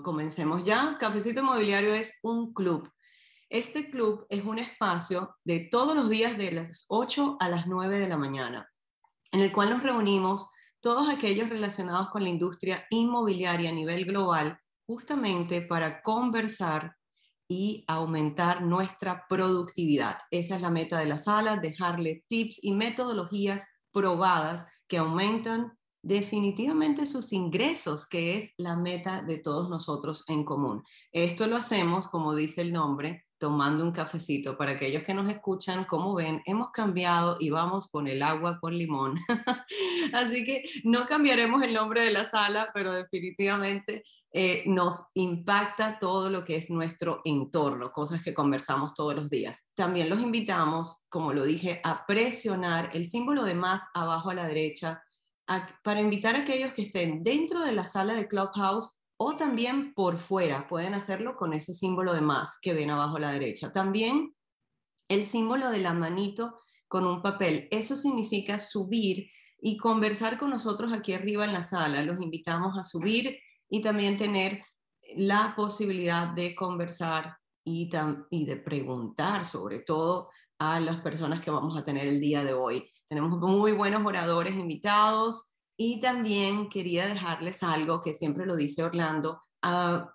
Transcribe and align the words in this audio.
comencemos 0.00 0.64
ya. 0.64 0.96
Cafecito 0.98 1.40
Inmobiliario 1.40 1.92
es 1.92 2.18
un 2.22 2.54
club. 2.54 2.90
Este 3.50 3.90
club 3.90 4.24
es 4.30 4.44
un 4.44 4.58
espacio 4.58 5.36
de 5.44 5.68
todos 5.70 5.94
los 5.94 6.08
días 6.08 6.38
de 6.38 6.52
las 6.52 6.86
8 6.88 7.36
a 7.38 7.48
las 7.50 7.66
9 7.66 7.98
de 7.98 8.08
la 8.08 8.16
mañana, 8.16 8.66
en 9.32 9.40
el 9.40 9.52
cual 9.52 9.68
nos 9.68 9.82
reunimos 9.82 10.48
todos 10.80 11.10
aquellos 11.10 11.50
relacionados 11.50 12.08
con 12.08 12.22
la 12.22 12.30
industria 12.30 12.86
inmobiliaria 12.88 13.68
a 13.68 13.74
nivel 13.74 14.06
global, 14.06 14.58
justamente 14.86 15.60
para 15.60 16.00
conversar 16.00 16.96
y 17.46 17.84
aumentar 17.86 18.62
nuestra 18.62 19.26
productividad. 19.28 20.18
Esa 20.30 20.56
es 20.56 20.62
la 20.62 20.70
meta 20.70 20.98
de 20.98 21.06
la 21.06 21.18
sala, 21.18 21.58
dejarle 21.58 22.24
tips 22.28 22.64
y 22.64 22.72
metodologías 22.72 23.68
probadas 23.92 24.66
que 24.88 24.96
aumentan 24.96 25.78
definitivamente 26.02 27.06
sus 27.06 27.32
ingresos, 27.32 28.06
que 28.06 28.36
es 28.36 28.52
la 28.56 28.76
meta 28.76 29.22
de 29.22 29.38
todos 29.38 29.70
nosotros 29.70 30.24
en 30.28 30.44
común. 30.44 30.82
Esto 31.12 31.46
lo 31.46 31.56
hacemos, 31.56 32.08
como 32.08 32.34
dice 32.34 32.60
el 32.60 32.72
nombre, 32.72 33.24
tomando 33.38 33.82
un 33.84 33.90
cafecito. 33.90 34.56
Para 34.56 34.72
aquellos 34.72 35.02
que 35.02 35.14
nos 35.14 35.28
escuchan, 35.28 35.84
como 35.84 36.14
ven, 36.14 36.42
hemos 36.44 36.70
cambiado 36.70 37.38
y 37.40 37.50
vamos 37.50 37.88
con 37.88 38.06
el 38.06 38.22
agua 38.22 38.58
con 38.60 38.72
limón. 38.72 39.16
Así 40.12 40.44
que 40.44 40.62
no 40.84 41.06
cambiaremos 41.06 41.62
el 41.62 41.74
nombre 41.74 42.02
de 42.02 42.12
la 42.12 42.24
sala, 42.24 42.70
pero 42.72 42.92
definitivamente 42.92 44.04
eh, 44.32 44.62
nos 44.66 45.08
impacta 45.14 45.98
todo 45.98 46.30
lo 46.30 46.44
que 46.44 46.56
es 46.56 46.70
nuestro 46.70 47.20
entorno, 47.24 47.90
cosas 47.90 48.22
que 48.22 48.32
conversamos 48.32 48.94
todos 48.94 49.14
los 49.14 49.28
días. 49.28 49.68
También 49.74 50.08
los 50.08 50.20
invitamos, 50.20 51.04
como 51.08 51.32
lo 51.32 51.44
dije, 51.44 51.80
a 51.82 52.06
presionar 52.06 52.90
el 52.92 53.08
símbolo 53.08 53.44
de 53.44 53.54
más 53.54 53.82
abajo 53.92 54.30
a 54.30 54.34
la 54.34 54.46
derecha 54.46 55.02
para 55.82 56.00
invitar 56.00 56.36
a 56.36 56.40
aquellos 56.40 56.72
que 56.72 56.82
estén 56.82 57.22
dentro 57.22 57.62
de 57.62 57.72
la 57.72 57.84
sala 57.84 58.14
de 58.14 58.28
Clubhouse 58.28 58.98
o 59.16 59.36
también 59.36 59.94
por 59.94 60.18
fuera. 60.18 60.66
Pueden 60.68 60.94
hacerlo 60.94 61.36
con 61.36 61.52
ese 61.52 61.74
símbolo 61.74 62.14
de 62.14 62.20
más 62.20 62.58
que 62.60 62.74
ven 62.74 62.90
abajo 62.90 63.16
a 63.16 63.20
la 63.20 63.32
derecha. 63.32 63.72
También 63.72 64.34
el 65.08 65.24
símbolo 65.24 65.70
de 65.70 65.78
la 65.78 65.94
manito 65.94 66.56
con 66.88 67.06
un 67.06 67.22
papel. 67.22 67.68
Eso 67.70 67.96
significa 67.96 68.58
subir 68.58 69.30
y 69.60 69.76
conversar 69.76 70.38
con 70.38 70.50
nosotros 70.50 70.92
aquí 70.92 71.12
arriba 71.12 71.44
en 71.44 71.52
la 71.52 71.62
sala. 71.62 72.02
Los 72.02 72.20
invitamos 72.20 72.78
a 72.78 72.84
subir 72.84 73.38
y 73.68 73.80
también 73.80 74.16
tener 74.16 74.62
la 75.16 75.54
posibilidad 75.56 76.28
de 76.28 76.54
conversar 76.54 77.36
y, 77.64 77.88
y 78.30 78.44
de 78.44 78.56
preguntar 78.56 79.44
sobre 79.44 79.80
todo 79.80 80.30
a 80.58 80.80
las 80.80 81.00
personas 81.00 81.40
que 81.40 81.50
vamos 81.50 81.78
a 81.78 81.84
tener 81.84 82.06
el 82.06 82.20
día 82.20 82.44
de 82.44 82.54
hoy. 82.54 82.90
Tenemos 83.12 83.38
muy 83.38 83.72
buenos 83.72 84.06
oradores 84.06 84.54
invitados 84.54 85.52
y 85.76 86.00
también 86.00 86.70
quería 86.70 87.06
dejarles 87.06 87.62
algo 87.62 88.00
que 88.00 88.14
siempre 88.14 88.46
lo 88.46 88.56
dice 88.56 88.82
Orlando. 88.82 89.42
Uh, 89.62 90.06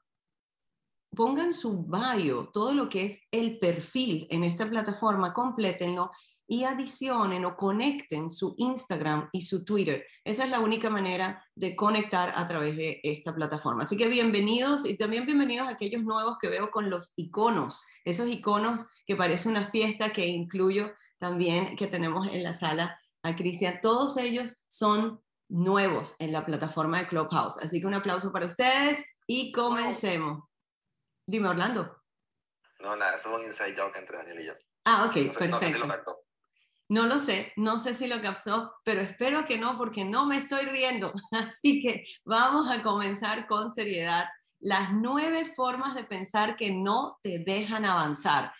pongan 1.16 1.54
su 1.54 1.86
bio, 1.86 2.50
todo 2.52 2.74
lo 2.74 2.90
que 2.90 3.06
es 3.06 3.22
el 3.30 3.60
perfil 3.60 4.26
en 4.32 4.44
esta 4.44 4.68
plataforma, 4.68 5.32
complétenlo 5.32 6.10
y 6.48 6.64
adicionen 6.64 7.46
o 7.46 7.56
conecten 7.56 8.32
su 8.32 8.56
Instagram 8.58 9.30
y 9.32 9.44
su 9.44 9.64
Twitter. 9.64 10.04
Esa 10.24 10.46
es 10.46 10.50
la 10.50 10.60
única 10.60 10.90
manera 10.90 11.46
de 11.54 11.76
conectar 11.76 12.32
a 12.34 12.48
través 12.48 12.76
de 12.76 13.00
esta 13.04 13.36
plataforma. 13.36 13.84
Así 13.84 13.96
que 13.96 14.08
bienvenidos 14.08 14.90
y 14.90 14.98
también 14.98 15.28
bienvenidos 15.28 15.68
a 15.68 15.74
aquellos 15.74 16.02
nuevos 16.02 16.40
que 16.42 16.50
veo 16.50 16.72
con 16.72 16.90
los 16.90 17.14
iconos, 17.16 17.80
esos 18.06 18.28
iconos 18.28 18.88
que 19.06 19.16
parece 19.16 19.50
una 19.50 19.68
fiesta 19.68 20.12
que 20.12 20.26
incluyo 20.26 20.90
también 21.20 21.76
que 21.76 21.88
tenemos 21.88 22.28
en 22.28 22.44
la 22.44 22.54
sala 22.54 23.00
a 23.24 23.36
Cristian. 23.36 23.80
Todos 23.82 24.18
ellos 24.18 24.64
son 24.68 25.22
nuevos 25.50 26.16
en 26.20 26.32
la 26.32 26.46
plataforma 26.46 27.00
de 27.00 27.08
Clubhouse. 27.08 27.58
Así 27.58 27.80
que 27.80 27.88
un 27.88 27.94
aplauso 27.94 28.32
para 28.32 28.46
ustedes 28.46 29.04
y 29.26 29.52
comencemos. 29.52 30.44
Dime, 31.26 31.50
Orlando. 31.50 31.98
No, 32.80 32.96
nada, 32.96 33.16
eso 33.16 33.30
es 33.30 33.40
un 33.40 33.46
inside 33.46 33.76
joke 33.76 33.98
entre 33.98 34.18
Daniel 34.18 34.40
y 34.42 34.46
yo. 34.46 34.54
Ah, 34.86 35.06
ok, 35.06 35.38
perfecto. 35.38 36.24
No, 36.90 37.06
lo 37.06 37.20
sé, 37.20 37.52
no 37.58 37.80
sé 37.80 37.94
si 37.94 38.08
lo 38.08 38.22
captó, 38.22 38.74
pero 38.86 39.02
espero 39.02 39.46
que 39.46 39.58
no, 39.58 39.78
porque 39.78 40.06
no 40.06 40.26
me 40.26 40.38
estoy 40.38 40.66
riendo. 40.66 41.12
Así 41.32 41.82
que 41.82 42.06
vamos 42.24 42.70
a 42.70 42.82
comenzar 42.82 43.48
con 43.48 43.70
seriedad. 43.70 44.30
Las 44.60 44.94
nueve 44.94 45.44
formas 45.46 45.96
de 45.96 46.06
pensar 46.06 46.56
que 46.56 46.72
no 46.72 47.20
te 47.22 47.40
dejan 47.40 47.84
avanzar. 47.84 48.54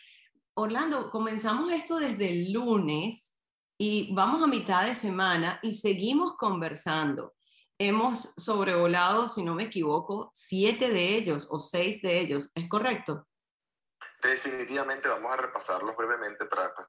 Orlando, 0.60 1.12
comenzamos 1.12 1.72
esto 1.72 1.98
desde 1.98 2.32
el 2.32 2.52
lunes 2.52 3.36
y 3.80 4.12
vamos 4.16 4.42
a 4.42 4.48
mitad 4.48 4.88
de 4.88 4.96
semana 4.96 5.60
y 5.62 5.76
seguimos 5.76 6.36
conversando. 6.36 7.36
Hemos 7.78 8.34
sobrevolado, 8.38 9.30
si 9.30 9.44
no 9.44 9.54
me 9.54 9.66
equivoco, 9.66 10.32
siete 10.34 10.90
de 10.90 11.16
ellos 11.16 11.48
o 11.52 11.60
seis 11.60 12.02
de 12.02 12.20
ellos, 12.20 12.50
¿es 12.56 12.68
correcto? 12.68 13.27
Definitivamente 14.22 15.08
vamos 15.08 15.32
a 15.32 15.38
repasarlos 15.38 15.96
brevemente 15.96 16.48
para 16.48 16.64
después 16.64 16.88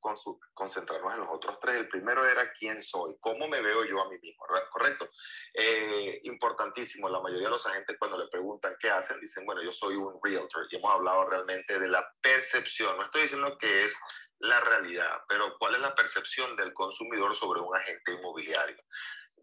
concentrarnos 0.55 1.13
en 1.13 1.21
los 1.21 1.29
otros 1.31 1.59
tres. 1.61 1.77
El 1.77 1.89
primero 1.89 2.25
era 2.25 2.51
quién 2.53 2.83
soy, 2.83 3.17
cómo 3.21 3.47
me 3.49 3.61
veo 3.61 3.85
yo 3.85 4.01
a 4.01 4.09
mí 4.09 4.19
mismo, 4.19 4.47
¿correcto? 4.71 5.07
Eh, 5.53 6.21
importantísimo, 6.23 7.09
la 7.11 7.21
mayoría 7.21 7.49
de 7.49 7.51
los 7.51 7.67
agentes 7.67 7.97
cuando 7.99 8.19
le 8.19 8.29
preguntan 8.29 8.77
qué 8.81 8.91
hacen, 8.91 9.21
dicen, 9.21 9.45
bueno, 9.45 9.63
yo 9.63 9.75
soy 9.75 9.97
un 9.97 10.19
realtor 10.23 10.67
y 10.71 10.77
hemos 10.77 10.93
hablado 10.93 11.29
realmente 11.29 11.79
de 11.79 11.89
la 11.89 12.11
percepción. 12.23 12.97
No 12.97 13.05
estoy 13.05 13.23
diciendo 13.23 13.59
que 13.59 13.85
es 13.85 13.99
la 14.39 14.61
realidad, 14.61 15.23
pero 15.29 15.55
cuál 15.59 15.75
es 15.75 15.81
la 15.81 15.95
percepción 15.95 16.57
del 16.57 16.73
consumidor 16.73 17.35
sobre 17.35 17.61
un 17.61 17.77
agente 17.77 18.13
inmobiliario 18.13 18.83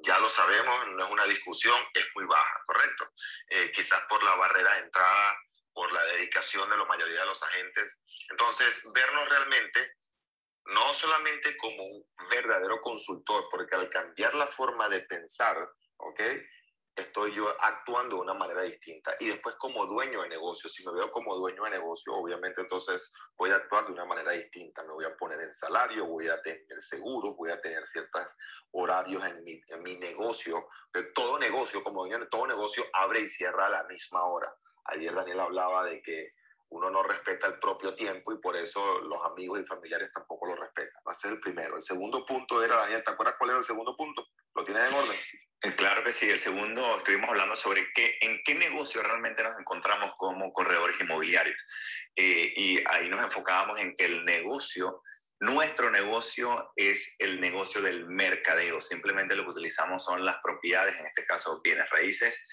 ya 0.04 0.20
lo 0.20 0.30
sabemos, 0.30 0.88
no 0.90 1.06
es 1.06 1.12
una 1.12 1.26
discusión, 1.26 1.80
es 1.94 2.06
muy 2.16 2.26
baja, 2.26 2.64
¿correcto? 2.66 3.06
Eh, 3.50 3.72
quizás 3.74 4.02
por 4.10 4.22
la 4.24 4.36
barrera 4.36 4.74
de 4.74 4.80
entrada 4.82 5.38
por 5.76 5.92
la 5.92 6.04
dedicación 6.06 6.70
de 6.70 6.78
la 6.78 6.86
mayoría 6.86 7.20
de 7.20 7.26
los 7.26 7.44
agentes. 7.44 8.02
Entonces, 8.32 8.82
vernos 8.94 9.30
realmente 9.30 9.98
no 10.68 10.94
solamente 10.94 11.56
como 11.58 11.84
un 11.84 12.06
verdadero 12.30 12.80
consultor, 12.82 13.48
porque 13.52 13.76
al 13.76 13.90
cambiar 13.90 14.34
la 14.34 14.48
forma 14.48 14.90
de 14.90 15.02
pensar, 15.02 15.58
¿ok? 15.98 16.20
Estoy 16.96 17.36
yo 17.36 17.54
actuando 17.60 18.16
de 18.16 18.22
una 18.22 18.34
manera 18.34 18.64
distinta. 18.64 19.16
Y 19.20 19.28
después 19.28 19.56
como 19.60 19.86
dueño 19.86 20.22
de 20.24 20.30
negocio, 20.30 20.70
si 20.70 20.84
me 20.86 20.94
veo 20.94 21.12
como 21.12 21.36
dueño 21.36 21.66
de 21.66 21.72
negocio, 21.72 22.14
obviamente 22.14 22.62
entonces 22.62 23.14
voy 23.38 23.52
a 23.52 23.58
actuar 23.58 23.86
de 23.86 23.92
una 23.92 24.06
manera 24.06 24.32
distinta. 24.32 24.82
Me 24.84 24.94
voy 24.94 25.04
a 25.04 25.16
poner 25.18 25.42
en 25.42 25.54
salario, 25.54 26.06
voy 26.06 26.30
a 26.30 26.42
tener 26.42 26.82
seguros, 26.82 27.36
voy 27.36 27.52
a 27.52 27.60
tener 27.60 27.86
ciertos 27.86 28.34
horarios 28.72 29.26
en 29.26 29.44
mi, 29.44 29.62
en 29.68 29.84
mi 29.84 29.98
negocio. 29.98 30.70
Todo 31.14 31.38
negocio, 31.38 31.84
como 31.84 32.04
dueño 32.06 32.20
de 32.20 32.28
todo 32.28 32.48
negocio, 32.48 32.86
abre 32.94 33.20
y 33.20 33.28
cierra 33.28 33.66
a 33.66 33.70
la 33.70 33.84
misma 33.84 34.24
hora. 34.24 34.56
Ayer 34.86 35.14
Daniel 35.14 35.40
hablaba 35.40 35.86
de 35.86 36.02
que 36.02 36.34
uno 36.70 36.90
no 36.90 37.04
respeta 37.04 37.48
el 37.48 37.60
propio 37.60 37.94
tiempo 37.96 38.34
y 38.34 38.40
por 38.40 38.56
eso 38.56 39.02
los 39.02 39.24
amigos 39.26 39.62
y 39.62 39.66
familiares 39.66 40.10
tampoco 40.14 40.48
lo 40.48 40.56
respetan. 40.56 41.02
A 41.06 41.14
ser 41.14 41.34
el 41.34 41.40
primero. 41.40 41.78
El 41.78 41.84
segundo 41.84 42.26
punto 42.26 42.64
era, 42.64 42.76
Daniel, 42.78 43.04
¿te 43.04 43.12
acuerdas 43.12 43.36
cuál 43.38 43.52
era 43.52 43.60
el 43.60 43.66
segundo 43.66 43.96
punto? 43.96 44.28
¿Lo 44.56 44.66
tienes 44.66 44.90
en 44.90 44.96
orden? 44.96 45.18
Eh, 45.62 45.74
claro 45.76 46.04
que 46.04 46.12
sí. 46.12 46.30
El 46.30 46.40
segundo, 46.40 46.98
estuvimos 46.98 47.30
hablando 47.30 47.56
sobre 47.56 47.92
qué, 47.94 48.18
en 48.22 48.42
qué 48.44 48.56
negocio 48.56 49.02
realmente 49.02 49.44
nos 49.44 49.58
encontramos 49.60 50.14
como 50.18 50.52
corredores 50.54 51.00
inmobiliarios. 51.00 51.62
Eh, 52.16 52.54
y 52.56 52.84
ahí 52.88 53.10
nos 53.10 53.24
enfocábamos 53.24 53.80
en 53.80 53.96
que 53.96 54.06
el 54.06 54.26
negocio, 54.26 55.02
nuestro 55.40 55.92
negocio 55.92 56.72
es 56.76 57.16
el 57.20 57.40
negocio 57.40 57.82
del 57.82 58.08
mercadeo. 58.08 58.82
Simplemente 58.82 59.36
lo 59.36 59.44
que 59.46 59.52
utilizamos 59.52 60.04
son 60.04 60.26
las 60.26 60.38
propiedades, 60.44 61.00
en 61.00 61.06
este 61.06 61.26
caso 61.26 61.62
bienes 61.64 61.90
raíces, 61.90 62.44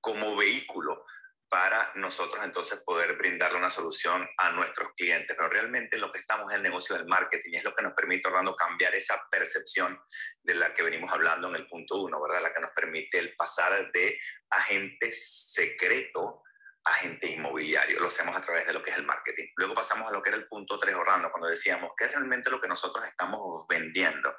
como 0.00 0.36
vehículo 0.36 1.04
para 1.52 1.92
nosotros 1.96 2.42
entonces 2.42 2.82
poder 2.82 3.14
brindarle 3.18 3.58
una 3.58 3.68
solución 3.68 4.26
a 4.38 4.52
nuestros 4.52 4.94
clientes. 4.94 5.36
Pero 5.36 5.50
realmente 5.50 5.98
lo 5.98 6.10
que 6.10 6.20
estamos 6.20 6.50
en 6.50 6.56
el 6.56 6.62
negocio 6.62 6.96
del 6.96 7.06
marketing 7.06 7.52
es 7.52 7.62
lo 7.62 7.74
que 7.74 7.82
nos 7.82 7.92
permite, 7.92 8.26
Orlando, 8.28 8.56
cambiar 8.56 8.94
esa 8.94 9.22
percepción 9.30 10.00
de 10.42 10.54
la 10.54 10.72
que 10.72 10.82
venimos 10.82 11.12
hablando 11.12 11.50
en 11.50 11.56
el 11.56 11.66
punto 11.68 12.00
uno, 12.00 12.22
¿verdad? 12.22 12.40
La 12.40 12.54
que 12.54 12.60
nos 12.62 12.70
permite 12.70 13.18
el 13.18 13.36
pasar 13.36 13.92
de 13.92 14.18
agente 14.48 15.12
secreto 15.12 16.42
a 16.84 16.94
agente 16.94 17.26
inmobiliario. 17.26 18.00
Lo 18.00 18.06
hacemos 18.06 18.34
a 18.34 18.40
través 18.40 18.66
de 18.66 18.72
lo 18.72 18.80
que 18.80 18.88
es 18.88 18.96
el 18.96 19.04
marketing. 19.04 19.48
Luego 19.56 19.74
pasamos 19.74 20.08
a 20.08 20.12
lo 20.12 20.22
que 20.22 20.30
era 20.30 20.38
el 20.38 20.48
punto 20.48 20.78
tres, 20.78 20.96
Orlando, 20.96 21.30
cuando 21.30 21.50
decíamos, 21.50 21.90
¿qué 21.98 22.06
es 22.06 22.12
realmente 22.12 22.48
lo 22.48 22.62
que 22.62 22.68
nosotros 22.68 23.06
estamos 23.06 23.66
vendiendo? 23.68 24.34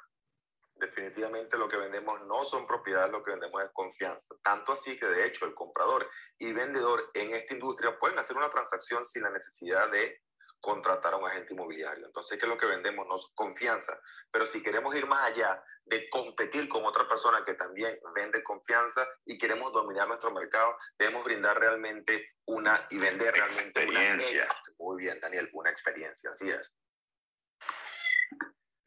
Definitivamente 0.86 1.58
lo 1.58 1.68
que 1.68 1.76
vendemos 1.76 2.20
no 2.26 2.44
son 2.44 2.66
propiedades, 2.66 3.12
lo 3.12 3.22
que 3.22 3.32
vendemos 3.32 3.62
es 3.62 3.70
confianza. 3.72 4.34
Tanto 4.42 4.72
así 4.72 4.98
que 4.98 5.06
de 5.06 5.26
hecho 5.26 5.46
el 5.46 5.54
comprador 5.54 6.08
y 6.38 6.52
vendedor 6.52 7.10
en 7.14 7.34
esta 7.34 7.54
industria 7.54 7.98
pueden 7.98 8.18
hacer 8.18 8.36
una 8.36 8.50
transacción 8.50 9.04
sin 9.04 9.22
la 9.22 9.30
necesidad 9.30 9.90
de 9.90 10.20
contratar 10.60 11.12
a 11.12 11.18
un 11.18 11.26
agente 11.26 11.52
inmobiliario. 11.52 12.06
Entonces, 12.06 12.38
¿qué 12.38 12.46
es 12.46 12.48
lo 12.48 12.56
que 12.56 12.64
vendemos? 12.64 13.06
No 13.06 13.16
es 13.16 13.26
confianza. 13.34 14.00
Pero 14.30 14.46
si 14.46 14.62
queremos 14.62 14.94
ir 14.94 15.06
más 15.06 15.26
allá 15.26 15.62
de 15.84 16.08
competir 16.08 16.68
con 16.70 16.86
otra 16.86 17.06
persona 17.06 17.44
que 17.44 17.52
también 17.52 17.98
vende 18.14 18.42
confianza 18.42 19.06
y 19.26 19.36
queremos 19.36 19.72
dominar 19.74 20.08
nuestro 20.08 20.30
mercado, 20.32 20.74
debemos 20.98 21.22
brindar 21.24 21.58
realmente 21.58 22.30
una 22.46 22.86
y 22.88 22.98
vender 22.98 23.34
realmente 23.34 23.82
experiencia. 23.82 24.48
Muy 24.78 25.02
bien, 25.02 25.20
Daniel, 25.20 25.50
una 25.52 25.70
experiencia, 25.70 26.30
así 26.30 26.48
es. 26.48 26.74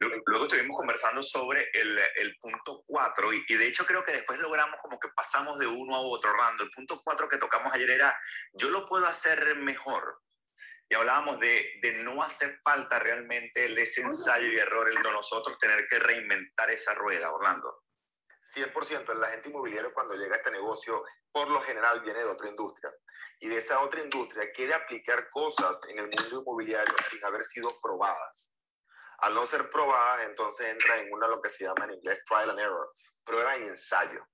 Luego 0.00 0.44
estuvimos 0.44 0.76
conversando 0.76 1.22
sobre 1.22 1.70
el, 1.72 1.98
el 2.16 2.36
punto 2.38 2.84
4 2.86 3.32
y, 3.32 3.44
y, 3.48 3.54
de 3.56 3.66
hecho 3.66 3.84
creo 3.84 4.04
que 4.04 4.12
después 4.12 4.38
logramos 4.38 4.78
como 4.80 4.98
que 4.98 5.08
pasamos 5.08 5.58
de 5.58 5.66
uno 5.66 5.96
a 5.96 6.00
otro, 6.00 6.30
Orlando. 6.30 6.62
El 6.62 6.70
punto 6.70 7.00
4 7.02 7.28
que 7.28 7.38
tocamos 7.38 7.72
ayer 7.72 7.90
era, 7.90 8.16
yo 8.52 8.70
lo 8.70 8.86
puedo 8.86 9.06
hacer 9.06 9.56
mejor. 9.56 10.22
Y 10.88 10.94
hablábamos 10.94 11.40
de, 11.40 11.80
de 11.82 11.92
no 12.04 12.22
hacer 12.22 12.60
falta 12.62 12.98
realmente 12.98 13.66
el 13.66 13.76
ese 13.76 14.02
ensayo 14.02 14.46
y 14.48 14.56
error, 14.56 14.88
el 14.88 15.02
de 15.02 15.12
nosotros 15.12 15.58
tener 15.58 15.86
que 15.88 15.98
reinventar 15.98 16.70
esa 16.70 16.94
rueda, 16.94 17.32
Orlando. 17.32 17.82
100%, 18.54 19.12
el 19.12 19.24
agente 19.24 19.50
inmobiliario 19.50 19.92
cuando 19.92 20.14
llega 20.14 20.36
a 20.36 20.38
este 20.38 20.50
negocio, 20.50 21.02
por 21.32 21.50
lo 21.50 21.60
general 21.60 22.00
viene 22.02 22.20
de 22.20 22.30
otra 22.30 22.48
industria. 22.48 22.90
Y 23.40 23.48
de 23.48 23.58
esa 23.58 23.80
otra 23.80 24.00
industria 24.00 24.50
quiere 24.54 24.74
aplicar 24.74 25.28
cosas 25.30 25.76
en 25.88 25.98
el 25.98 26.08
mundo 26.08 26.40
inmobiliario 26.40 26.94
sin 27.10 27.22
haber 27.24 27.44
sido 27.44 27.68
probadas. 27.82 28.50
Al 29.18 29.34
no 29.34 29.46
ser 29.46 29.68
probadas, 29.70 30.26
entonces 30.28 30.68
entra 30.68 30.98
en 31.00 31.12
una 31.12 31.26
lo 31.26 31.42
que 31.42 31.50
se 31.50 31.64
llama 31.64 31.84
en 31.84 31.94
inglés 31.94 32.20
trial 32.24 32.50
and 32.50 32.60
error, 32.60 32.88
prueba 33.24 33.58
y 33.58 33.62
ensayo. 33.62 34.24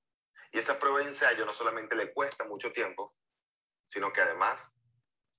Y 0.52 0.58
esa 0.58 0.78
prueba 0.78 1.02
y 1.02 1.06
ensayo 1.06 1.46
no 1.46 1.52
solamente 1.52 1.96
le 1.96 2.12
cuesta 2.12 2.44
mucho 2.44 2.72
tiempo, 2.72 3.10
sino 3.86 4.12
que 4.12 4.20
además 4.20 4.78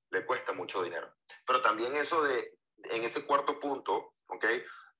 le 0.09 0.25
cuesta 0.25 0.53
mucho 0.53 0.83
dinero. 0.83 1.13
Pero 1.45 1.62
también 1.62 1.95
eso 1.95 2.24
de, 2.24 2.57
en 2.86 3.03
ese 3.03 3.25
cuarto 3.25 3.59
punto, 3.59 4.15
¿ok? 4.27 4.45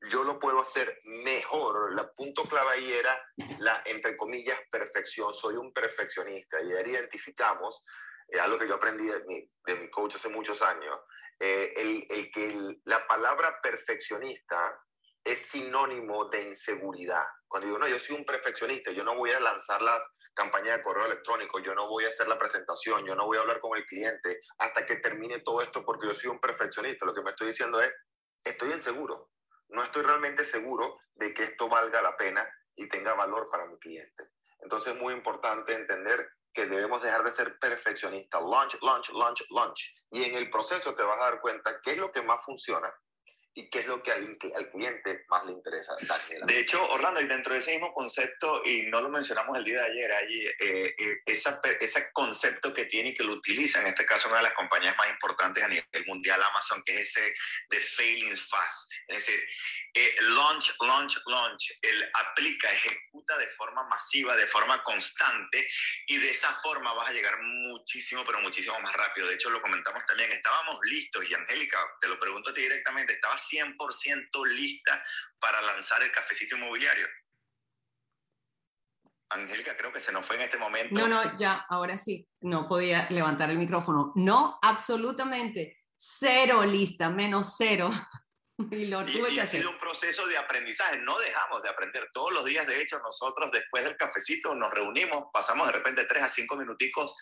Yo 0.10 0.24
lo 0.24 0.40
puedo 0.40 0.62
hacer 0.62 1.00
mejor. 1.04 1.92
El 1.92 2.10
punto 2.16 2.44
clave 2.44 2.72
ahí 2.72 2.94
era 2.94 3.20
la, 3.60 3.82
entre 3.86 4.16
comillas, 4.16 4.60
perfección. 4.70 5.34
Soy 5.34 5.56
un 5.56 5.74
perfeccionista. 5.74 6.62
Y 6.62 6.74
ahí 6.74 6.92
identificamos, 6.92 7.84
eh, 8.28 8.40
algo 8.40 8.60
que 8.60 8.68
yo 8.68 8.76
aprendí 8.76 9.08
de 9.08 9.24
de 9.66 9.76
mi 9.76 9.90
coach 9.90 10.16
hace 10.16 10.30
muchos 10.30 10.62
años, 10.62 10.98
eh, 11.40 11.74
el, 11.76 12.08
el, 12.10 12.32
que 12.32 12.78
la 12.86 13.06
palabra 13.08 13.60
perfeccionista 13.62 14.80
es 15.24 15.40
sinónimo 15.48 16.30
de 16.30 16.44
inseguridad. 16.44 17.24
Cuando 17.48 17.68
digo, 17.68 17.80
no, 17.80 17.88
yo 17.88 18.00
soy 18.00 18.16
un 18.18 18.26
perfeccionista, 18.26 18.92
yo 18.92 19.04
no 19.04 19.16
voy 19.16 19.32
a 19.32 19.40
lanzar 19.40 19.82
las 19.82 20.00
campañas 20.34 20.78
de 20.78 20.84
correo 20.84 21.06
electrónico, 21.06 21.60
yo 21.60 21.74
no 21.74 21.88
voy 21.88 22.06
a 22.06 22.10
hacer 22.10 22.28
la 22.28 22.38
presentación, 22.38 23.06
yo 23.06 23.16
no 23.16 23.26
voy 23.26 23.38
a 23.38 23.42
hablar 23.42 23.60
con 23.60 23.76
el 23.78 23.86
cliente 23.86 24.40
hasta 24.60 24.86
que 24.86 24.98
termine 24.98 25.40
todo 25.40 25.62
esto 25.62 25.84
porque 25.84 26.08
yo 26.08 26.14
soy 26.14 26.30
un 26.30 26.40
perfeccionista. 26.40 27.06
Lo 27.06 27.14
que 27.14 27.24
me 27.24 27.32
estoy 27.32 27.48
diciendo 27.48 27.82
es, 27.82 27.92
estoy 28.44 28.72
inseguro, 28.72 29.32
no 29.70 29.84
estoy 29.84 30.04
realmente 30.04 30.44
seguro 30.44 30.98
de 31.16 31.34
que 31.34 31.44
esto 31.44 31.68
valga 31.68 32.02
la 32.02 32.16
pena 32.16 32.48
y 32.76 32.88
tenga 32.88 33.14
valor 33.14 33.48
para 33.50 33.66
mi 33.66 33.80
cliente. 33.80 34.26
Entonces 34.60 34.94
es 34.94 35.02
muy 35.02 35.14
importante 35.14 35.74
entender 35.74 36.30
que 36.56 36.66
debemos 36.66 37.04
dejar 37.04 37.24
de 37.24 37.32
ser 37.32 37.60
perfeccionistas. 37.60 38.42
Launch, 38.42 38.82
launch, 38.82 39.10
launch, 39.10 39.44
launch. 39.52 40.08
Y 40.10 40.24
en 40.24 40.36
el 40.36 40.50
proceso 40.50 40.96
te 40.96 41.04
vas 41.04 41.18
a 41.18 41.32
dar 41.32 41.42
cuenta 41.42 41.80
qué 41.84 41.92
es 41.92 41.98
lo 41.98 42.12
que 42.12 42.22
más 42.24 42.44
funciona 42.44 42.92
y 43.58 43.70
qué 43.70 43.80
es 43.80 43.88
lo 43.88 44.04
que 44.04 44.12
al, 44.12 44.38
al, 44.56 44.70
cliente 44.70 45.24
más 45.30 45.46
le 45.46 45.54
interesa. 45.54 45.96
De 46.46 46.60
hecho, 46.60 46.86
Orlando, 46.92 47.22
y 47.22 47.28
dentro 47.28 47.54
de 47.54 47.60
ese 47.60 47.72
mismo 47.72 47.94
concepto, 47.94 48.62
y 48.66 48.84
no 48.84 49.00
lo 49.00 49.08
mencionamos 49.08 49.58
el 49.58 49.64
día 49.64 49.82
de 49.82 49.88
ayer, 49.92 50.12
hay 50.12 50.46
eh, 50.60 50.96
eh, 50.98 51.18
esa, 51.26 51.62
ese 51.80 52.12
concepto 52.12 52.74
que 52.74 52.84
tiene 52.86 53.10
y 53.10 53.14
que 53.14 53.24
lo 53.24 53.32
utiliza, 53.32 53.80
en 53.80 53.88
este 53.88 54.06
caso, 54.06 54.28
una 54.28 54.38
de 54.38 54.44
las 54.44 54.54
compañías 54.56 54.98
más 54.98 55.10
importantes 55.10 55.64
a 55.64 55.70
nivel 55.70 56.06
mundial, 56.06 56.44
Amazon, 56.44 56.84
que 56.86 57.00
es 57.00 57.16
ese 57.16 57.34
de 57.70 57.80
failings 57.80 58.46
fast. 58.50 58.92
Es 59.08 59.26
decir, 59.26 59.42
eh, 59.94 60.16
launch, 60.20 60.76
launch, 60.82 61.18
launch. 61.28 61.80
Él 61.82 62.12
aplica, 62.14 62.70
ejecuta 62.70 63.38
de 63.38 63.48
forma 63.48 63.88
masiva, 63.88 64.36
de 64.36 64.48
forma 64.48 64.84
constante, 64.84 65.66
y 66.08 66.18
de 66.18 66.32
esa 66.32 66.54
forma 66.56 66.94
vas 66.94 67.10
a 67.10 67.14
llegar 67.14 67.42
muchísimo, 67.42 68.26
pero 68.26 68.42
muchísimo 68.42 68.78
más 68.82 68.94
rápido. 68.94 69.30
De 69.30 69.36
hecho, 69.36 69.50
lo 69.50 69.62
comentamos 69.62 70.06
también, 70.06 70.30
estábamos 70.34 70.78
listos, 70.84 71.24
y 71.30 71.34
Angélica, 71.34 71.80
te 72.02 72.10
lo 72.10 72.20
pregunto 72.20 72.50
a 72.50 72.54
ti 72.54 72.62
directamente, 72.62 73.14
estabas 73.14 73.45
100% 73.50 74.46
lista 74.48 75.04
para 75.40 75.62
lanzar 75.62 76.02
el 76.04 76.12
cafecito 76.12 76.56
inmobiliario? 76.56 77.08
Angélica, 79.30 79.76
creo 79.76 79.92
que 79.92 80.00
se 80.00 80.12
nos 80.12 80.26
fue 80.26 80.36
en 80.36 80.44
este 80.44 80.58
momento. 80.58 80.96
No, 80.96 81.08
no, 81.08 81.36
ya, 81.36 81.66
ahora 81.70 81.98
sí, 81.98 82.28
no 82.42 82.68
podía 82.68 83.08
levantar 83.10 83.50
el 83.50 83.58
micrófono. 83.58 84.12
No, 84.16 84.60
absolutamente, 84.62 85.84
cero 85.96 86.64
lista, 86.64 87.10
menos 87.10 87.56
cero. 87.58 87.90
Y 88.72 88.86
lo 88.86 89.06
tuve 89.06 89.32
y, 89.32 89.40
ha 89.40 89.46
sido 89.46 89.70
un 89.70 89.78
proceso 89.78 90.26
de 90.28 90.38
aprendizaje, 90.38 90.98
no 91.00 91.20
dejamos 91.20 91.62
de 91.62 91.68
aprender. 91.68 92.10
Todos 92.14 92.32
los 92.32 92.46
días, 92.46 92.66
de 92.66 92.82
hecho, 92.82 92.98
nosotros 93.00 93.52
después 93.52 93.84
del 93.84 93.98
cafecito 93.98 94.56
nos 94.56 94.74
reunimos, 94.74 95.26
pasamos 95.34 95.68
de 95.68 95.74
repente 95.74 96.06
tres 96.06 96.24
a 96.24 96.30
cinco 96.30 96.56
minuticos 96.56 97.18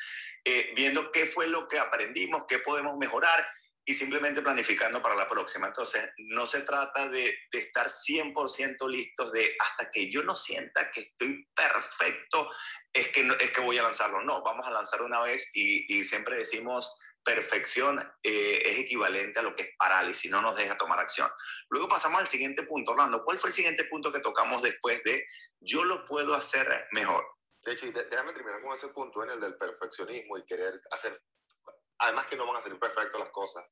eh, 0.45 0.73
viendo 0.75 1.11
qué 1.11 1.25
fue 1.25 1.47
lo 1.47 1.67
que 1.67 1.79
aprendimos, 1.79 2.43
qué 2.47 2.59
podemos 2.59 2.97
mejorar 2.97 3.43
y 3.85 3.93
simplemente 3.93 4.41
planificando 4.41 5.01
para 5.01 5.15
la 5.15 5.27
próxima. 5.27 5.67
Entonces, 5.67 6.09
no 6.17 6.47
se 6.47 6.61
trata 6.61 7.09
de, 7.09 7.35
de 7.51 7.59
estar 7.59 7.87
100% 7.87 8.89
listos 8.89 9.31
de 9.31 9.55
hasta 9.59 9.91
que 9.91 10.09
yo 10.11 10.23
no 10.23 10.35
sienta 10.35 10.89
que 10.91 11.01
estoy 11.01 11.45
perfecto, 11.53 12.49
es 12.93 13.09
que, 13.09 13.23
no, 13.23 13.33
es 13.35 13.51
que 13.51 13.61
voy 13.61 13.77
a 13.77 13.83
lanzarlo. 13.83 14.21
No, 14.23 14.41
vamos 14.43 14.65
a 14.65 14.71
lanzarlo 14.71 15.05
una 15.05 15.21
vez 15.21 15.49
y, 15.53 15.97
y 15.97 16.03
siempre 16.03 16.37
decimos 16.37 16.97
perfección 17.23 17.99
eh, 18.21 18.61
es 18.65 18.79
equivalente 18.79 19.39
a 19.39 19.43
lo 19.43 19.55
que 19.55 19.63
es 19.63 19.69
parálisis, 19.77 20.29
no 20.29 20.41
nos 20.41 20.55
deja 20.55 20.77
tomar 20.77 20.99
acción. 20.99 21.29
Luego 21.69 21.87
pasamos 21.87 22.21
al 22.21 22.27
siguiente 22.27 22.63
punto, 22.63 22.91
Orlando. 22.91 23.23
¿Cuál 23.23 23.37
fue 23.37 23.49
el 23.49 23.53
siguiente 23.53 23.85
punto 23.85 24.11
que 24.11 24.19
tocamos 24.19 24.61
después 24.61 25.03
de 25.03 25.25
yo 25.59 25.83
lo 25.83 26.05
puedo 26.05 26.35
hacer 26.35 26.87
mejor? 26.91 27.25
De 27.63 27.73
hecho, 27.73 27.85
déjame 27.85 28.33
terminar 28.33 28.61
con 28.61 28.73
ese 28.73 28.89
punto 28.89 29.23
en 29.23 29.31
el 29.31 29.39
del 29.39 29.55
perfeccionismo 29.55 30.37
y 30.37 30.45
querer 30.45 30.73
hacer 30.91 31.21
además 31.99 32.27
que 32.27 32.35
no 32.35 32.45
van 32.47 32.57
a 32.57 32.61
salir 32.61 32.79
perfectas 32.79 33.19
las 33.19 33.31
cosas. 33.31 33.63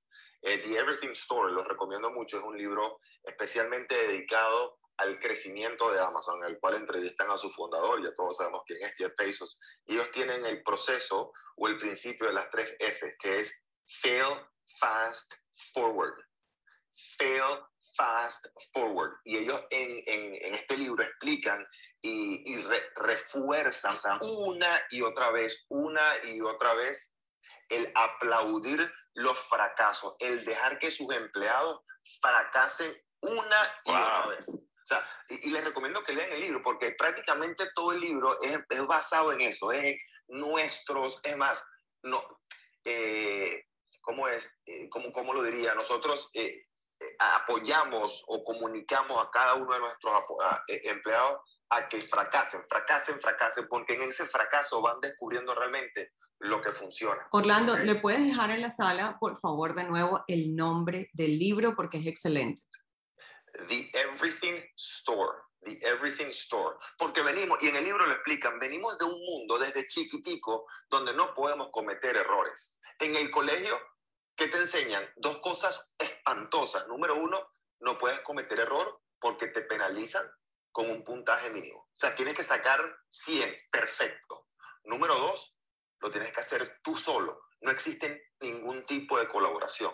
Eh, 0.41 0.57
The 0.59 0.77
Everything 0.77 1.11
Store, 1.11 1.51
lo 1.51 1.63
recomiendo 1.63 2.09
mucho, 2.11 2.37
es 2.37 2.43
un 2.43 2.57
libro 2.57 2.99
especialmente 3.23 3.95
dedicado 3.95 4.79
al 4.97 5.19
crecimiento 5.19 5.91
de 5.91 5.99
Amazon, 5.99 6.43
en 6.43 6.51
el 6.51 6.59
cual 6.59 6.75
entrevistan 6.75 7.29
a 7.31 7.37
su 7.37 7.49
fundador, 7.49 8.03
ya 8.03 8.13
todos 8.13 8.37
sabemos 8.37 8.61
quién 8.65 8.83
es, 8.83 8.93
Jeff 8.95 9.13
Bezos. 9.17 9.59
Ellos 9.85 10.11
tienen 10.11 10.45
el 10.45 10.61
proceso 10.63 11.31
o 11.55 11.67
el 11.67 11.77
principio 11.77 12.27
de 12.27 12.33
las 12.33 12.49
tres 12.49 12.75
F, 12.79 13.15
que 13.19 13.39
es 13.39 13.53
fail, 13.87 14.45
fast, 14.79 15.33
forward. 15.73 16.13
Fail, 17.17 17.59
fast, 17.95 18.45
forward. 18.73 19.13
Y 19.25 19.37
ellos 19.37 19.63
en, 19.71 19.89
en, 20.05 20.35
en 20.35 20.53
este 20.53 20.77
libro 20.77 21.03
explican 21.03 21.65
y, 22.01 22.51
y 22.51 22.61
re, 22.61 22.81
refuerzan 22.95 24.19
una 24.21 24.81
y 24.91 25.01
otra 25.01 25.31
vez, 25.31 25.65
una 25.69 26.13
y 26.25 26.41
otra 26.41 26.73
vez 26.75 27.13
el 27.71 27.91
aplaudir 27.95 28.91
los 29.13 29.37
fracasos, 29.39 30.15
el 30.19 30.45
dejar 30.45 30.79
que 30.79 30.91
sus 30.91 31.13
empleados 31.13 31.81
fracasen 32.21 32.93
una 33.21 33.81
y 33.85 33.91
otra 33.91 34.27
vez. 34.27 34.47
O 34.49 34.87
sea, 34.87 35.07
y, 35.29 35.47
y, 35.47 35.51
les 35.51 35.63
recomiendo 35.63 36.03
que 36.03 36.13
lean 36.13 36.31
el 36.33 36.41
libro, 36.41 36.61
porque 36.63 36.91
prácticamente 36.91 37.69
todo 37.75 37.93
el 37.93 38.01
libro 38.01 38.39
es, 38.41 38.59
es 38.69 38.85
basado 38.85 39.31
en 39.31 39.41
eso, 39.41 39.71
es 39.71 39.83
en 39.83 39.97
nuestros, 40.27 41.19
es 41.23 41.37
más, 41.37 41.63
no, 42.03 42.23
eh, 42.83 43.65
¿cómo 44.01 44.27
es? 44.27 44.51
Eh, 44.65 44.89
¿cómo, 44.89 45.11
¿Cómo 45.11 45.33
lo 45.33 45.43
diría? 45.43 45.73
Nosotros 45.75 46.29
eh, 46.33 46.57
apoyamos 47.19 48.23
o 48.27 48.43
comunicamos 48.43 49.25
a 49.25 49.29
cada 49.31 49.55
uno 49.55 49.73
de 49.73 49.79
nuestros 49.79 50.13
empleados 50.67 51.39
a 51.69 51.87
que 51.87 52.01
fracasen, 52.01 52.63
fracasen, 52.67 53.19
fracasen, 53.19 53.67
porque 53.67 53.93
en 53.93 54.03
ese 54.03 54.25
fracaso 54.25 54.81
van 54.81 54.99
descubriendo 54.99 55.55
realmente 55.55 56.13
lo 56.41 56.61
que 56.61 56.71
funciona. 56.71 57.27
Orlando, 57.31 57.77
¿le 57.77 57.95
puedes 57.95 58.23
dejar 58.25 58.51
en 58.51 58.61
la 58.61 58.69
sala, 58.69 59.17
por 59.19 59.39
favor, 59.39 59.75
de 59.75 59.83
nuevo 59.83 60.23
el 60.27 60.55
nombre 60.55 61.09
del 61.13 61.37
libro 61.37 61.75
porque 61.75 61.99
es 61.99 62.07
excelente? 62.07 62.61
The 63.69 63.91
Everything 63.93 64.59
Store. 64.75 65.37
The 65.61 65.79
Everything 65.81 66.27
Store. 66.27 66.77
Porque 66.97 67.21
venimos, 67.21 67.61
y 67.61 67.67
en 67.67 67.75
el 67.75 67.83
libro 67.83 68.05
lo 68.05 68.13
explican, 68.13 68.57
venimos 68.57 68.97
de 68.97 69.05
un 69.05 69.19
mundo 69.21 69.59
desde 69.59 69.85
chiquitico 69.85 70.65
donde 70.89 71.13
no 71.13 71.33
podemos 71.35 71.69
cometer 71.71 72.15
errores. 72.15 72.79
En 72.99 73.15
el 73.15 73.29
colegio, 73.29 73.79
¿qué 74.35 74.47
te 74.47 74.57
enseñan? 74.57 75.03
Dos 75.17 75.37
cosas 75.39 75.93
espantosas. 75.99 76.87
Número 76.87 77.15
uno, 77.15 77.39
no 77.81 77.97
puedes 77.97 78.21
cometer 78.21 78.59
error 78.59 79.01
porque 79.19 79.47
te 79.47 79.61
penalizan 79.61 80.25
con 80.71 80.89
un 80.89 81.03
puntaje 81.03 81.51
mínimo. 81.51 81.79
O 81.81 81.99
sea, 81.99 82.15
tienes 82.15 82.33
que 82.33 82.43
sacar 82.43 82.81
100, 83.09 83.55
perfecto. 83.71 84.47
Número 84.85 85.15
dos, 85.15 85.55
lo 86.01 86.09
tienes 86.09 86.31
que 86.31 86.39
hacer 86.39 86.79
tú 86.83 86.97
solo. 86.97 87.43
No 87.61 87.71
existe 87.71 88.31
ningún 88.39 88.83
tipo 88.83 89.17
de 89.19 89.27
colaboración. 89.27 89.93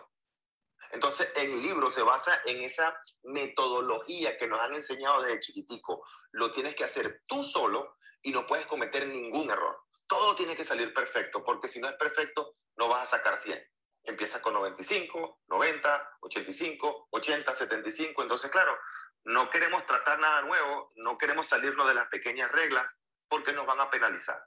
Entonces, 0.91 1.31
el 1.35 1.61
libro 1.61 1.91
se 1.91 2.01
basa 2.01 2.41
en 2.45 2.63
esa 2.63 2.97
metodología 3.23 4.37
que 4.37 4.47
nos 4.47 4.61
han 4.61 4.73
enseñado 4.73 5.21
desde 5.21 5.41
chiquitico. 5.41 6.03
Lo 6.31 6.51
tienes 6.51 6.75
que 6.75 6.85
hacer 6.85 7.21
tú 7.27 7.43
solo 7.43 7.97
y 8.21 8.31
no 8.31 8.47
puedes 8.47 8.65
cometer 8.67 9.05
ningún 9.07 9.49
error. 9.51 9.83
Todo 10.07 10.35
tiene 10.35 10.55
que 10.55 10.63
salir 10.63 10.93
perfecto, 10.93 11.43
porque 11.43 11.67
si 11.67 11.81
no 11.81 11.89
es 11.89 11.95
perfecto, 11.95 12.53
no 12.77 12.87
vas 12.87 13.07
a 13.07 13.17
sacar 13.17 13.37
100. 13.37 13.61
Empieza 14.05 14.41
con 14.41 14.53
95, 14.53 15.41
90, 15.47 16.09
85, 16.21 17.07
80, 17.11 17.53
75. 17.53 18.21
Entonces, 18.21 18.49
claro, 18.49 18.77
no 19.25 19.49
queremos 19.49 19.85
tratar 19.85 20.19
nada 20.19 20.41
nuevo, 20.43 20.93
no 20.95 21.17
queremos 21.17 21.47
salirnos 21.47 21.85
de 21.89 21.95
las 21.95 22.07
pequeñas 22.07 22.49
reglas 22.49 22.97
porque 23.27 23.51
nos 23.51 23.65
van 23.65 23.81
a 23.81 23.89
penalizar. 23.89 24.41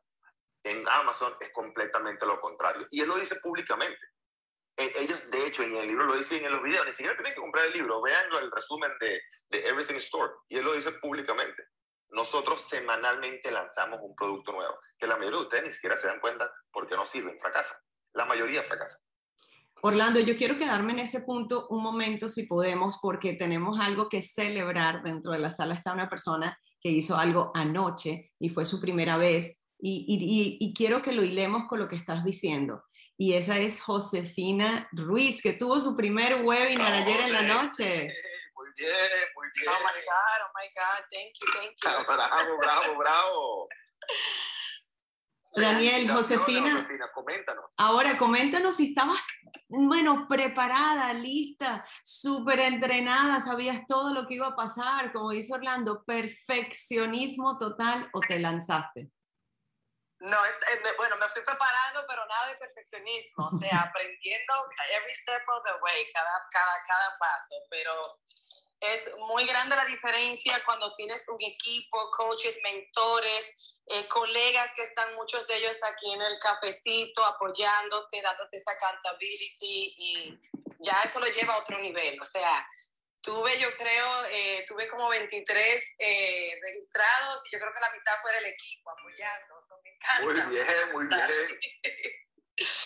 En 0.63 0.87
Amazon 0.89 1.35
es 1.41 1.51
completamente 1.53 2.27
lo 2.27 2.41
contrario. 2.41 2.87
Y 2.91 3.01
él 3.01 3.09
lo 3.09 3.17
dice 3.17 3.37
públicamente. 3.37 4.01
e, 4.77 4.93
ellos, 4.97 5.31
de 5.31 5.47
hecho, 5.47 5.63
en 5.63 5.75
el 5.75 5.87
libro 5.87 6.05
lo 6.05 6.17
dicen 6.17 6.45
en 6.45 6.53
los 6.53 6.63
videos, 6.63 6.87
ni 6.87 6.93
siquiera 6.93 7.17
tienen 7.17 7.35
que 7.35 7.41
comprar 7.41 7.67
el 7.67 7.73
libro, 7.73 8.01
vean 8.03 8.33
el 8.41 8.51
resumen 8.51 8.91
de, 9.01 9.21
de 9.49 9.69
Everything 9.69 9.97
Store, 9.97 10.33
y 10.49 10.59
él 10.59 10.65
lo 10.65 10.73
dice 10.73 10.93
públicamente. 10.93 11.63
Nosotros 12.11 12.63
semanalmente 12.63 13.51
lanzamos 13.51 14.01
un 14.03 14.15
producto 14.15 14.53
nuevo, 14.53 14.79
que 14.99 15.07
la 15.07 15.17
mayoría 15.17 15.39
de 15.39 15.45
ustedes 15.45 15.65
ni 15.65 15.73
siquiera 15.73 15.97
se 15.97 16.09
dan 16.09 16.21
cuenta 16.21 16.53
porque 16.73 16.97
no 16.97 17.07
sirven, 17.07 17.39
fracasan. 17.41 17.77
La 18.15 18.25
mayoría 18.25 18.63
fracasa. 18.63 18.99
Orlando, 19.83 20.21
yo 20.21 20.37
quiero 20.37 20.57
quedarme 20.57 20.93
en 20.93 20.99
ese 20.99 21.23
punto 21.23 21.67
un 21.71 21.83
momento, 21.83 22.29
si 22.29 22.45
podemos, 22.45 22.99
porque 23.01 23.35
tenemos 23.35 23.79
algo 23.81 24.09
que 24.09 24.21
celebrar. 24.21 25.03
Dentro 25.03 25.33
de 25.33 25.39
la 25.39 25.51
sala 25.51 25.75
está 25.75 25.93
una 25.93 26.11
persona 26.11 26.59
que 26.81 26.91
hizo 26.91 27.17
algo 27.17 27.51
anoche 27.55 28.33
y 28.39 28.51
fue 28.51 28.65
su 28.65 28.81
primera 28.81 29.17
vez. 29.17 29.60
Y, 29.83 30.75
quiero 30.77 31.03
que 31.03 31.13
lo 31.13 31.23
hilemos 31.23 31.65
con 31.69 31.79
lo 31.79 31.89
que 31.89 31.97
estás 31.97 32.25
diciendo. 32.25 32.85
Y 33.17 33.35
esa 33.35 33.59
es 33.59 33.83
Josefina 33.83 34.89
Ruiz, 34.93 35.43
que 35.43 35.53
tuvo 35.53 35.81
su 35.81 35.95
primer 35.97 36.43
webinar 36.43 36.93
ayer 36.93 37.21
en 37.21 37.33
la 37.33 37.43
noche. 37.43 38.15
Muy 38.55 38.69
bien, 38.77 38.95
muy 39.35 39.49
bien. 39.55 39.69
Oh 39.69 39.79
my 39.79 40.01
God, 40.07 40.41
oh 40.47 40.53
my 40.55 40.69
God, 40.75 41.05
thank 41.13 41.33
you, 41.39 41.53
thank 41.53 41.75
you. 41.77 42.05
Bravo, 42.17 42.59
bravo, 42.59 42.99
bravo. 42.99 43.69
Daniel, 45.55 46.09
Josefina, 46.09 46.87
coméntanos. 47.13 47.65
Ahora, 47.77 48.17
coméntanos 48.17 48.77
si 48.77 48.91
estabas, 48.91 49.21
bueno, 49.69 50.27
preparada, 50.29 51.13
lista, 51.13 51.85
súper 52.05 52.61
entrenada, 52.61 53.41
sabías 53.41 53.81
todo 53.89 54.15
lo 54.15 54.27
que 54.27 54.35
iba 54.35 54.49
a 54.49 54.57
pasar, 54.57 55.13
como 55.13 55.31
dice 55.31 55.53
Orlando, 55.53 56.05
perfeccionismo 56.05 57.59
total 57.59 58.09
o 58.13 58.21
te 58.21 58.39
lanzaste. 58.39 59.11
No, 60.21 60.37
bueno, 60.99 61.17
me 61.17 61.29
fui 61.29 61.43
preparando, 61.43 62.05
pero 62.07 62.27
nada 62.27 62.49
de 62.49 62.57
perfeccionismo, 62.57 63.47
o 63.47 63.59
sea, 63.59 63.81
aprendiendo 63.89 64.55
every 64.93 65.15
step 65.15 65.43
of 65.49 65.65
the 65.65 65.73
way, 65.83 66.13
cada, 66.13 66.47
cada, 66.51 66.73
cada 66.87 67.19
paso, 67.19 67.55
pero 67.71 68.19
es 68.81 69.11
muy 69.19 69.47
grande 69.47 69.77
la 69.77 69.87
diferencia 69.87 70.63
cuando 70.65 70.95
tienes 70.97 71.27
un 71.29 71.39
equipo, 71.41 72.11
coaches, 72.11 72.59
mentores, 72.63 73.49
eh, 73.87 74.07
colegas 74.09 74.71
que 74.75 74.83
están 74.83 75.15
muchos 75.15 75.47
de 75.47 75.57
ellos 75.57 75.83
aquí 75.83 76.13
en 76.13 76.21
el 76.21 76.39
cafecito 76.39 77.25
apoyándote, 77.25 78.21
dándote 78.21 78.57
esa 78.57 78.73
accountability 78.73 79.57
y 79.61 80.39
ya 80.81 81.03
eso 81.03 81.19
lo 81.21 81.27
lleva 81.27 81.55
a 81.55 81.59
otro 81.59 81.79
nivel. 81.79 82.21
O 82.21 82.25
sea, 82.25 82.67
tuve, 83.23 83.59
yo 83.59 83.69
creo, 83.77 84.25
eh, 84.31 84.65
tuve 84.67 84.89
como 84.89 85.09
23 85.09 85.97
eh, 85.99 86.53
registrados 86.63 87.41
y 87.47 87.55
yo 87.55 87.59
creo 87.59 87.73
que 87.73 87.81
la 87.81 87.93
mitad 87.93 88.13
fue 88.23 88.33
del 88.35 88.47
equipo 88.47 88.91
apoyando. 88.91 89.61
Muy 90.23 90.35
bien, 90.35 90.93
muy 90.93 91.07
bien. 91.09 92.81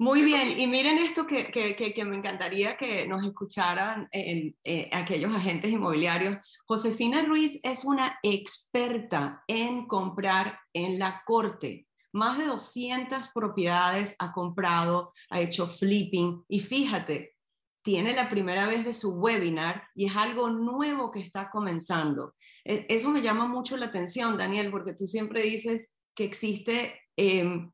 Muy 0.00 0.22
bien, 0.22 0.58
y 0.58 0.66
miren 0.66 0.96
esto 0.96 1.26
que, 1.26 1.50
que, 1.50 1.74
que, 1.74 2.04
me 2.06 2.16
encantaría 2.16 2.78
que 2.78 3.06
nos 3.06 3.22
escucharan 3.22 4.08
en, 4.12 4.56
eh, 4.64 4.88
aquellos 4.92 5.30
agentes 5.34 5.70
inmobiliarios. 5.70 6.38
Josefina 6.64 7.20
Ruiz 7.20 7.60
es 7.62 7.84
una 7.84 8.18
experta 8.22 9.44
en 9.46 9.86
comprar 9.86 10.58
en 10.72 10.98
la 10.98 11.22
corte. 11.26 11.86
Más 12.12 12.38
de 12.38 12.46
200 12.46 13.28
propiedades 13.28 14.16
ha 14.18 14.32
comprado, 14.32 15.12
ha 15.28 15.40
hecho 15.40 15.66
flipping 15.66 16.46
y 16.48 16.60
fíjate, 16.60 17.36
tiene 17.82 18.14
la 18.14 18.28
primera 18.28 18.66
vez 18.66 18.84
de 18.84 18.92
su 18.92 19.14
webinar 19.14 19.84
y 19.94 20.06
es 20.06 20.16
algo 20.16 20.50
nuevo 20.50 21.10
que 21.10 21.20
está 21.20 21.50
comenzando. 21.50 22.34
E, 22.64 22.86
eso 22.88 23.08
me 23.10 23.22
llama 23.22 23.46
mucho 23.46 23.76
la 23.76 23.86
atención, 23.86 24.36
Daniel, 24.36 24.70
porque 24.70 24.94
tú 24.94 25.06
siempre 25.06 25.42
dices 25.42 25.96
que 26.14 26.24
existe... 26.24 27.00
Eh, 27.16 27.68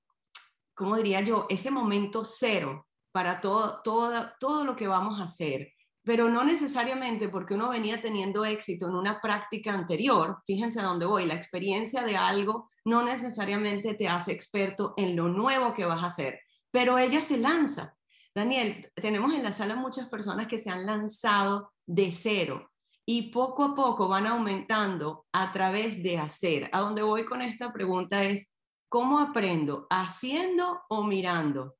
¿cómo 0.76 0.96
diría 0.96 1.22
yo? 1.22 1.46
Ese 1.48 1.70
momento 1.70 2.22
cero 2.24 2.86
para 3.10 3.40
todo, 3.40 3.80
todo, 3.82 4.30
todo 4.38 4.64
lo 4.64 4.76
que 4.76 4.86
vamos 4.86 5.18
a 5.18 5.24
hacer, 5.24 5.72
pero 6.04 6.28
no 6.28 6.44
necesariamente 6.44 7.30
porque 7.30 7.54
uno 7.54 7.70
venía 7.70 8.00
teniendo 8.00 8.44
éxito 8.44 8.86
en 8.86 8.94
una 8.94 9.20
práctica 9.20 9.72
anterior, 9.72 10.42
fíjense 10.46 10.78
a 10.80 10.84
dónde 10.84 11.06
voy, 11.06 11.24
la 11.24 11.34
experiencia 11.34 12.02
de 12.02 12.16
algo 12.16 12.70
no 12.84 13.02
necesariamente 13.02 13.94
te 13.94 14.06
hace 14.06 14.32
experto 14.32 14.92
en 14.98 15.16
lo 15.16 15.28
nuevo 15.28 15.72
que 15.72 15.86
vas 15.86 16.02
a 16.02 16.08
hacer, 16.08 16.40
pero 16.70 16.98
ella 16.98 17.22
se 17.22 17.38
lanza. 17.38 17.96
Daniel, 18.36 18.92
tenemos 18.94 19.32
en 19.32 19.42
la 19.42 19.52
sala 19.52 19.74
muchas 19.76 20.08
personas 20.08 20.46
que 20.46 20.58
se 20.58 20.70
han 20.70 20.84
lanzado 20.86 21.72
de 21.86 22.12
cero 22.12 22.70
y 23.06 23.30
poco 23.30 23.64
a 23.64 23.74
poco 23.74 24.08
van 24.08 24.26
aumentando 24.26 25.26
a 25.32 25.50
través 25.52 26.02
de 26.02 26.18
hacer. 26.18 26.68
A 26.72 26.80
dónde 26.80 27.02
voy 27.02 27.24
con 27.24 27.40
esta 27.40 27.72
pregunta 27.72 28.22
es, 28.24 28.52
¿Cómo 28.88 29.18
aprendo? 29.18 29.86
¿Haciendo 29.90 30.84
o 30.88 31.02
mirando? 31.02 31.76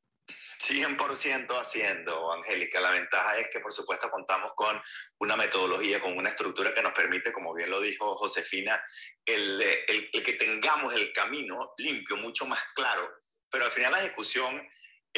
100% 0.59 1.47
haciendo, 1.61 2.33
Angélica. 2.33 2.81
La 2.81 2.91
ventaja 2.91 3.39
es 3.39 3.49
que, 3.53 3.61
por 3.61 3.73
supuesto, 3.73 4.11
contamos 4.11 4.53
con 4.57 4.81
una 5.21 5.37
metodología, 5.37 6.01
con 6.01 6.19
una 6.19 6.31
estructura 6.31 6.75
que 6.75 6.83
nos 6.83 6.93
permite, 6.93 7.33
como 7.33 7.55
bien 7.55 7.71
lo 7.71 7.81
dijo 7.81 8.17
Josefina, 8.17 8.83
el, 9.25 9.63
el, 9.63 10.11
el 10.13 10.23
que 10.23 10.33
tengamos 10.33 10.95
el 10.95 11.13
camino 11.13 11.75
limpio, 11.79 12.17
mucho 12.17 12.45
más 12.45 12.61
claro. 12.75 13.09
Pero 13.49 13.67
al 13.67 13.71
final 13.71 13.93
la 13.93 14.01
ejecución 14.03 14.61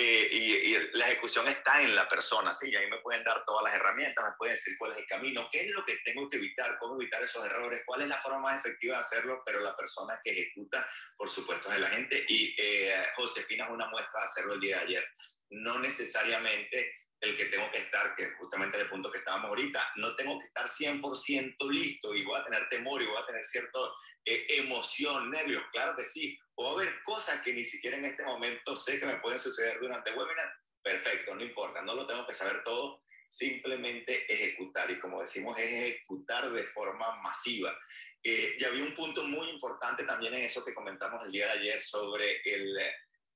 eh, 0.00 0.28
y, 0.30 0.96
la 0.96 1.06
ejecución 1.08 1.48
está 1.48 1.82
en 1.82 1.94
la 1.94 2.06
persona, 2.06 2.54
sí, 2.54 2.70
y 2.70 2.76
ahí 2.76 2.88
me 2.88 3.00
pueden 3.00 3.24
dar 3.24 3.44
todas 3.44 3.64
las 3.64 3.74
herramientas, 3.74 4.24
me 4.24 4.36
pueden 4.38 4.54
decir 4.54 4.74
cuál 4.78 4.92
es 4.92 4.98
el 4.98 5.06
camino, 5.06 5.48
qué 5.50 5.62
es 5.62 5.70
lo 5.74 5.84
que 5.84 5.96
tengo 6.04 6.28
que 6.28 6.36
evitar, 6.36 6.78
cómo 6.78 6.94
evitar 7.00 7.20
esos 7.20 7.44
errores, 7.44 7.82
cuál 7.84 8.02
es 8.02 8.08
la 8.08 8.18
forma 8.18 8.38
más 8.38 8.58
efectiva 8.60 8.94
de 8.94 9.00
hacerlo, 9.00 9.42
pero 9.44 9.58
la 9.58 9.76
persona 9.76 10.20
que 10.22 10.30
ejecuta, 10.30 10.88
por 11.16 11.28
supuesto, 11.28 11.72
es 11.72 11.80
la 11.80 11.88
gente. 11.88 12.24
Y 12.28 12.54
eh, 12.58 13.08
Josefina 13.16 13.64
es 13.64 13.70
una 13.70 13.88
muestra 13.88 14.20
de 14.20 14.26
hacerlo 14.26 14.54
el 14.54 14.60
día 14.60 14.76
de 14.76 14.84
ayer. 14.84 15.04
No 15.50 15.80
necesariamente 15.80 16.94
el 17.20 17.36
que 17.36 17.46
tengo 17.46 17.70
que 17.72 17.78
estar, 17.78 18.14
que 18.14 18.30
justamente 18.38 18.80
el 18.80 18.88
punto 18.88 19.10
que 19.10 19.18
estábamos 19.18 19.48
ahorita, 19.48 19.92
no 19.96 20.14
tengo 20.14 20.38
que 20.38 20.46
estar 20.46 20.66
100% 20.66 21.70
listo 21.70 22.14
y 22.14 22.24
voy 22.24 22.40
a 22.40 22.44
tener 22.44 22.68
temor 22.68 23.02
y 23.02 23.06
voy 23.06 23.16
a 23.16 23.26
tener 23.26 23.44
cierta 23.44 23.78
eh, 24.24 24.46
emoción, 24.50 25.30
nervios, 25.30 25.64
claro 25.72 25.96
que 25.96 26.04
sí, 26.04 26.38
o 26.54 26.68
a 26.68 26.72
haber 26.72 27.02
cosas 27.02 27.42
que 27.42 27.52
ni 27.52 27.64
siquiera 27.64 27.96
en 27.96 28.04
este 28.04 28.22
momento 28.24 28.76
sé 28.76 29.00
que 29.00 29.06
me 29.06 29.18
pueden 29.18 29.38
suceder 29.38 29.80
durante 29.80 30.10
el 30.10 30.18
webinar, 30.18 30.52
perfecto, 30.80 31.34
no 31.34 31.42
importa, 31.42 31.82
no 31.82 31.94
lo 31.94 32.06
tengo 32.06 32.26
que 32.26 32.32
saber 32.32 32.62
todo, 32.62 33.02
simplemente 33.28 34.32
ejecutar. 34.32 34.90
Y 34.90 34.98
como 34.98 35.20
decimos 35.20 35.58
es 35.58 35.70
ejecutar 35.70 36.50
de 36.50 36.64
forma 36.64 37.16
masiva. 37.16 37.76
Eh, 38.22 38.56
y 38.58 38.64
había 38.64 38.84
un 38.84 38.94
punto 38.94 39.24
muy 39.24 39.50
importante 39.50 40.04
también 40.04 40.34
en 40.34 40.44
eso 40.44 40.64
que 40.64 40.74
comentamos 40.74 41.24
el 41.24 41.30
día 41.32 41.46
de 41.46 41.60
ayer 41.60 41.80
sobre 41.80 42.40
el, 42.44 42.78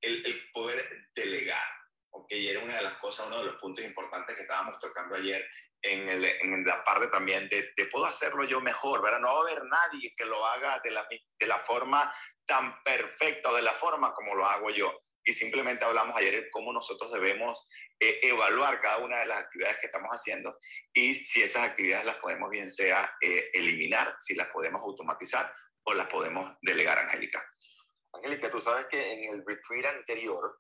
el, 0.01 0.27
el 0.27 0.51
poder 0.53 1.09
delegar 1.15 1.82
y 2.29 2.49
era 2.49 2.61
una 2.61 2.77
de 2.77 2.83
las 2.83 2.95
cosas, 2.95 3.27
uno 3.27 3.39
de 3.39 3.45
los 3.45 3.57
puntos 3.57 3.85
importantes 3.85 4.35
que 4.37 4.43
estábamos 4.43 4.79
tocando 4.79 5.15
ayer 5.17 5.47
en, 5.83 6.09
el, 6.09 6.25
en 6.25 6.65
la 6.65 6.85
parte 6.85 7.09
también 7.09 7.49
de, 7.49 7.73
de, 7.77 7.87
puedo 7.87 8.05
hacerlo 8.05 8.45
yo 8.45 8.61
mejor, 8.61 9.03
¿verdad? 9.03 9.21
No 9.21 9.29
va 9.29 9.39
a 9.39 9.43
haber 9.43 9.65
nadie 9.65 10.15
que 10.17 10.25
lo 10.25 10.45
haga 10.47 10.81
de 10.83 10.93
la, 10.93 11.07
de 11.11 11.47
la 11.47 11.59
forma 11.59 12.13
tan 12.47 12.83
perfecta 12.83 13.51
o 13.51 13.57
de 13.57 13.63
la 13.63 13.73
forma 13.73 14.15
como 14.15 14.35
lo 14.35 14.47
hago 14.47 14.71
yo. 14.71 14.93
Y 15.25 15.33
simplemente 15.33 15.85
hablamos 15.85 16.17
ayer 16.17 16.35
de 16.35 16.51
cómo 16.51 16.73
nosotros 16.73 17.13
debemos 17.13 17.69
eh, 18.01 18.21
evaluar 18.23 18.81
cada 18.81 18.99
una 18.99 19.19
de 19.21 19.27
las 19.27 19.39
actividades 19.41 19.79
que 19.79 19.87
estamos 19.87 20.11
haciendo 20.11 20.57
y 20.93 21.15
si 21.25 21.43
esas 21.43 21.63
actividades 21.63 22.07
las 22.07 22.17
podemos 22.17 22.51
bien 22.51 22.69
sea 22.69 23.15
eh, 23.21 23.51
eliminar, 23.53 24.17
si 24.19 24.35
las 24.35 24.49
podemos 24.49 24.83
automatizar 24.83 25.53
o 25.85 25.95
las 25.95 26.09
podemos 26.09 26.53
delegar, 26.63 26.99
Angélica. 26.99 27.45
Angélica, 28.13 28.51
tú 28.51 28.61
sabes 28.61 28.87
que 28.91 29.13
en 29.13 29.33
el 29.33 29.45
retreat 29.47 29.95
anterior 29.95 30.59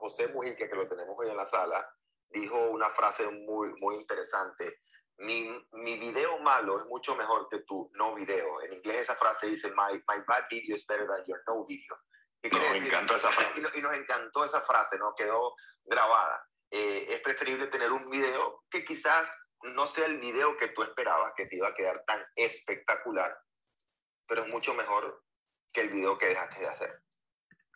José 0.00 0.28
Mujica, 0.28 0.68
que 0.68 0.74
lo 0.74 0.88
tenemos 0.88 1.14
hoy 1.18 1.28
en 1.28 1.36
la 1.36 1.46
sala, 1.46 1.86
dijo 2.30 2.70
una 2.70 2.90
frase 2.90 3.28
muy, 3.28 3.72
muy 3.80 3.96
interesante. 3.96 4.78
Mi, 5.18 5.50
mi 5.72 5.98
video 5.98 6.38
malo 6.38 6.78
es 6.78 6.86
mucho 6.86 7.14
mejor 7.14 7.48
que 7.50 7.58
tu 7.60 7.90
no 7.94 8.14
video. 8.14 8.62
En 8.62 8.72
inglés 8.72 9.02
esa 9.02 9.14
frase 9.16 9.48
dice, 9.48 9.68
my, 9.70 9.92
my 10.08 10.24
bad 10.26 10.44
video 10.50 10.74
is 10.74 10.86
better 10.86 11.06
than 11.06 11.24
your 11.26 11.42
no 11.46 11.66
video. 11.66 11.96
nos 12.42 12.86
encantó 12.86 13.16
esa 13.16 13.30
frase. 13.30 13.60
Y, 13.74 13.82
nos 13.82 13.94
encantó 13.94 14.44
esa 14.44 14.62
frase, 14.62 14.98
¿no? 14.98 15.14
Quedó 15.14 15.54
grabada. 15.84 16.48
Eh, 16.70 17.06
es 17.10 17.20
preferible 17.20 17.66
tener 17.66 17.92
un 17.92 18.08
video 18.08 18.64
que 18.70 18.84
quizás 18.84 19.30
no 19.62 19.86
sea 19.86 20.06
el 20.06 20.18
video 20.18 20.56
que 20.56 20.68
tú 20.68 20.82
esperabas, 20.82 21.32
que 21.36 21.46
te 21.46 21.56
iba 21.56 21.68
a 21.68 21.74
quedar 21.74 22.02
tan 22.06 22.24
espectacular, 22.34 23.36
pero 24.26 24.44
es 24.44 24.48
mucho 24.48 24.72
mejor 24.72 25.22
que 25.72 25.82
el 25.82 25.90
video 25.90 26.16
que 26.16 26.26
dejaste 26.26 26.60
de 26.60 26.68
hacer. 26.68 27.02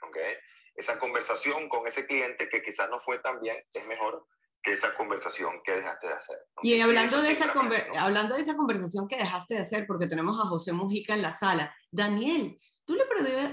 ¿Ok? 0.02 0.16
Esa 0.75 0.99
conversación 0.99 1.69
con 1.69 1.87
ese 1.87 2.07
cliente 2.07 2.49
que 2.49 2.62
quizás 2.62 2.88
no 2.90 2.99
fue 2.99 3.19
tan 3.19 3.40
bien, 3.40 3.57
es 3.73 3.87
mejor 3.87 4.26
que 4.62 4.73
esa 4.73 4.95
conversación 4.97 5.61
que 5.62 5.73
dejaste 5.73 6.09
de 6.09 6.14
hacer. 6.14 6.38
Y 6.62 6.81
hablando 6.81 7.21
de, 7.21 7.31
esa 7.31 7.52
hablando 7.99 8.35
de 8.35 8.40
esa 8.40 8.57
conversación 8.57 9.07
que 9.07 9.16
dejaste 9.16 9.54
de 9.54 9.61
hacer, 9.61 9.87
porque 9.87 10.07
tenemos 10.07 10.40
a 10.40 10.49
José 10.49 10.73
Mujica 10.73 11.14
en 11.14 11.23
la 11.23 11.35
sala, 11.35 11.76
Daniel, 11.90 12.59
tú 12.87 12.95
le 12.95 13.04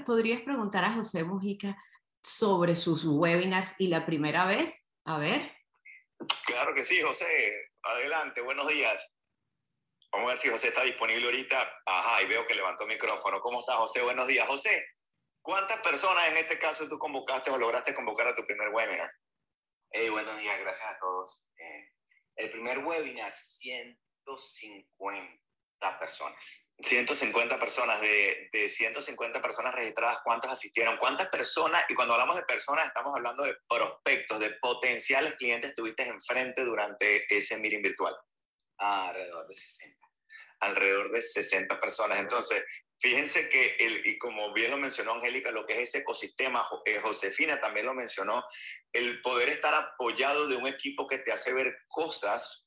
podrías 0.05 0.41
preguntar 0.41 0.85
a 0.85 0.93
José 0.93 1.23
Mujica 1.23 1.77
sobre 2.23 2.75
sus 2.75 3.03
webinars 3.05 3.75
y 3.77 3.87
la 3.87 4.05
primera 4.05 4.45
vez, 4.45 4.87
a 5.05 5.17
ver. 5.17 5.51
Claro 6.45 6.73
que 6.73 6.83
sí, 6.83 7.01
José. 7.01 7.25
Adelante, 7.83 8.41
buenos 8.41 8.67
días. 8.67 9.11
Vamos 10.11 10.27
a 10.27 10.29
ver 10.31 10.37
si 10.37 10.49
José 10.49 10.67
está 10.67 10.83
disponible 10.83 11.25
ahorita. 11.25 11.81
Ajá, 11.85 12.21
y 12.21 12.27
veo 12.27 12.45
que 12.45 12.53
levantó 12.53 12.83
el 12.83 12.89
micrófono. 12.89 13.39
¿Cómo 13.41 13.61
está, 13.61 13.77
José? 13.77 14.01
Buenos 14.01 14.27
días. 14.27 14.47
José, 14.47 14.85
¿Cuántas 15.41 15.79
personas 15.79 16.27
en 16.27 16.37
este 16.37 16.59
caso 16.59 16.87
tú 16.87 16.99
convocaste 16.99 17.49
o 17.49 17.57
lograste 17.57 17.95
convocar 17.95 18.27
a 18.27 18.35
tu 18.35 18.45
primer 18.45 18.69
webinar? 18.69 19.11
Hey, 19.89 20.09
buenos 20.09 20.37
días, 20.37 20.59
gracias 20.59 20.87
a 20.87 20.99
todos. 20.99 21.47
Eh, 21.57 21.89
el 22.35 22.51
primer 22.51 22.77
webinar, 22.79 23.33
150 23.33 25.99
personas. 25.99 26.71
150 26.79 27.59
personas, 27.59 27.99
de, 28.01 28.49
de 28.53 28.69
150 28.69 29.41
personas 29.41 29.73
registradas, 29.73 30.19
¿cuántas 30.23 30.51
asistieron? 30.51 30.97
¿Cuántas 30.97 31.29
personas? 31.29 31.83
Y 31.89 31.95
cuando 31.95 32.13
hablamos 32.13 32.35
de 32.35 32.43
personas, 32.43 32.85
estamos 32.85 33.15
hablando 33.15 33.43
de 33.43 33.57
prospectos, 33.67 34.39
de 34.39 34.51
potenciales 34.61 35.33
clientes 35.37 35.73
tuviste 35.73 36.03
enfrente 36.03 36.63
durante 36.63 37.25
ese 37.35 37.57
meeting 37.57 37.81
virtual. 37.81 38.15
alrededor 38.77 39.47
de 39.47 39.55
60. 39.55 40.05
Alrededor 40.59 41.11
de 41.11 41.23
60 41.23 41.79
personas. 41.79 42.19
Entonces, 42.19 42.63
Fíjense 43.01 43.49
que, 43.49 43.77
el, 43.79 44.05
y 44.05 44.19
como 44.19 44.53
bien 44.53 44.69
lo 44.69 44.77
mencionó 44.77 45.13
Angélica, 45.13 45.49
lo 45.49 45.65
que 45.65 45.73
es 45.73 45.89
ese 45.89 45.99
ecosistema, 45.99 46.63
eh, 46.85 46.99
Josefina 47.01 47.59
también 47.59 47.87
lo 47.87 47.95
mencionó, 47.95 48.45
el 48.93 49.21
poder 49.23 49.49
estar 49.49 49.73
apoyado 49.73 50.47
de 50.47 50.55
un 50.55 50.67
equipo 50.67 51.07
que 51.07 51.17
te 51.17 51.31
hace 51.31 51.51
ver 51.51 51.75
cosas 51.87 52.63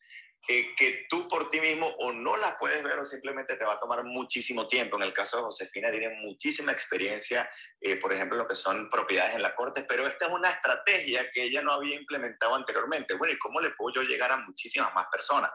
que 0.46 1.06
tú 1.08 1.26
por 1.26 1.48
ti 1.48 1.58
mismo 1.58 1.86
o 1.86 2.12
no 2.12 2.36
las 2.36 2.56
puedes 2.58 2.82
ver 2.82 2.98
o 2.98 3.04
simplemente 3.04 3.56
te 3.56 3.64
va 3.64 3.74
a 3.74 3.80
tomar 3.80 4.04
muchísimo 4.04 4.68
tiempo. 4.68 4.96
En 4.96 5.04
el 5.04 5.12
caso 5.12 5.38
de 5.38 5.44
Josefina 5.44 5.90
tiene 5.90 6.10
muchísima 6.20 6.70
experiencia, 6.70 7.48
eh, 7.80 7.96
por 7.96 8.12
ejemplo, 8.12 8.36
lo 8.36 8.46
que 8.46 8.54
son 8.54 8.88
propiedades 8.90 9.36
en 9.36 9.42
la 9.42 9.54
corte, 9.54 9.86
pero 9.88 10.06
esta 10.06 10.26
es 10.26 10.32
una 10.32 10.50
estrategia 10.50 11.30
que 11.30 11.44
ella 11.44 11.62
no 11.62 11.72
había 11.72 11.96
implementado 11.96 12.54
anteriormente. 12.54 13.14
Bueno, 13.14 13.32
¿y 13.32 13.38
cómo 13.38 13.60
le 13.60 13.70
puedo 13.70 13.94
yo 13.94 14.02
llegar 14.02 14.32
a 14.32 14.36
muchísimas 14.38 14.92
más 14.94 15.06
personas? 15.10 15.50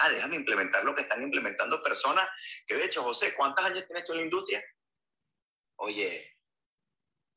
Ah, 0.00 0.08
déjame 0.08 0.36
implementar 0.36 0.84
lo 0.84 0.94
que 0.94 1.02
están 1.02 1.22
implementando 1.22 1.82
personas, 1.82 2.28
que 2.66 2.74
de 2.74 2.84
hecho, 2.84 3.02
José, 3.02 3.34
¿cuántos 3.34 3.64
años 3.64 3.84
tienes 3.86 4.04
tú 4.04 4.12
en 4.12 4.18
la 4.18 4.24
industria? 4.24 4.64
Oye, 5.76 6.36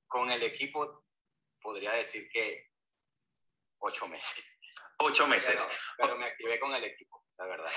con 0.07 0.31
el 0.31 0.41
equipo 0.43 1.05
podría 1.61 1.91
decir 1.93 2.27
que 2.29 2.71
ocho 3.79 4.07
meses. 4.07 4.57
Ocho 4.99 5.27
meses. 5.27 5.67
Pero, 5.97 6.15
me 6.17 6.25
activé 6.25 6.59
con 6.59 6.73
el 6.73 6.83
equipo, 6.83 7.25
la 7.37 7.45
verdad. 7.45 7.71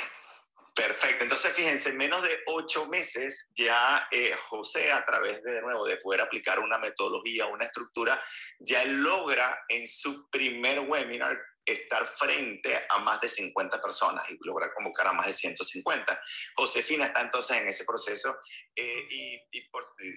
Perfecto, 0.74 1.24
entonces 1.24 1.54
fíjense, 1.54 1.90
en 1.90 1.98
menos 1.98 2.22
de 2.22 2.38
ocho 2.46 2.86
meses 2.86 3.48
ya 3.50 4.08
eh, 4.10 4.34
José, 4.34 4.92
a 4.92 5.04
través 5.04 5.42
de, 5.42 5.54
de 5.54 5.62
nuevo 5.62 5.84
de 5.84 5.98
poder 5.98 6.20
aplicar 6.20 6.60
una 6.60 6.78
metodología, 6.78 7.46
una 7.46 7.64
estructura, 7.64 8.22
ya 8.60 8.84
logra 8.84 9.64
en 9.68 9.86
su 9.86 10.30
primer 10.30 10.80
webinar 10.80 11.38
estar 11.72 12.06
frente 12.06 12.78
a 12.88 12.98
más 12.98 13.20
de 13.20 13.28
50 13.28 13.80
personas 13.80 14.28
y 14.30 14.38
lograr 14.40 14.72
convocar 14.74 15.06
a 15.06 15.12
más 15.12 15.26
de 15.26 15.32
150. 15.32 16.20
Josefina 16.54 17.06
está 17.06 17.22
entonces 17.22 17.56
en 17.56 17.68
ese 17.68 17.84
proceso 17.84 18.36
eh, 18.74 19.06
y, 19.10 19.40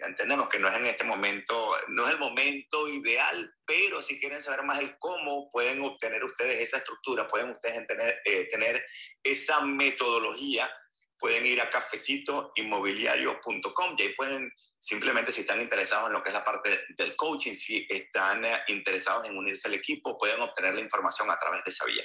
entendemos 0.06 0.50
que 0.50 0.60
no 0.60 0.68
es 0.68 0.76
en 0.76 0.86
este 0.86 1.04
momento, 1.04 1.78
no 1.90 2.06
es 2.06 2.14
el 2.14 2.20
momento 2.20 2.88
ideal, 2.88 3.54
pero 3.66 4.02
si 4.02 4.20
quieren 4.20 4.42
saber 4.42 4.64
más 4.64 4.80
el 4.80 4.98
cómo 4.98 5.50
pueden 5.50 5.82
obtener 5.82 6.24
ustedes 6.24 6.60
esa 6.60 6.78
estructura, 6.78 7.28
pueden 7.28 7.52
ustedes 7.52 7.86
tener, 7.88 8.22
eh, 8.26 8.48
tener 8.50 8.86
esa 9.24 9.62
metodología 9.62 10.70
pueden 11.24 11.46
ir 11.46 11.62
a 11.62 11.70
cafecitoinmobiliario.com 11.70 13.96
y 13.98 14.02
ahí 14.02 14.14
pueden 14.14 14.52
simplemente 14.78 15.32
si 15.32 15.40
están 15.40 15.62
interesados 15.62 16.08
en 16.08 16.14
lo 16.14 16.22
que 16.22 16.32
es 16.32 16.34
la 16.34 16.44
parte 16.44 16.82
del 16.98 17.16
coaching, 17.16 17.54
si 17.54 17.88
están 17.90 18.44
eh, 18.44 18.58
interesados 18.68 19.30
en 19.30 19.38
unirse 19.38 19.70
al 19.70 19.76
equipo, 19.76 20.18
pueden 20.18 20.42
obtener 20.42 20.76
la 20.76 20.82
información 20.82 21.32
a 21.32 21.38
través 21.38 21.64
de 21.64 21.70
esa 21.70 21.86
vía. 21.86 22.04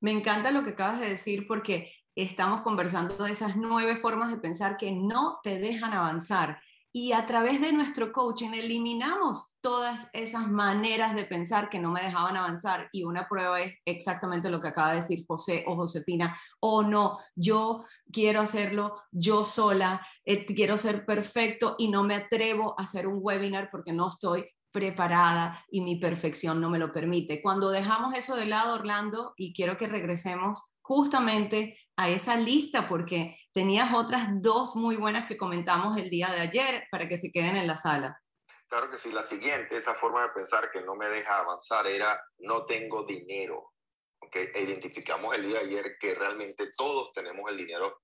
Me 0.00 0.10
encanta 0.10 0.50
lo 0.50 0.64
que 0.64 0.70
acabas 0.70 0.98
de 0.98 1.10
decir 1.10 1.46
porque 1.46 1.94
estamos 2.16 2.62
conversando 2.62 3.22
de 3.22 3.30
esas 3.30 3.54
nueve 3.54 3.94
formas 3.94 4.32
de 4.32 4.38
pensar 4.38 4.76
que 4.76 4.90
no 4.90 5.38
te 5.44 5.60
dejan 5.60 5.92
avanzar 5.92 6.60
y 6.92 7.12
a 7.12 7.24
través 7.24 7.60
de 7.60 7.72
nuestro 7.72 8.12
coaching 8.12 8.50
eliminamos 8.50 9.52
todas 9.60 10.08
esas 10.12 10.48
maneras 10.48 11.14
de 11.14 11.24
pensar 11.24 11.68
que 11.68 11.78
no 11.78 11.90
me 11.90 12.02
dejaban 12.02 12.36
avanzar 12.36 12.88
y 12.92 13.04
una 13.04 13.28
prueba 13.28 13.60
es 13.60 13.74
exactamente 13.84 14.50
lo 14.50 14.60
que 14.60 14.68
acaba 14.68 14.90
de 14.90 14.96
decir 14.96 15.24
José 15.26 15.64
o 15.68 15.76
Josefina, 15.76 16.36
o 16.58 16.82
no, 16.82 17.18
yo 17.36 17.84
quiero 18.12 18.40
hacerlo 18.40 18.94
yo 19.12 19.44
sola, 19.44 20.04
eh, 20.24 20.44
quiero 20.46 20.76
ser 20.76 21.06
perfecto 21.06 21.76
y 21.78 21.88
no 21.88 22.02
me 22.02 22.14
atrevo 22.14 22.74
a 22.76 22.82
hacer 22.82 23.06
un 23.06 23.20
webinar 23.22 23.70
porque 23.70 23.92
no 23.92 24.08
estoy 24.08 24.46
preparada 24.72 25.64
y 25.70 25.80
mi 25.80 25.96
perfección 25.96 26.60
no 26.60 26.70
me 26.70 26.78
lo 26.78 26.92
permite. 26.92 27.42
Cuando 27.42 27.70
dejamos 27.70 28.14
eso 28.16 28.36
de 28.36 28.46
lado, 28.46 28.74
Orlando, 28.74 29.34
y 29.36 29.52
quiero 29.52 29.76
que 29.76 29.86
regresemos 29.86 30.62
justamente 30.80 31.78
a 31.96 32.08
esa 32.08 32.36
lista 32.36 32.88
porque 32.88 33.36
tenías 33.52 33.92
otras 33.94 34.26
dos 34.40 34.76
muy 34.76 34.96
buenas 34.96 35.26
que 35.26 35.36
comentamos 35.36 35.96
el 35.96 36.10
día 36.10 36.28
de 36.30 36.40
ayer 36.40 36.86
para 36.90 37.08
que 37.08 37.18
se 37.18 37.30
queden 37.30 37.56
en 37.56 37.66
la 37.66 37.76
sala. 37.76 38.20
Claro 38.68 38.88
que 38.88 38.98
sí, 38.98 39.12
la 39.12 39.22
siguiente, 39.22 39.76
esa 39.76 39.94
forma 39.94 40.22
de 40.22 40.30
pensar 40.30 40.70
que 40.70 40.80
no 40.82 40.94
me 40.94 41.08
deja 41.08 41.38
avanzar 41.38 41.86
era 41.86 42.20
no 42.38 42.64
tengo 42.66 43.04
dinero. 43.04 43.72
¿okay? 44.20 44.48
E 44.54 44.62
identificamos 44.62 45.34
el 45.34 45.42
día 45.42 45.58
de 45.58 45.66
ayer 45.66 45.96
que 45.98 46.14
realmente 46.14 46.70
todos 46.76 47.12
tenemos 47.12 47.50
el 47.50 47.56
dinero 47.56 48.02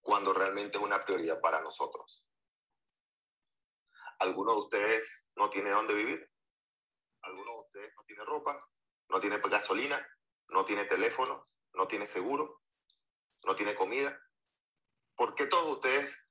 cuando 0.00 0.32
realmente 0.32 0.78
es 0.78 0.84
una 0.84 1.00
prioridad 1.00 1.40
para 1.40 1.60
nosotros. 1.60 2.24
¿Alguno 4.20 4.52
de 4.52 4.60
ustedes 4.60 5.28
no 5.34 5.50
tiene 5.50 5.70
dónde 5.70 5.94
vivir? 5.94 6.30
¿Alguno 7.22 7.52
de 7.52 7.58
ustedes 7.58 7.92
no 7.96 8.04
tiene 8.04 8.24
ropa? 8.24 8.56
¿No 9.08 9.20
tiene 9.20 9.38
gasolina? 9.38 10.06
¿No 10.48 10.64
tiene 10.64 10.84
teléfono? 10.84 11.44
no 11.76 11.86
tiene 11.86 12.06
seguro, 12.06 12.62
no 13.44 13.54
tiene 13.54 13.74
comida. 13.74 14.18
¿Por 15.16 15.34
qué 15.34 15.46
todos 15.46 15.76
ustedes 15.76 16.22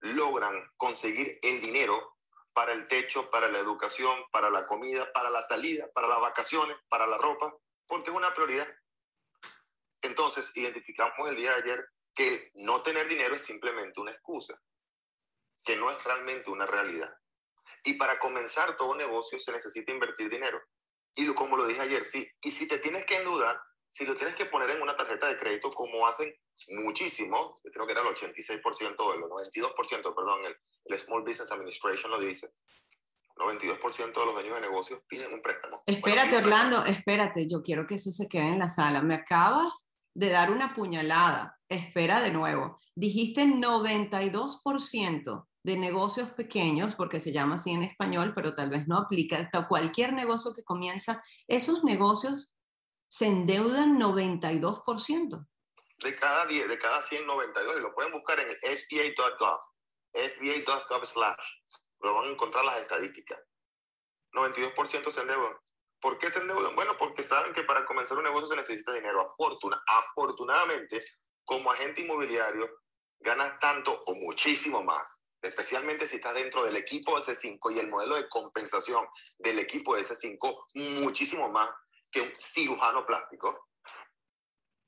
logran 0.00 0.54
conseguir 0.76 1.38
el 1.42 1.62
dinero 1.62 2.16
para 2.52 2.72
el 2.72 2.86
techo, 2.86 3.30
para 3.30 3.48
la 3.48 3.58
educación, 3.58 4.24
para 4.30 4.50
la 4.50 4.64
comida, 4.66 5.10
para 5.12 5.30
la 5.30 5.42
salida, 5.42 5.88
para 5.94 6.08
las 6.08 6.20
vacaciones, 6.20 6.76
para 6.88 7.06
la 7.06 7.18
ropa? 7.18 7.54
Porque 7.86 8.10
es 8.10 8.16
una 8.16 8.34
prioridad. 8.34 8.68
Entonces, 10.02 10.54
identificamos 10.56 11.28
el 11.28 11.36
día 11.36 11.52
de 11.52 11.62
ayer 11.62 11.88
que 12.14 12.50
no 12.54 12.82
tener 12.82 13.08
dinero 13.08 13.34
es 13.34 13.42
simplemente 13.42 14.00
una 14.00 14.12
excusa, 14.12 14.60
que 15.64 15.76
no 15.76 15.90
es 15.90 16.02
realmente 16.04 16.50
una 16.50 16.66
realidad. 16.66 17.14
Y 17.84 17.94
para 17.94 18.18
comenzar 18.18 18.76
todo 18.76 18.94
negocio 18.96 19.38
se 19.38 19.52
necesita 19.52 19.92
invertir 19.92 20.28
dinero. 20.28 20.60
Y 21.14 21.32
como 21.34 21.56
lo 21.56 21.66
dije 21.66 21.80
ayer, 21.80 22.04
sí. 22.04 22.28
Y 22.40 22.50
si 22.50 22.66
te 22.66 22.78
tienes 22.78 23.04
que 23.04 23.16
endeudar, 23.16 23.60
si 23.92 24.04
lo 24.06 24.14
tienes 24.14 24.34
que 24.34 24.46
poner 24.46 24.70
en 24.70 24.80
una 24.80 24.96
tarjeta 24.96 25.28
de 25.28 25.36
crédito, 25.36 25.68
como 25.68 26.06
hacen 26.06 26.34
muchísimos, 26.82 27.60
creo 27.62 27.84
que 27.86 27.92
era 27.92 28.00
el 28.00 28.08
86%, 28.08 28.88
el 28.88 29.20
92%, 29.20 30.14
perdón, 30.14 30.40
el, 30.86 30.98
Small 30.98 31.22
Business 31.22 31.52
Administration 31.52 32.10
lo 32.10 32.18
dice, 32.18 32.54
el 33.36 33.58
92% 33.58 34.18
de 34.18 34.24
los 34.24 34.34
dueños 34.34 34.54
de 34.54 34.62
negocios 34.62 35.00
piden 35.06 35.34
un 35.34 35.42
préstamo. 35.42 35.82
Espérate, 35.84 36.38
Orlando, 36.38 36.86
espérate, 36.86 37.46
yo 37.46 37.62
quiero 37.62 37.86
que 37.86 37.96
eso 37.96 38.10
se 38.10 38.26
quede 38.28 38.48
en 38.48 38.60
la 38.60 38.68
sala. 38.68 39.02
Me 39.02 39.14
acabas 39.14 39.90
de 40.14 40.30
dar 40.30 40.50
una 40.50 40.72
puñalada. 40.72 41.58
Espera 41.68 42.22
de 42.22 42.30
nuevo. 42.30 42.80
Dijiste 42.94 43.44
92% 43.44 45.46
de 45.64 45.76
negocios 45.76 46.30
pequeños, 46.30 46.94
porque 46.94 47.20
se 47.20 47.32
llama 47.32 47.56
así 47.56 47.72
en 47.72 47.82
español, 47.82 48.32
pero 48.34 48.54
tal 48.54 48.70
vez 48.70 48.88
no 48.88 48.96
aplica 48.96 49.36
hasta 49.36 49.68
cualquier 49.68 50.14
negocio 50.14 50.54
que 50.54 50.64
comienza. 50.64 51.22
Esos 51.46 51.84
negocios 51.84 52.54
se 53.12 53.26
endeudan 53.26 54.00
92%. 54.00 55.46
De 55.98 56.16
cada, 56.16 56.46
10, 56.46 56.66
de 56.66 56.78
cada 56.78 57.02
100, 57.02 57.26
92, 57.26 57.76
y 57.76 57.80
lo 57.80 57.94
pueden 57.94 58.10
buscar 58.10 58.40
en 58.40 58.50
sba.gov, 58.50 59.60
sba.gov 60.14 61.04
slash, 61.04 61.46
lo 62.00 62.14
van 62.14 62.24
a 62.24 62.30
encontrar 62.30 62.64
las 62.64 62.80
estadísticas. 62.80 63.38
92% 64.32 65.10
se 65.10 65.20
endeudan. 65.20 65.54
¿Por 66.00 66.18
qué 66.18 66.30
se 66.30 66.38
endeudan? 66.38 66.74
Bueno, 66.74 66.96
porque 66.98 67.22
saben 67.22 67.52
que 67.52 67.64
para 67.64 67.84
comenzar 67.84 68.16
un 68.16 68.24
negocio 68.24 68.48
se 68.48 68.56
necesita 68.56 68.94
dinero. 68.94 69.20
Afortuna, 69.20 69.82
afortunadamente, 69.86 71.04
como 71.44 71.70
agente 71.70 72.00
inmobiliario, 72.00 72.66
ganas 73.20 73.58
tanto 73.58 73.92
o 74.06 74.14
muchísimo 74.14 74.82
más, 74.82 75.22
especialmente 75.42 76.06
si 76.06 76.16
estás 76.16 76.34
dentro 76.34 76.64
del 76.64 76.76
equipo 76.76 77.20
de 77.20 77.26
C5 77.26 77.76
y 77.76 77.78
el 77.78 77.88
modelo 77.88 78.16
de 78.16 78.28
compensación 78.30 79.06
del 79.38 79.58
equipo 79.58 79.96
de 79.96 80.02
C5, 80.02 81.02
muchísimo 81.02 81.50
más 81.50 81.68
que 82.12 82.20
un 82.20 82.32
cirujano 82.38 83.04
plástico, 83.04 83.70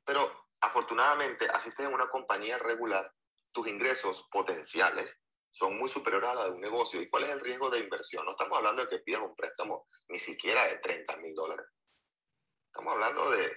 pero 0.05 0.31
afortunadamente 0.61 1.49
asistes 1.49 1.87
en 1.87 1.95
una 1.95 2.09
compañía 2.09 2.59
regular, 2.59 3.11
tus 3.51 3.67
ingresos 3.67 4.29
potenciales 4.31 5.17
son 5.51 5.79
muy 5.79 5.89
superiores 5.89 6.29
a 6.29 6.35
la 6.35 6.45
de 6.45 6.51
un 6.51 6.61
negocio. 6.61 7.01
¿Y 7.01 7.09
cuál 7.09 7.25
es 7.25 7.31
el 7.31 7.41
riesgo 7.41 7.71
de 7.71 7.79
inversión? 7.79 8.25
No 8.25 8.33
estamos 8.33 8.59
hablando 8.59 8.83
de 8.83 8.89
que 8.89 8.99
pidas 8.99 9.23
un 9.23 9.35
préstamo 9.35 9.87
ni 10.09 10.19
siquiera 10.19 10.67
de 10.67 10.79
30 10.79 11.17
mil 11.19 11.35
dólares. 11.35 11.67
Estamos 12.67 12.93
hablando 12.93 13.31
de 13.31 13.57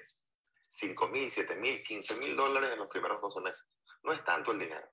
5 0.70 1.08
mil, 1.08 1.30
7 1.30 1.56
mil, 1.56 1.84
15 1.84 2.16
mil 2.18 2.36
dólares 2.36 2.70
en 2.72 2.80
los 2.80 2.88
primeros 2.88 3.20
12 3.20 3.42
meses. 3.42 3.68
No 4.04 4.14
es 4.14 4.24
tanto 4.24 4.52
el 4.52 4.60
dinero. 4.60 4.88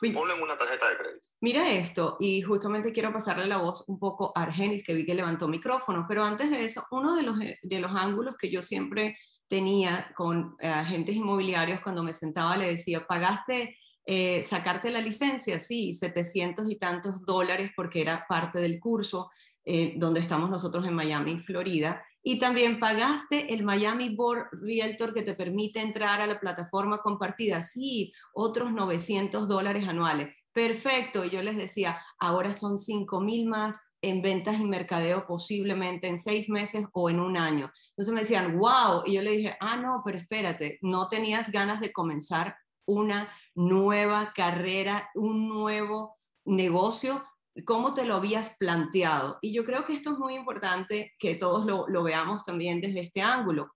Ponlo 0.00 0.34
en 0.34 0.42
una 0.42 0.56
tarjeta 0.56 0.88
de 0.88 0.96
crédito. 0.96 1.24
Mira 1.40 1.70
esto, 1.70 2.16
y 2.20 2.40
justamente 2.42 2.92
quiero 2.92 3.12
pasarle 3.12 3.46
la 3.46 3.58
voz 3.58 3.84
un 3.88 3.98
poco 3.98 4.32
a 4.34 4.42
Argenis, 4.42 4.84
que 4.84 4.94
vi 4.94 5.04
que 5.04 5.14
levantó 5.14 5.48
micrófono, 5.48 6.06
pero 6.08 6.24
antes 6.24 6.50
de 6.50 6.64
eso, 6.64 6.84
uno 6.90 7.16
de 7.16 7.22
los, 7.22 7.38
de 7.38 7.80
los 7.80 7.92
ángulos 7.94 8.36
que 8.36 8.50
yo 8.50 8.62
siempre 8.62 9.16
tenía 9.48 10.12
con 10.14 10.56
eh, 10.60 10.68
agentes 10.68 11.16
inmobiliarios 11.16 11.80
cuando 11.80 12.02
me 12.02 12.12
sentaba, 12.12 12.56
le 12.56 12.70
decía, 12.70 13.06
¿pagaste 13.06 13.76
eh, 14.04 14.42
sacarte 14.42 14.90
la 14.90 15.00
licencia? 15.00 15.58
Sí, 15.58 15.92
700 15.92 16.70
y 16.70 16.78
tantos 16.78 17.24
dólares 17.24 17.72
porque 17.74 18.00
era 18.00 18.26
parte 18.28 18.58
del 18.58 18.78
curso 18.78 19.30
eh, 19.64 19.94
donde 19.96 20.20
estamos 20.20 20.48
nosotros 20.50 20.86
en 20.86 20.94
Miami, 20.94 21.40
Florida, 21.40 22.02
Y 22.22 22.38
también 22.38 22.80
pagaste 22.80 23.54
el 23.54 23.64
Miami 23.64 24.14
Board 24.14 24.48
Realtor 24.52 25.14
que 25.14 25.22
te 25.22 25.34
permite 25.34 25.80
entrar 25.80 26.20
a 26.20 26.26
la 26.26 26.40
plataforma 26.40 26.98
compartida. 26.98 27.62
Sí, 27.62 28.12
otros 28.34 28.72
900 28.72 29.48
dólares 29.48 29.86
anuales. 29.88 30.34
Perfecto. 30.52 31.24
Y 31.24 31.30
yo 31.30 31.42
les 31.42 31.56
decía, 31.56 32.00
ahora 32.18 32.52
son 32.52 32.78
5 32.78 33.20
mil 33.20 33.46
más 33.46 33.80
en 34.02 34.22
ventas 34.22 34.58
y 34.60 34.64
mercadeo 34.64 35.26
posiblemente 35.26 36.08
en 36.08 36.18
seis 36.18 36.48
meses 36.48 36.86
o 36.92 37.10
en 37.10 37.20
un 37.20 37.36
año. 37.36 37.72
Entonces 37.90 38.14
me 38.14 38.20
decían, 38.20 38.58
wow. 38.58 39.02
Y 39.06 39.14
yo 39.14 39.22
le 39.22 39.32
dije, 39.32 39.56
ah, 39.60 39.76
no, 39.76 40.02
pero 40.04 40.18
espérate, 40.18 40.78
no 40.82 41.08
tenías 41.08 41.50
ganas 41.50 41.80
de 41.80 41.92
comenzar 41.92 42.56
una 42.86 43.30
nueva 43.54 44.32
carrera, 44.34 45.10
un 45.14 45.48
nuevo 45.48 46.16
negocio, 46.44 47.24
¿cómo 47.64 47.94
te 47.94 48.04
lo 48.04 48.16
habías 48.16 48.56
planteado? 48.58 49.38
Y 49.40 49.52
yo 49.52 49.64
creo 49.64 49.84
que 49.84 49.94
esto 49.94 50.12
es 50.12 50.18
muy 50.18 50.34
importante 50.34 51.14
que 51.18 51.34
todos 51.34 51.66
lo, 51.66 52.02
veamos 52.02 52.44
también 52.44 52.80
desde 52.80 53.00
este 53.00 53.20
ángulo. 53.20 53.72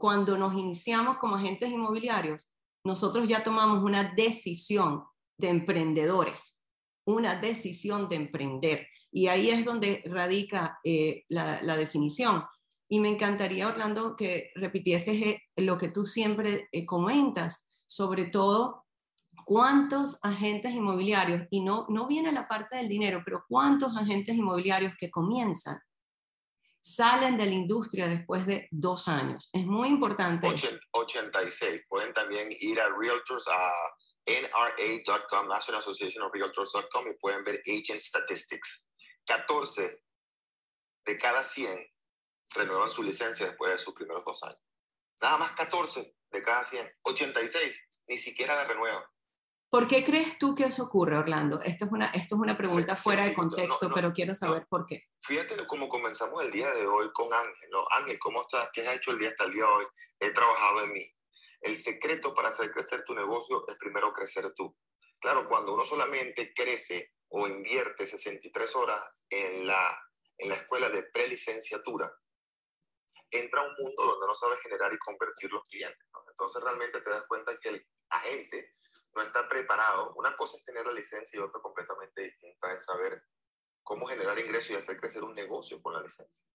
Cuando 0.00 0.38
nos 0.38 0.54
iniciamos 0.54 1.18
como 1.18 1.36
agentes 1.36 1.70
inmobiliarios, 1.70 2.50
nosotros 2.84 3.28
ya 3.28 3.42
tomamos 3.42 3.82
una 3.82 4.12
decisión 4.14 5.04
de 5.38 5.48
emprendedores, 5.48 6.62
una 7.06 7.36
decisión 7.36 8.08
de 8.08 8.16
emprender. 8.16 8.86
Y 9.10 9.26
ahí 9.26 9.50
es 9.50 9.64
donde 9.64 10.02
radica 10.06 10.78
eh, 10.84 11.24
la, 11.28 11.76
definición. 11.76 12.44
Y 12.88 13.00
me 13.00 13.08
encantaría, 13.08 13.68
Orlando, 13.68 14.16
que 14.16 14.50
repitieses 14.54 15.20
eh, 15.22 15.42
lo 15.56 15.78
que 15.78 15.88
tú 15.88 16.06
siempre 16.06 16.68
eh, 16.72 16.86
comentas, 16.86 17.66
sobre 17.86 18.26
todo 18.26 18.81
cuántos 19.52 20.18
agentes 20.22 20.72
inmobiliarios, 20.72 21.46
y 21.50 21.60
no, 21.60 21.84
no 21.90 22.06
viene 22.06 22.32
la 22.32 22.48
parte 22.48 22.78
del 22.78 22.88
dinero, 22.88 23.20
pero 23.22 23.44
cuántos 23.46 23.94
agentes 23.94 24.34
inmobiliarios 24.34 24.94
que 24.98 25.10
comienzan 25.10 25.78
salen 26.80 27.36
de 27.36 27.44
la 27.44 27.52
industria 27.52 28.08
después 28.08 28.46
de 28.46 28.66
dos 28.70 29.08
años. 29.08 29.50
Es 29.52 29.66
muy 29.66 29.88
importante. 29.88 30.48
86. 30.92 31.84
Pueden 31.86 32.14
también 32.14 32.48
ir 32.60 32.80
a 32.80 32.88
Realtors, 32.98 33.46
a 33.46 33.72
NRA.com, 34.24 35.48
National 35.48 35.80
Association 35.80 36.24
of 36.24 36.32
Realtors.com 36.32 37.08
y 37.08 37.18
pueden 37.18 37.44
ver 37.44 37.60
Agent 37.66 38.00
Statistics. 38.00 38.88
14 39.26 40.02
de 41.04 41.18
cada 41.18 41.44
100 41.44 41.86
renuevan 42.54 42.90
su 42.90 43.02
licencia 43.02 43.48
después 43.48 43.70
de 43.70 43.78
sus 43.78 43.92
primeros 43.92 44.24
dos 44.24 44.42
años. 44.44 44.62
Nada 45.20 45.36
más 45.36 45.54
14 45.56 46.16
de 46.30 46.40
cada 46.40 46.64
100. 46.64 46.90
86 47.02 47.80
ni 48.08 48.16
siquiera 48.16 48.56
la 48.56 48.64
renuevan. 48.64 49.02
¿Por 49.72 49.88
qué 49.88 50.04
crees 50.04 50.36
tú 50.36 50.54
que 50.54 50.64
eso 50.64 50.82
ocurre, 50.82 51.16
Orlando? 51.16 51.58
Esto 51.62 51.86
es 51.86 51.92
una, 51.92 52.08
esto 52.08 52.34
es 52.34 52.40
una 52.42 52.58
pregunta 52.58 52.94
fuera 52.94 53.24
de 53.24 53.32
contexto, 53.32 53.88
pero 53.94 54.12
quiero 54.12 54.34
saber 54.34 54.66
por 54.68 54.84
qué. 54.84 55.08
Fíjate 55.18 55.66
cómo 55.66 55.88
comenzamos 55.88 56.42
el 56.42 56.52
día 56.52 56.70
de 56.72 56.86
hoy 56.86 57.10
con 57.14 57.32
Ángel. 57.32 57.70
¿no? 57.70 57.82
Ángel, 57.88 58.18
¿cómo 58.18 58.42
estás? 58.42 58.68
¿Qué 58.74 58.86
has 58.86 58.96
hecho 58.96 59.12
el 59.12 59.18
día 59.18 59.30
hasta 59.30 59.44
el 59.44 59.52
día 59.54 59.64
de 59.64 59.70
hoy? 59.70 59.86
He 60.20 60.30
trabajado 60.32 60.82
en 60.82 60.92
mí. 60.92 61.10
El 61.62 61.78
secreto 61.78 62.34
para 62.34 62.50
hacer 62.50 62.70
crecer 62.70 63.02
tu 63.04 63.14
negocio 63.14 63.64
es 63.66 63.74
primero 63.76 64.12
crecer 64.12 64.52
tú. 64.52 64.76
Claro, 65.22 65.48
cuando 65.48 65.72
uno 65.72 65.86
solamente 65.86 66.52
crece 66.52 67.14
o 67.28 67.48
invierte 67.48 68.06
63 68.06 68.76
horas 68.76 69.24
en 69.30 69.66
la, 69.66 69.98
en 70.36 70.50
la 70.50 70.56
escuela 70.56 70.90
de 70.90 71.04
prelicenciatura, 71.04 72.12
entra 73.30 73.62
a 73.62 73.64
un 73.64 73.74
mundo 73.78 74.04
donde 74.04 74.26
no 74.26 74.34
sabes 74.34 74.60
generar 74.60 74.92
y 74.92 74.98
convertir 74.98 75.50
los 75.50 75.62
clientes. 75.62 76.06
Entonces 76.28 76.62
realmente 76.62 77.00
te 77.00 77.08
das 77.08 77.24
cuenta 77.26 77.56
que 77.58 77.70
el 77.70 77.86
agente 78.10 78.70
no 79.14 79.22
está 79.22 79.48
preparado. 79.48 80.14
Una 80.16 80.36
cosa 80.36 80.56
es 80.56 80.64
tener 80.64 80.86
la 80.86 80.92
licencia 80.92 81.38
y 81.38 81.42
otra 81.42 81.60
completamente 81.60 82.22
distinta 82.22 82.72
es 82.72 82.84
saber 82.84 83.22
cómo 83.82 84.06
generar 84.06 84.38
ingresos 84.38 84.70
y 84.70 84.74
hacer 84.74 84.98
crecer 84.98 85.22
un 85.24 85.34
negocio 85.34 85.80
con 85.82 85.94
la 85.94 86.02
licencia. 86.02 86.46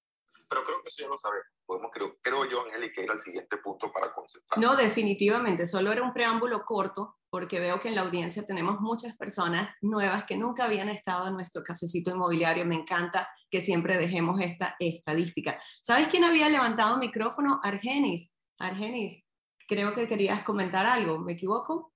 Pero 0.50 0.64
creo 0.64 0.82
que 0.82 0.88
eso 0.88 1.04
ya 1.04 1.10
lo 1.10 1.18
sabemos. 1.18 1.48
Podemos, 1.66 1.92
creo, 1.94 2.18
creo 2.22 2.46
yo, 2.46 2.62
Angélica, 2.62 3.02
ir 3.02 3.12
al 3.12 3.20
siguiente 3.20 3.58
punto 3.58 3.92
para 3.92 4.14
concentrar. 4.14 4.60
No, 4.60 4.76
definitivamente. 4.76 5.66
Solo 5.66 5.92
era 5.92 6.02
un 6.02 6.14
preámbulo 6.14 6.64
corto 6.64 7.18
porque 7.30 7.60
veo 7.60 7.82
que 7.82 7.90
en 7.90 7.96
la 7.96 8.02
audiencia 8.02 8.46
tenemos 8.46 8.80
muchas 8.80 9.18
personas 9.18 9.70
nuevas 9.82 10.24
que 10.26 10.38
nunca 10.38 10.64
habían 10.64 10.88
estado 10.88 11.28
en 11.28 11.34
nuestro 11.34 11.64
cafecito 11.64 12.12
inmobiliario. 12.12 12.66
Me 12.66 12.76
encanta 12.76 13.28
que 13.52 13.60
siempre 13.60 13.98
dejemos 13.98 14.40
esta 14.40 14.76
estadística. 14.80 15.60
¿Sabes 15.82 16.08
quién 16.08 16.24
había 16.24 16.48
levantado 16.48 16.98
micrófono? 16.98 17.60
Argenis. 17.62 18.34
Argenis, 18.58 19.26
creo 19.68 19.94
que 19.94 20.08
querías 20.08 20.44
comentar 20.44 20.86
algo. 20.86 21.20
¿Me 21.20 21.34
equivoco? 21.34 21.94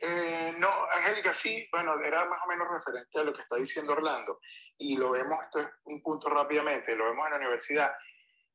Eh, 0.00 0.54
no, 0.58 0.70
Angélica, 0.92 1.32
sí, 1.32 1.64
bueno, 1.72 1.98
era 1.98 2.24
más 2.26 2.38
o 2.44 2.48
menos 2.48 2.68
referente 2.72 3.18
a 3.18 3.24
lo 3.24 3.32
que 3.32 3.42
está 3.42 3.56
diciendo 3.56 3.92
Orlando. 3.92 4.40
Y 4.78 4.96
lo 4.96 5.10
vemos, 5.10 5.38
esto 5.42 5.60
es 5.60 5.68
un 5.84 6.00
punto 6.02 6.28
rápidamente, 6.28 6.94
lo 6.94 7.06
vemos 7.06 7.26
en 7.26 7.32
la 7.32 7.38
universidad, 7.38 7.92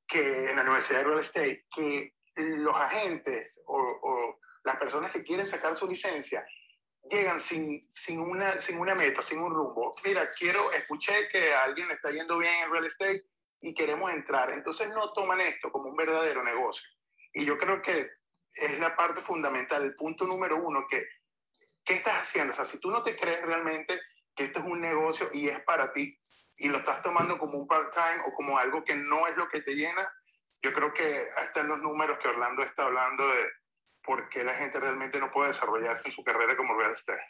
que 0.07 0.49
en 0.49 0.55
la 0.55 0.63
Universidad 0.63 0.99
de 0.99 1.03
Real 1.03 1.19
Estate, 1.19 1.65
que 1.75 2.15
los 2.35 2.75
agentes 2.75 3.59
o, 3.65 4.39
las 4.63 4.77
personas 4.77 5.11
que 5.11 5.23
quieren 5.23 5.45
sacar 5.45 5.75
su 5.75 5.85
licencia 5.87 6.45
llegan 7.11 7.37
sin, 7.37 7.85
sin, 7.91 8.19
una, 8.19 8.61
sin 8.61 8.79
una 8.79 8.95
meta, 8.95 9.21
sin 9.21 9.39
un 9.39 9.53
rumbo. 9.53 9.91
Mira, 10.05 10.25
quiero, 10.39 10.71
escuché 10.71 11.27
que 11.29 11.53
alguien 11.53 11.91
está 11.91 12.11
yendo 12.11 12.37
bien 12.37 12.53
en 12.63 12.69
real 12.69 12.85
estate 12.85 13.25
y 13.59 13.73
queremos 13.73 14.09
entrar. 14.13 14.53
Entonces 14.53 14.89
no 14.91 15.11
toman 15.11 15.41
esto 15.41 15.69
como 15.69 15.89
un 15.89 15.97
verdadero 15.97 16.41
negocio. 16.43 16.87
Y 17.33 17.43
yo 17.43 17.57
creo 17.57 17.81
que 17.81 18.09
es 18.55 18.79
la 18.79 18.95
parte 18.95 19.21
fundamental, 19.21 19.83
el 19.83 19.95
punto 19.95 20.25
número 20.25 20.55
uno, 20.55 20.85
que 20.89 21.03
¿qué 21.85 21.95
estás 21.95 22.27
haciendo? 22.27 22.53
O 22.53 22.55
sea, 22.55 22.65
si 22.65 22.79
tú 22.79 22.89
no 22.89 23.03
te 23.03 23.15
crees 23.17 23.41
realmente 23.45 23.99
que 24.35 24.45
esto 24.45 24.59
es 24.59 24.65
un 24.65 24.81
negocio 24.81 25.29
y 25.33 25.49
es 25.49 25.59
para 25.63 25.91
ti 25.91 26.15
y 26.57 26.69
lo 26.69 26.77
estás 26.77 27.01
tomando 27.01 27.37
como 27.37 27.57
un 27.57 27.67
part-time 27.67 28.21
o 28.25 28.33
como 28.33 28.57
algo 28.57 28.83
que 28.83 28.95
no 28.95 29.27
es 29.27 29.35
lo 29.37 29.47
que 29.49 29.61
te 29.61 29.75
llena, 29.75 30.07
yo 30.61 30.73
creo 30.73 30.93
que 30.93 31.27
están 31.45 31.67
los 31.67 31.81
números 31.81 32.17
que 32.21 32.29
Orlando 32.29 32.63
está 32.63 32.83
hablando 32.83 33.27
de 33.27 33.43
por 34.03 34.29
qué 34.29 34.43
la 34.43 34.53
gente 34.53 34.79
realmente 34.79 35.19
no 35.19 35.31
puede 35.31 35.49
desarrollarse 35.49 36.09
en 36.09 36.15
su 36.15 36.23
carrera 36.23 36.55
como 36.55 36.77
real 36.77 36.91
estate. 36.91 37.21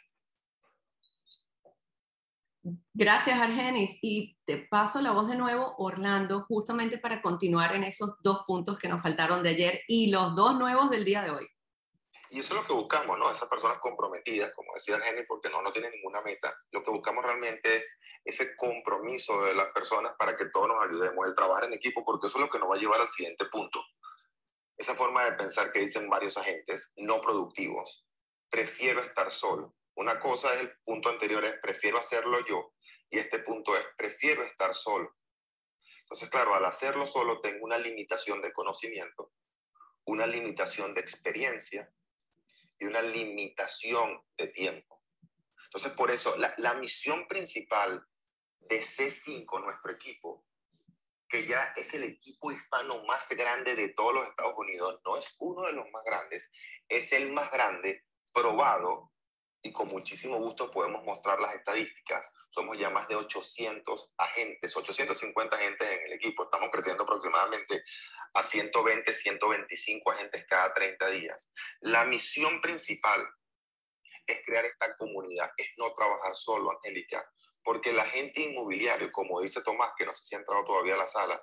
Gracias, 2.94 3.38
Argenis. 3.38 3.98
Y 4.00 4.38
te 4.46 4.56
paso 4.56 5.00
la 5.02 5.10
voz 5.10 5.28
de 5.28 5.36
nuevo, 5.36 5.74
Orlando, 5.78 6.44
justamente 6.48 6.98
para 6.98 7.20
continuar 7.20 7.74
en 7.74 7.84
esos 7.84 8.16
dos 8.22 8.44
puntos 8.46 8.78
que 8.78 8.88
nos 8.88 9.02
faltaron 9.02 9.42
de 9.42 9.50
ayer 9.50 9.80
y 9.86 10.10
los 10.10 10.34
dos 10.34 10.56
nuevos 10.56 10.90
del 10.90 11.04
día 11.04 11.22
de 11.22 11.30
hoy. 11.30 11.46
Y 12.34 12.40
eso 12.40 12.54
es 12.54 12.62
lo 12.62 12.66
que 12.66 12.72
buscamos, 12.72 13.16
¿no? 13.16 13.30
Esas 13.30 13.48
personas 13.48 13.78
comprometidas, 13.78 14.50
como 14.56 14.74
decía 14.74 14.96
Argenis, 14.96 15.24
porque 15.28 15.48
no, 15.50 15.62
no 15.62 15.70
tienen 15.70 15.92
ninguna 15.92 16.20
meta. 16.22 16.52
Lo 16.72 16.82
que 16.82 16.90
buscamos 16.90 17.24
realmente 17.24 17.76
es 17.76 18.00
ese 18.24 18.56
compromiso 18.56 19.44
de 19.44 19.54
las 19.54 19.72
personas 19.72 20.14
para 20.18 20.34
que 20.34 20.46
todos 20.46 20.66
nos 20.66 20.82
ayudemos, 20.82 21.28
el 21.28 21.36
trabajar 21.36 21.66
en 21.66 21.74
equipo, 21.74 22.04
porque 22.04 22.26
eso 22.26 22.38
es 22.38 22.44
lo 22.44 22.50
que 22.50 22.58
nos 22.58 22.68
va 22.68 22.74
a 22.74 22.78
llevar 22.78 23.00
al 23.00 23.06
siguiente 23.06 23.44
punto. 23.44 23.80
Esa 24.76 24.96
forma 24.96 25.24
de 25.24 25.36
pensar 25.36 25.70
que 25.70 25.78
dicen 25.78 26.10
varios 26.10 26.36
agentes, 26.36 26.92
no 26.96 27.20
productivos. 27.20 28.04
Prefiero 28.50 29.00
estar 29.00 29.30
solo. 29.30 29.76
Una 29.94 30.18
cosa 30.18 30.52
es 30.54 30.62
el 30.62 30.72
punto 30.84 31.10
anterior, 31.10 31.44
es 31.44 31.54
prefiero 31.62 31.98
hacerlo 31.98 32.44
yo, 32.46 32.72
y 33.10 33.20
este 33.20 33.38
punto 33.38 33.76
es 33.76 33.86
prefiero 33.96 34.42
estar 34.42 34.74
solo. 34.74 35.14
Entonces, 36.02 36.28
claro, 36.30 36.52
al 36.52 36.64
hacerlo 36.64 37.06
solo 37.06 37.40
tengo 37.40 37.64
una 37.64 37.78
limitación 37.78 38.42
de 38.42 38.52
conocimiento, 38.52 39.30
una 40.06 40.26
limitación 40.26 40.94
de 40.94 41.00
experiencia 41.00 41.88
y 42.78 42.86
una 42.86 43.02
limitación 43.02 44.22
de 44.36 44.48
tiempo. 44.48 45.02
Entonces, 45.64 45.92
por 45.92 46.10
eso, 46.10 46.36
la, 46.36 46.54
la 46.58 46.74
misión 46.74 47.26
principal 47.26 48.06
de 48.60 48.80
C5, 48.80 49.62
nuestro 49.62 49.92
equipo, 49.92 50.46
que 51.28 51.46
ya 51.46 51.72
es 51.76 51.94
el 51.94 52.04
equipo 52.04 52.52
hispano 52.52 53.02
más 53.04 53.28
grande 53.30 53.74
de 53.74 53.88
todos 53.88 54.14
los 54.14 54.28
Estados 54.28 54.54
Unidos, 54.56 55.00
no 55.04 55.16
es 55.16 55.36
uno 55.40 55.66
de 55.66 55.72
los 55.72 55.90
más 55.90 56.04
grandes, 56.04 56.50
es 56.88 57.12
el 57.12 57.32
más 57.32 57.50
grande, 57.50 58.04
probado, 58.32 59.13
y 59.64 59.72
con 59.72 59.88
muchísimo 59.88 60.36
gusto 60.36 60.70
podemos 60.70 61.02
mostrar 61.04 61.40
las 61.40 61.54
estadísticas. 61.54 62.30
Somos 62.50 62.78
ya 62.78 62.90
más 62.90 63.08
de 63.08 63.16
800 63.16 64.12
agentes, 64.18 64.76
850 64.76 65.56
agentes 65.56 65.88
en 65.88 66.06
el 66.06 66.12
equipo. 66.12 66.44
Estamos 66.44 66.68
creciendo 66.70 67.04
aproximadamente 67.04 67.82
a 68.34 68.42
120, 68.42 69.10
125 69.10 70.10
agentes 70.10 70.44
cada 70.46 70.74
30 70.74 71.10
días. 71.12 71.50
La 71.80 72.04
misión 72.04 72.60
principal 72.60 73.26
es 74.26 74.42
crear 74.44 74.66
esta 74.66 74.94
comunidad, 74.96 75.50
es 75.56 75.68
no 75.78 75.94
trabajar 75.94 76.36
solo, 76.36 76.70
Angélica, 76.70 77.26
porque 77.62 77.94
la 77.94 78.04
gente 78.04 78.42
inmobiliario, 78.42 79.10
como 79.12 79.40
dice 79.40 79.62
Tomás, 79.62 79.92
que 79.96 80.04
no 80.04 80.12
sé 80.12 80.24
si 80.24 80.34
ha 80.34 80.38
entrado 80.38 80.64
todavía 80.66 80.92
a 80.92 80.98
la 80.98 81.06
sala, 81.06 81.42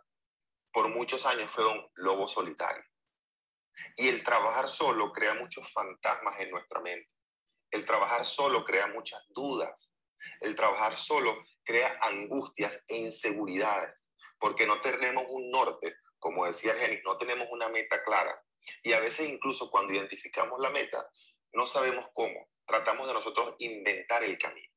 por 0.72 0.90
muchos 0.90 1.26
años 1.26 1.50
fue 1.50 1.68
un 1.68 1.90
lobo 1.96 2.28
solitario. 2.28 2.84
Y 3.96 4.10
el 4.10 4.24
trabajar 4.24 4.68
solo 4.68 5.12
crea 5.12 5.34
muchos 5.34 5.74
fantasmas 5.74 6.40
en 6.40 6.52
nuestra 6.52 6.82
mente. 6.82 7.21
El 7.72 7.86
trabajar 7.86 8.26
solo 8.26 8.64
crea 8.66 8.88
muchas 8.88 9.22
dudas. 9.30 9.94
El 10.42 10.56
trabajar 10.56 10.96
solo 10.98 11.44
crea 11.64 11.98
angustias 12.02 12.84
e 12.88 12.98
inseguridades, 12.98 14.10
porque 14.38 14.68
no 14.68 14.82
tenemos 14.82 15.24
un 15.30 15.50
norte, 15.50 15.96
como 16.20 16.46
decía 16.46 16.74
Argenis, 16.74 17.02
no 17.04 17.18
tenemos 17.18 17.48
una 17.52 17.70
meta 17.70 18.04
clara. 18.04 18.44
Y 18.84 18.94
a 18.94 19.00
veces 19.00 19.30
incluso 19.30 19.72
cuando 19.72 19.94
identificamos 19.94 20.60
la 20.60 20.70
meta, 20.70 21.10
no 21.54 21.66
sabemos 21.66 22.08
cómo. 22.14 22.50
Tratamos 22.66 23.08
de 23.08 23.14
nosotros 23.14 23.56
inventar 23.60 24.24
el 24.24 24.38
camino. 24.38 24.72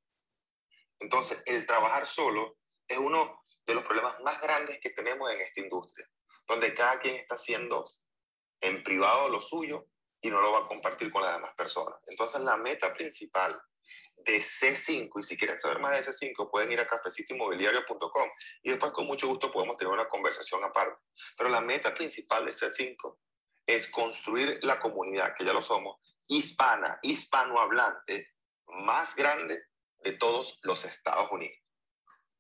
Entonces, 1.01 1.43
el 1.47 1.67
trabajar 1.67 2.07
solo 2.07 2.59
es 2.89 2.99
uno 2.99 3.45
de 3.67 3.75
los 3.75 3.85
problemas 3.85 4.15
más 4.21 4.41
grandes 4.41 4.79
que 4.81 4.91
tenemos 4.91 5.31
en 5.33 5.41
esta 5.41 5.61
industria, 5.61 6.09
donde 6.47 6.73
cada 6.75 7.01
quien 7.01 7.17
está 7.17 7.35
haciendo 7.35 7.85
en 8.61 8.83
privado 8.83 9.29
lo 9.29 9.41
suyo 9.41 9.87
y 10.25 10.31
no 10.31 10.41
lo 10.41 10.53
va 10.53 10.61
a 10.61 10.67
compartir 10.67 11.13
con 11.13 11.23
las 11.23 11.35
demás 11.35 11.53
personas. 11.53 12.01
Entonces 12.07 12.41
la 12.41 12.57
meta 12.57 12.95
principal 12.95 13.61
de 14.17 14.41
C5, 14.41 15.11
y 15.21 15.23
si 15.23 15.37
quieren 15.37 15.61
saber 15.61 15.81
más 15.81 15.93
de 15.93 16.13
C5, 16.13 16.51
pueden 16.51 16.73
ir 16.73 16.81
a 16.81 16.87
cafecitoinmobiliario.com 16.87 18.31
y 18.63 18.71
después 18.71 18.93
con 18.93 19.07
mucho 19.07 19.29
gusto 19.29 19.53
podemos 19.53 19.77
tener 19.77 19.93
una 19.93 20.09
conversación 20.09 20.65
aparte. 20.65 20.99
Pero 21.37 21.51
la 21.51 21.61
meta 21.61 21.93
principal 21.93 22.47
de 22.47 22.53
C5 22.53 23.19
es 23.67 23.87
construir 23.89 24.61
la 24.63 24.81
comunidad, 24.81 25.35
que 25.37 25.45
ya 25.45 25.53
lo 25.53 25.61
somos, 25.61 26.01
hispana, 26.27 26.99
hispanohablante, 27.03 28.29
más 28.67 29.15
grande 29.15 29.63
de 29.99 30.13
todos 30.13 30.61
los 30.63 30.87
Estados 30.87 31.31
Unidos. 31.31 31.59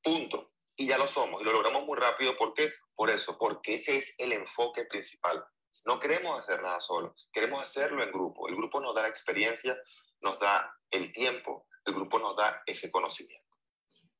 Punto. 0.03 0.53
Y 0.77 0.88
ya 0.88 0.97
lo 0.97 1.07
somos, 1.07 1.40
y 1.40 1.44
lo 1.44 1.53
logramos 1.53 1.85
muy 1.85 1.99
rápido. 1.99 2.37
¿Por 2.37 2.55
qué? 2.55 2.70
Por 2.94 3.11
eso, 3.11 3.38
porque 3.38 3.75
ese 3.75 3.99
es 3.99 4.14
el 4.18 4.33
enfoque 4.33 4.87
principal. 4.87 5.44
No 5.85 5.99
queremos 5.99 6.39
hacer 6.39 6.63
nada 6.63 6.81
solo, 6.81 7.15
queremos 7.33 7.63
hacerlo 7.63 8.03
en 8.03 8.13
grupo. 8.13 8.49
El 8.49 8.57
grupo 8.57 8.81
nos 8.81 8.95
da 8.95 9.03
la 9.03 9.09
experiencia, 9.09 9.77
nos 10.21 10.39
da 10.39 10.75
el 10.91 11.13
tiempo, 11.13 11.67
el 11.85 11.95
grupo 11.95 12.19
nos 12.19 12.37
da 12.37 12.63
ese 12.67 12.91
conocimiento. 12.91 13.45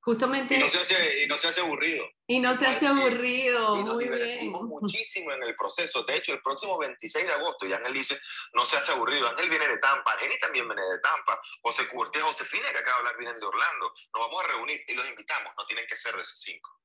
Justamente. 0.01 0.57
Y 0.57 0.59
no 0.59 0.69
se 0.69 0.79
hace, 0.79 1.23
y 1.23 1.27
no 1.27 1.39
se 1.39 1.49
hace 1.49 1.63
aburrido. 1.63 2.05
Y 2.27 2.39
no 2.39 2.55
se 2.59 2.67
hace 2.67 2.87
aburrido. 2.87 3.79
Y 3.79 3.85
nos 3.85 3.99
divertimos 3.99 4.63
muchísimo 4.65 5.33
en 5.33 5.43
el 5.43 5.55
proceso. 5.55 6.03
De 6.03 6.17
hecho, 6.17 6.35
el 6.35 6.43
próximo 6.43 6.77
26 6.77 7.27
de 7.27 7.33
agosto, 7.33 7.67
y 7.67 7.73
Ángel 7.73 7.95
dice, 7.95 8.21
no 8.53 8.67
se 8.67 8.77
hace 8.77 8.93
aburrido. 8.93 9.27
Ángel 9.29 9.49
viene 9.49 9.67
de 9.67 9.79
Tampa, 9.79 10.13
Jenny 10.19 10.39
también 10.39 10.67
viene 10.69 10.83
de 10.83 11.01
Tampa, 11.01 11.41
José 11.63 11.89
Curtis, 11.89 12.23
Josefina, 12.23 12.71
que 12.71 12.79
acaba 12.79 12.97
de 12.97 12.99
hablar, 12.99 13.17
vienen 13.19 13.41
de 13.41 13.47
Orlando. 13.47 13.95
Nos 14.13 14.27
vamos 14.27 14.45
a 14.45 14.49
reunir 14.49 14.85
y 14.87 14.93
los 14.93 15.09
invitamos, 15.09 15.55
no 15.57 15.65
tienen 15.65 15.87
que 15.89 15.97
ser 15.97 16.15
de 16.15 16.23
ese 16.23 16.37
5 16.37 16.81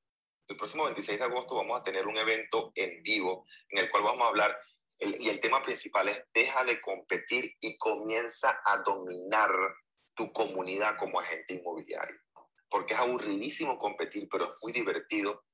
El 0.50 0.56
próximo 0.56 0.82
26 0.86 1.16
de 1.16 1.24
agosto 1.24 1.54
vamos 1.54 1.78
a 1.78 1.84
tener 1.84 2.08
un 2.08 2.16
evento 2.18 2.72
en 2.74 3.04
vivo 3.04 3.46
en 3.68 3.84
el 3.84 3.88
cual 3.88 4.02
vamos 4.02 4.22
a 4.22 4.30
hablar 4.30 4.58
y 4.98 5.28
el 5.28 5.38
tema 5.38 5.62
principal 5.62 6.08
es 6.08 6.24
deja 6.34 6.64
de 6.64 6.80
competir 6.80 7.54
y 7.60 7.78
comienza 7.78 8.60
a 8.64 8.78
dominar 8.78 9.48
tu 10.16 10.32
comunidad 10.32 10.96
como 10.98 11.20
agente 11.20 11.54
inmobiliario. 11.54 12.16
Porque 12.68 12.94
es 12.94 12.98
aburridísimo 12.98 13.78
competir, 13.78 14.28
pero 14.28 14.52
es 14.52 14.58
muy 14.60 14.72
divertido 14.72 15.44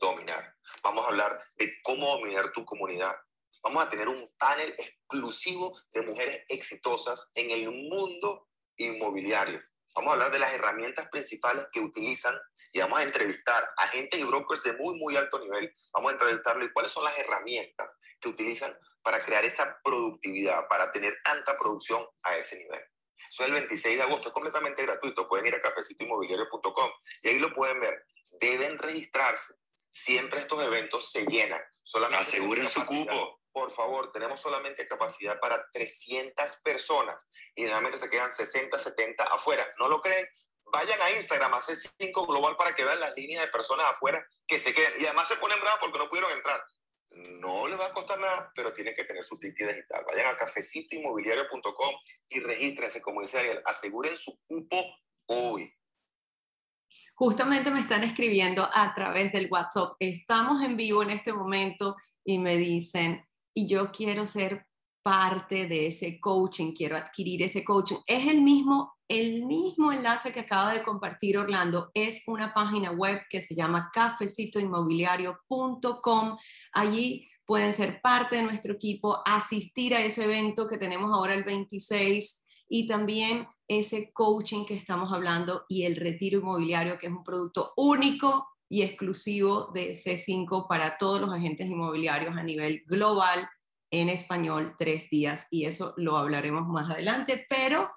dominar. 0.00 0.56
Vamos 0.82 1.04
a 1.04 1.08
hablar 1.08 1.38
de 1.56 1.70
cómo 1.82 2.08
dominar 2.08 2.50
tu 2.52 2.64
comunidad. 2.64 3.14
Vamos 3.62 3.86
a 3.86 3.90
tener 3.90 4.08
un 4.08 4.24
panel 4.38 4.74
exclusivo 4.78 5.78
de 5.92 6.00
mujeres 6.00 6.46
exitosas 6.48 7.30
en 7.34 7.50
el 7.50 7.70
mundo 7.70 8.48
inmobiliario. 8.78 9.62
Vamos 9.94 10.10
a 10.10 10.14
hablar 10.14 10.32
de 10.32 10.38
las 10.38 10.54
herramientas 10.54 11.08
principales 11.10 11.66
que 11.70 11.80
utilizan 11.80 12.34
y 12.72 12.80
vamos 12.80 12.98
a 12.98 13.02
entrevistar 13.02 13.68
a 13.76 13.84
agentes 13.84 14.18
y 14.18 14.24
brokers 14.24 14.62
de 14.62 14.72
muy, 14.74 14.96
muy 14.98 15.16
alto 15.16 15.38
nivel. 15.38 15.72
Vamos 15.92 16.10
a 16.10 16.12
entrevistarle 16.12 16.72
cuáles 16.72 16.92
son 16.92 17.04
las 17.04 17.18
herramientas 17.18 17.94
que 18.20 18.28
utilizan 18.28 18.76
para 19.02 19.20
crear 19.20 19.44
esa 19.44 19.78
productividad, 19.82 20.68
para 20.68 20.90
tener 20.90 21.16
tanta 21.24 21.56
producción 21.56 22.06
a 22.24 22.36
ese 22.36 22.58
nivel. 22.58 22.80
Eso 23.30 23.42
es 23.42 23.48
el 23.48 23.52
26 23.52 23.96
de 23.96 24.02
agosto, 24.02 24.28
es 24.28 24.34
completamente 24.34 24.82
gratuito. 24.82 25.28
Pueden 25.28 25.46
ir 25.46 25.54
a 25.54 25.62
cafecitoinmobiliario.com 25.62 26.90
y 27.22 27.28
ahí 27.28 27.38
lo 27.38 27.52
pueden 27.52 27.80
ver. 27.80 28.04
Deben 28.40 28.78
registrarse. 28.78 29.54
Siempre 29.90 30.40
estos 30.40 30.62
eventos 30.62 31.10
se 31.10 31.24
llenan. 31.26 31.62
Solamente 31.82 32.26
Aseguren 32.26 32.68
su 32.68 32.84
cupo. 32.84 33.40
Por 33.50 33.72
favor, 33.72 34.12
tenemos 34.12 34.40
solamente 34.40 34.86
capacidad 34.86 35.40
para 35.40 35.66
300 35.72 36.56
personas 36.62 37.26
y 37.54 37.62
generalmente 37.62 37.98
se 37.98 38.08
quedan 38.08 38.30
60, 38.30 38.78
70 38.78 39.24
afuera. 39.24 39.68
¿No 39.78 39.88
lo 39.88 40.00
creen? 40.00 40.28
Vayan 40.72 41.00
a 41.00 41.10
Instagram, 41.10 41.54
a 41.54 41.60
C5 41.60 42.26
Global 42.26 42.56
para 42.56 42.74
que 42.74 42.84
vean 42.84 43.00
las 43.00 43.16
líneas 43.16 43.42
de 43.42 43.48
personas 43.48 43.86
afuera 43.90 44.24
que 44.46 44.58
se 44.58 44.74
quedan. 44.74 44.92
Y 45.00 45.04
además 45.06 45.28
se 45.28 45.36
ponen 45.36 45.60
bravos 45.60 45.80
porque 45.80 45.98
no 45.98 46.08
pudieron 46.08 46.32
entrar. 46.32 46.60
No 47.40 47.66
les 47.66 47.78
va 47.78 47.86
a 47.86 47.92
costar 47.94 48.18
nada, 48.18 48.52
pero 48.54 48.74
tienen 48.74 48.94
que 48.94 49.04
tener 49.04 49.24
su 49.24 49.36
ticket 49.36 49.68
digital. 49.68 50.04
Vayan 50.06 50.34
a 50.34 50.36
cafecitoinmobiliario.com 50.36 51.94
y 52.28 52.40
regístrense, 52.40 53.00
como 53.00 53.22
dice 53.22 53.38
Ariel. 53.38 53.62
Aseguren 53.64 54.16
su 54.16 54.38
cupo 54.46 54.76
hoy. 55.28 55.72
Justamente 57.14 57.70
me 57.70 57.80
están 57.80 58.04
escribiendo 58.04 58.68
a 58.72 58.94
través 58.94 59.32
del 59.32 59.48
WhatsApp. 59.50 59.94
Estamos 59.98 60.62
en 60.62 60.76
vivo 60.76 61.02
en 61.02 61.10
este 61.10 61.32
momento 61.32 61.96
y 62.24 62.38
me 62.38 62.56
dicen, 62.56 63.26
y 63.54 63.66
yo 63.66 63.90
quiero 63.90 64.26
ser 64.26 64.66
parte 65.02 65.66
de 65.66 65.88
ese 65.88 66.20
coaching, 66.20 66.72
quiero 66.74 66.96
adquirir 66.96 67.42
ese 67.42 67.64
coaching. 67.64 67.96
Es 68.06 68.28
el 68.28 68.42
mismo, 68.42 68.97
el 69.08 69.46
mismo 69.46 69.92
enlace 69.92 70.32
que 70.32 70.40
acaba 70.40 70.74
de 70.74 70.82
compartir 70.82 71.38
Orlando, 71.38 71.90
es 71.94 72.22
una 72.26 72.52
página 72.52 72.90
web 72.92 73.22
que 73.30 73.40
se 73.40 73.54
llama 73.54 73.90
cafecitoinmobiliario.com. 73.92 76.36
Allí 76.72 77.26
pueden 77.46 77.72
ser 77.72 78.02
parte 78.02 78.36
de 78.36 78.42
nuestro 78.42 78.74
equipo, 78.74 79.22
asistir 79.24 79.94
a 79.94 80.04
ese 80.04 80.24
evento 80.24 80.68
que 80.68 80.76
tenemos 80.76 81.10
ahora 81.10 81.32
el 81.32 81.44
26 81.44 82.44
y 82.68 82.86
también 82.86 83.48
ese 83.66 84.12
coaching 84.12 84.66
que 84.66 84.74
estamos 84.74 85.10
hablando 85.12 85.64
y 85.68 85.84
el 85.84 85.96
retiro 85.96 86.40
inmobiliario, 86.40 86.98
que 86.98 87.06
es 87.06 87.12
un 87.12 87.24
producto 87.24 87.72
único 87.76 88.46
y 88.68 88.82
exclusivo 88.82 89.70
de 89.72 89.92
C5 89.92 90.68
para 90.68 90.98
todos 90.98 91.22
los 91.22 91.32
agentes 91.32 91.70
inmobiliarios 91.70 92.36
a 92.36 92.42
nivel 92.42 92.82
global 92.86 93.48
en 93.90 94.10
español 94.10 94.74
tres 94.78 95.08
días 95.08 95.46
y 95.50 95.64
eso 95.64 95.94
lo 95.96 96.18
hablaremos 96.18 96.68
más 96.68 96.90
adelante, 96.90 97.46
pero 97.48 97.88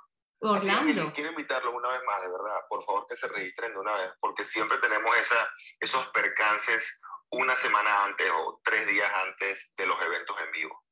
Orlando. 0.42 1.14
quiero 1.14 1.30
invitarlos 1.30 1.74
una 1.74 1.90
vez 1.90 2.02
más, 2.06 2.22
de 2.22 2.32
verdad, 2.32 2.66
por 2.68 2.84
favor 2.84 3.08
que 3.08 3.16
se 3.16 3.28
registren 3.28 3.74
de 3.74 3.80
una 3.80 3.96
vez, 3.96 4.12
porque 4.20 4.44
siempre 4.44 4.78
tenemos 4.80 5.16
esa, 5.18 5.50
esos 5.80 6.08
percances 6.08 7.00
una 7.32 7.56
semana 7.56 8.04
antes 8.04 8.30
o 8.34 8.60
tres 8.64 8.88
días 8.88 9.12
antes 9.28 9.74
de 9.78 9.86
los 9.86 10.02
eventos 10.02 10.36
en 10.42 10.52
vivo. 10.52 10.84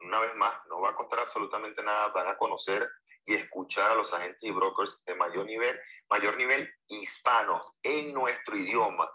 Una 0.00 0.20
vez 0.20 0.34
más, 0.36 0.54
no 0.68 0.80
va 0.80 0.90
a 0.90 0.94
costar 0.94 1.20
absolutamente 1.20 1.82
nada, 1.82 2.08
van 2.08 2.28
a 2.28 2.36
conocer 2.36 2.88
y 3.24 3.34
escuchar 3.34 3.90
a 3.90 3.94
los 3.94 4.12
agentes 4.14 4.38
y 4.42 4.52
brokers 4.52 5.04
de 5.04 5.14
mayor 5.14 5.46
nivel, 5.46 5.78
mayor 6.08 6.36
nivel 6.36 6.72
hispanos 6.88 7.76
en 7.82 8.12
nuestro 8.12 8.56
idioma 8.56 9.10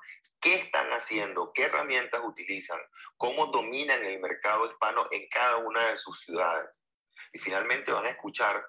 qué 0.46 0.54
están 0.54 0.90
haciendo, 0.92 1.50
qué 1.54 1.64
herramientas 1.64 2.22
utilizan, 2.24 2.80
cómo 3.18 3.48
dominan 3.48 4.04
el 4.06 4.20
mercado 4.20 4.66
hispano 4.66 5.08
en 5.10 5.28
cada 5.28 5.58
una 5.58 5.88
de 5.88 5.98
sus 5.98 6.20
ciudades. 6.22 6.70
Y 7.34 7.40
finalmente 7.40 7.92
van 7.92 8.06
a 8.06 8.10
escuchar, 8.10 8.64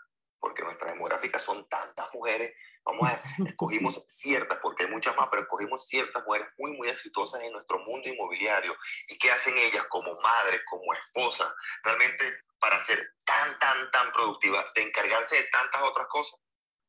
porque 0.46 0.62
nuestras 0.62 0.92
demográficas 0.92 1.42
son 1.42 1.68
tantas 1.68 2.06
mujeres, 2.14 2.54
vamos 2.84 3.08
a, 3.08 3.20
escogimos 3.48 4.04
ciertas, 4.06 4.58
porque 4.62 4.84
hay 4.84 4.90
muchas 4.90 5.16
más, 5.16 5.26
pero 5.28 5.42
escogimos 5.42 5.88
ciertas 5.88 6.22
mujeres 6.24 6.46
muy, 6.56 6.70
muy 6.70 6.88
exitosas 6.88 7.42
en 7.42 7.50
nuestro 7.50 7.80
mundo 7.80 8.08
inmobiliario. 8.08 8.76
¿Y 9.08 9.18
qué 9.18 9.32
hacen 9.32 9.58
ellas 9.58 9.84
como 9.88 10.14
madres, 10.22 10.60
como 10.70 10.92
esposas, 10.92 11.52
realmente 11.82 12.44
para 12.60 12.78
ser 12.78 13.02
tan, 13.24 13.58
tan, 13.58 13.90
tan 13.90 14.12
productivas, 14.12 14.72
de 14.74 14.82
encargarse 14.82 15.34
de 15.34 15.48
tantas 15.48 15.82
otras 15.82 16.06
cosas, 16.06 16.40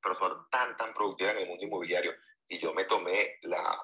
pero 0.04 0.14
son 0.14 0.48
tan, 0.52 0.78
tan 0.78 0.94
productivas 0.94 1.34
en 1.34 1.42
el 1.42 1.48
mundo 1.48 1.66
inmobiliario? 1.66 2.14
Y 2.48 2.60
yo 2.60 2.76
me 2.76 2.84
tomé 2.84 3.40
la, 3.42 3.76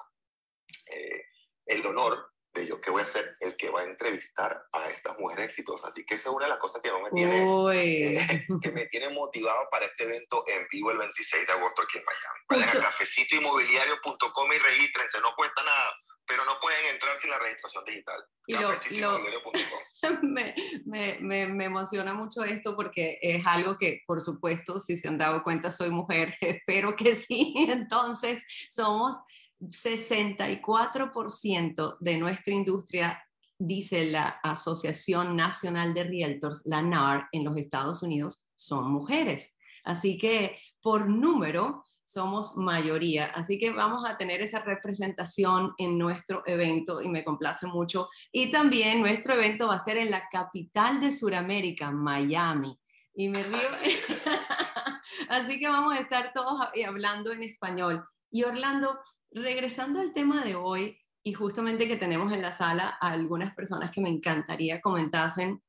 eh, 0.86 1.24
el 1.66 1.84
honor 1.84 2.32
de 2.54 2.66
yo 2.66 2.80
que 2.80 2.90
voy 2.90 3.02
a 3.02 3.06
ser 3.06 3.34
el 3.40 3.56
que 3.56 3.68
va 3.68 3.80
a 3.80 3.84
entrevistar 3.84 4.64
a 4.72 4.88
estas 4.88 5.18
mujeres 5.18 5.46
exitosas. 5.46 5.90
Así 5.90 6.04
que 6.06 6.14
esa 6.14 6.28
es 6.28 6.34
una 6.34 6.46
de 6.46 6.50
las 6.50 6.58
cosas 6.58 6.80
que 6.80 6.90
me 6.92 7.10
tiene, 7.10 7.42
eh, 7.74 8.46
que 8.62 8.70
me 8.70 8.86
tiene 8.86 9.08
motivado 9.10 9.68
para 9.70 9.86
este 9.86 10.04
evento 10.04 10.44
en 10.46 10.66
vivo 10.70 10.90
el 10.92 10.98
26 10.98 11.46
de 11.46 11.52
agosto 11.52 11.82
aquí 11.82 11.98
en 11.98 12.04
Miami. 12.04 12.40
Vayan 12.48 12.68
a 12.68 12.86
cafecitoinmobiliario.com 12.86 14.52
y 14.52 14.58
regístrense, 14.58 15.20
no 15.20 15.34
cuesta 15.36 15.64
nada, 15.64 15.92
pero 16.26 16.44
no 16.44 16.58
pueden 16.60 16.86
entrar 16.92 17.20
sin 17.20 17.30
la 17.30 17.38
registración 17.38 17.84
digital. 17.84 18.24
Y 18.46 18.54
me, 20.22 20.54
me, 20.84 21.18
me, 21.20 21.46
me, 21.48 21.64
emociona 21.64 22.12
mucho 22.12 22.44
esto 22.44 22.76
porque 22.76 23.18
es 23.22 23.44
algo 23.46 23.78
que, 23.78 24.02
por 24.06 24.20
supuesto, 24.20 24.78
si 24.80 24.96
se 24.96 25.08
han 25.08 25.18
dado 25.18 25.42
cuenta, 25.42 25.72
soy 25.72 25.90
mujer, 25.90 26.36
espero 26.40 26.94
que 26.94 27.16
sí. 27.16 27.54
Entonces, 27.68 28.42
somos 28.70 29.16
64% 29.70 31.96
de 32.00 32.18
nuestra 32.18 32.54
industria, 32.54 33.24
dice 33.58 34.06
la 34.06 34.28
Asociación 34.42 35.36
Nacional 35.36 35.94
de 35.94 36.04
Realtors, 36.04 36.62
la 36.64 36.82
NAR, 36.82 37.28
en 37.32 37.44
los 37.44 37.56
Estados 37.56 38.02
Unidos, 38.02 38.44
son 38.54 38.92
mujeres. 38.92 39.56
Así 39.84 40.18
que 40.18 40.58
por 40.80 41.08
número 41.08 41.84
somos 42.04 42.56
mayoría. 42.56 43.26
Así 43.26 43.58
que 43.58 43.70
vamos 43.70 44.08
a 44.08 44.16
tener 44.16 44.42
esa 44.42 44.60
representación 44.60 45.74
en 45.78 45.98
nuestro 45.98 46.42
evento 46.46 47.00
y 47.00 47.08
me 47.08 47.24
complace 47.24 47.66
mucho. 47.66 48.08
Y 48.30 48.50
también 48.50 49.00
nuestro 49.00 49.34
evento 49.34 49.68
va 49.68 49.76
a 49.76 49.80
ser 49.80 49.96
en 49.96 50.10
la 50.10 50.28
capital 50.28 51.00
de 51.00 51.12
Sudamérica, 51.12 51.90
Miami. 51.90 52.78
Y 53.14 53.28
me 53.28 53.42
río. 53.42 53.58
Así 55.28 55.58
que 55.58 55.68
vamos 55.68 55.94
a 55.94 56.00
estar 56.00 56.32
todos 56.34 56.60
hablando 56.86 57.32
en 57.32 57.42
español. 57.42 58.04
Y 58.30 58.42
Orlando, 58.42 58.98
regresando 59.34 60.00
al 60.00 60.12
tema 60.12 60.44
de 60.44 60.54
hoy, 60.54 60.96
y 61.22 61.32
justamente 61.32 61.88
que 61.88 61.96
tenemos 61.96 62.32
en 62.32 62.42
la 62.42 62.52
sala 62.52 62.96
a 63.00 63.08
algunas 63.08 63.54
personas 63.54 63.90
que 63.90 64.00
me 64.00 64.08
encantaría 64.08 64.80
comentasen, 64.80 65.62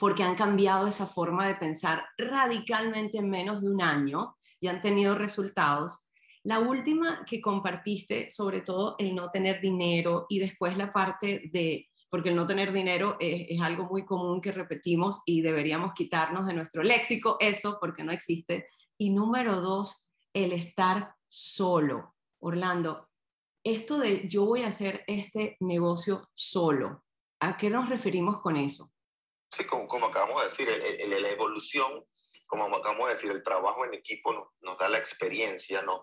porque 0.00 0.22
han 0.22 0.34
cambiado 0.34 0.88
esa 0.88 1.06
forma 1.06 1.46
de 1.46 1.54
pensar 1.54 2.04
radicalmente 2.16 3.18
en 3.18 3.30
menos 3.30 3.62
de 3.62 3.70
un 3.70 3.82
año 3.82 4.36
y 4.60 4.68
han 4.68 4.80
tenido 4.80 5.14
resultados, 5.14 6.08
La 6.46 6.58
última 6.58 7.24
que 7.24 7.40
compartiste, 7.40 8.30
sobre 8.30 8.60
todo 8.60 8.96
el 8.98 9.14
no 9.14 9.30
tener 9.30 9.62
dinero 9.62 10.26
y 10.28 10.38
después 10.40 10.76
la 10.76 10.92
parte 10.92 11.48
de, 11.50 11.88
porque 12.10 12.28
el 12.28 12.36
no 12.36 12.46
tener 12.46 12.70
dinero 12.70 13.16
es, 13.18 13.46
es 13.48 13.60
algo 13.62 13.84
muy 13.84 14.04
común 14.04 14.42
que 14.42 14.52
repetimos 14.52 15.22
y 15.24 15.40
deberíamos 15.40 15.94
quitarnos 15.94 16.46
de 16.46 16.52
nuestro 16.52 16.82
léxico 16.82 17.38
eso 17.40 17.78
porque 17.80 18.04
no 18.04 18.12
existe. 18.12 18.66
Y 18.98 19.08
número 19.08 19.62
dos, 19.62 20.10
el 20.34 20.52
estar 20.52 21.14
solo. 21.28 22.13
Orlando, 22.44 23.08
esto 23.64 23.96
de 23.96 24.28
yo 24.28 24.44
voy 24.44 24.64
a 24.64 24.68
hacer 24.68 25.02
este 25.06 25.56
negocio 25.60 26.28
solo, 26.34 27.02
¿a 27.40 27.56
qué 27.56 27.70
nos 27.70 27.88
referimos 27.88 28.42
con 28.42 28.56
eso? 28.56 28.92
Sí, 29.50 29.64
como, 29.64 30.06
acabamos 30.06 30.42
de 30.42 30.48
decir, 30.48 30.68
la 31.08 31.30
evolución, 31.30 32.04
como 32.46 32.64
acabamos 32.64 33.06
de 33.06 33.14
decir, 33.14 33.30
el 33.30 33.42
trabajo 33.42 33.86
en 33.86 33.94
equipo 33.94 34.34
nos, 34.60 34.78
da 34.78 34.90
la 34.90 34.98
experiencia, 34.98 35.80
nos 35.80 36.02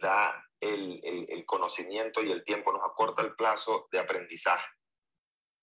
da 0.00 0.44
el, 0.58 1.44
conocimiento 1.46 2.24
y 2.24 2.32
el 2.32 2.42
tiempo, 2.42 2.72
nos 2.72 2.82
acorta 2.82 3.22
el 3.22 3.36
plazo 3.36 3.86
de 3.92 4.00
aprendizaje, 4.00 4.68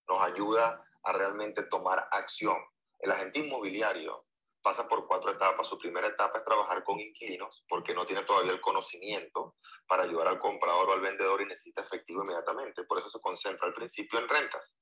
nos 0.07 0.21
ayuda 0.21 0.81
a 1.03 1.11
realmente 1.11 1.63
tomar 1.63 2.07
acción. 2.11 2.57
El 2.99 3.11
agente 3.11 3.39
inmobiliario 3.39 4.24
pasa 4.65 4.87
por 4.87 5.05
cuatro 5.05 5.31
etapas. 5.31 5.67
Su 5.67 5.77
primera 5.77 6.07
etapa 6.07 6.39
es 6.39 6.43
trabajar 6.43 6.83
con 6.83 6.99
inquilinos 6.99 7.63
porque 7.69 7.93
no 7.93 8.03
tiene 8.03 8.23
todavía 8.23 8.51
el 8.51 8.59
conocimiento 8.59 9.57
para 9.85 10.03
ayudar 10.03 10.27
al 10.27 10.39
comprador 10.39 10.89
o 10.89 10.93
al 10.93 11.01
vendedor 11.01 11.39
y 11.41 11.45
necesita 11.45 11.83
efectivo 11.83 12.23
inmediatamente. 12.23 12.83
Por 12.85 12.97
eso 12.97 13.07
se 13.07 13.19
concentra 13.19 13.67
al 13.67 13.75
principio 13.75 14.17
en 14.17 14.27
rentas. 14.27 14.75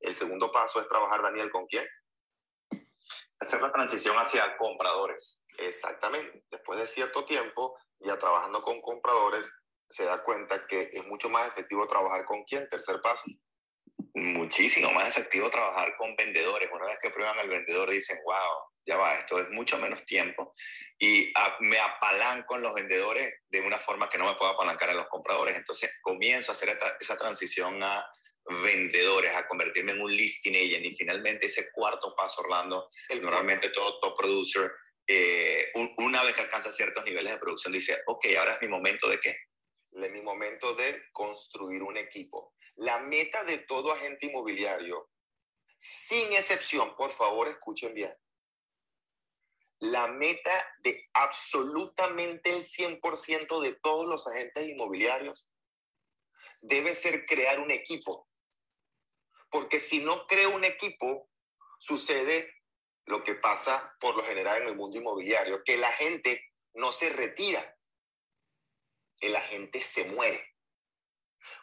El 0.00 0.14
segundo 0.14 0.50
paso 0.50 0.80
es 0.80 0.88
trabajar, 0.88 1.20
Daniel, 1.20 1.50
¿con 1.50 1.66
quién? 1.66 1.86
Hacer 3.40 3.60
la 3.60 3.70
transición 3.70 4.16
hacia 4.16 4.56
compradores. 4.56 5.42
Exactamente. 5.58 6.42
Después 6.50 6.78
de 6.78 6.86
cierto 6.86 7.26
tiempo, 7.26 7.76
ya 7.98 8.16
trabajando 8.16 8.62
con 8.62 8.80
compradores, 8.80 9.52
se 9.90 10.06
da 10.06 10.22
cuenta 10.22 10.66
que 10.66 10.88
es 10.90 11.04
mucho 11.04 11.28
más 11.28 11.46
efectivo 11.46 11.86
trabajar 11.86 12.24
con 12.24 12.42
quién. 12.44 12.66
Tercer 12.70 13.02
paso 13.02 13.24
muchísimo 14.14 14.90
más 14.92 15.08
efectivo 15.08 15.50
trabajar 15.50 15.94
con 15.96 16.14
vendedores. 16.16 16.68
Una 16.72 16.86
vez 16.86 16.98
que 17.00 17.10
prueban 17.10 17.38
al 17.38 17.48
vendedor 17.48 17.90
dicen, 17.90 18.18
wow, 18.24 18.70
ya 18.86 18.96
va, 18.96 19.14
esto 19.14 19.38
es 19.38 19.48
mucho 19.50 19.78
menos 19.78 20.04
tiempo 20.04 20.52
y 20.98 21.32
me 21.60 21.78
apalanco 21.78 22.56
en 22.56 22.62
los 22.62 22.74
vendedores 22.74 23.40
de 23.48 23.60
una 23.60 23.78
forma 23.78 24.08
que 24.08 24.18
no 24.18 24.26
me 24.26 24.34
puedo 24.34 24.50
apalancar 24.50 24.90
en 24.90 24.96
los 24.96 25.08
compradores. 25.08 25.56
Entonces 25.56 25.98
comienzo 26.02 26.52
a 26.52 26.54
hacer 26.54 26.78
esa 26.98 27.16
transición 27.16 27.82
a 27.82 28.04
vendedores, 28.62 29.34
a 29.36 29.46
convertirme 29.46 29.92
en 29.92 30.00
un 30.00 30.14
listing 30.14 30.56
agent 30.56 30.86
y 30.86 30.96
finalmente 30.96 31.46
ese 31.46 31.70
cuarto 31.72 32.14
paso, 32.16 32.40
Orlando, 32.42 32.88
normalmente 33.22 33.68
todo 33.68 34.00
top 34.00 34.16
producer, 34.16 34.72
eh, 35.06 35.70
una 35.98 36.22
vez 36.22 36.34
que 36.34 36.42
alcanza 36.42 36.70
ciertos 36.70 37.04
niveles 37.04 37.32
de 37.32 37.38
producción, 37.38 37.72
dice, 37.72 38.00
ok, 38.06 38.26
ahora 38.38 38.54
es 38.54 38.62
mi 38.62 38.68
momento 38.68 39.08
de 39.08 39.20
qué? 39.20 39.36
Es 39.92 40.10
mi 40.10 40.22
momento 40.22 40.74
de 40.74 41.02
construir 41.12 41.82
un 41.82 41.96
equipo 41.96 42.54
la 42.80 42.98
meta 42.98 43.44
de 43.44 43.58
todo 43.58 43.92
agente 43.92 44.26
inmobiliario, 44.26 45.10
sin 45.78 46.32
excepción, 46.32 46.96
por 46.96 47.12
favor 47.12 47.46
escuchen 47.48 47.92
bien, 47.92 48.14
la 49.80 50.06
meta 50.06 50.50
de 50.78 51.06
absolutamente 51.12 52.56
el 52.56 52.64
100% 52.64 53.60
de 53.60 53.72
todos 53.82 54.06
los 54.06 54.26
agentes 54.26 54.66
inmobiliarios 54.66 55.52
debe 56.62 56.94
ser 56.94 57.26
crear 57.26 57.60
un 57.60 57.70
equipo. 57.70 58.26
Porque 59.50 59.78
si 59.78 60.00
no 60.00 60.26
creo 60.26 60.54
un 60.56 60.64
equipo, 60.64 61.28
sucede 61.78 62.50
lo 63.04 63.22
que 63.24 63.34
pasa 63.34 63.94
por 64.00 64.16
lo 64.16 64.22
general 64.22 64.62
en 64.62 64.68
el 64.68 64.76
mundo 64.76 64.96
inmobiliario, 64.96 65.64
que 65.64 65.76
la 65.76 65.92
gente 65.92 66.42
no 66.72 66.92
se 66.92 67.10
retira, 67.10 67.76
el 69.20 69.36
agente 69.36 69.82
se 69.82 70.04
muere. 70.04 70.49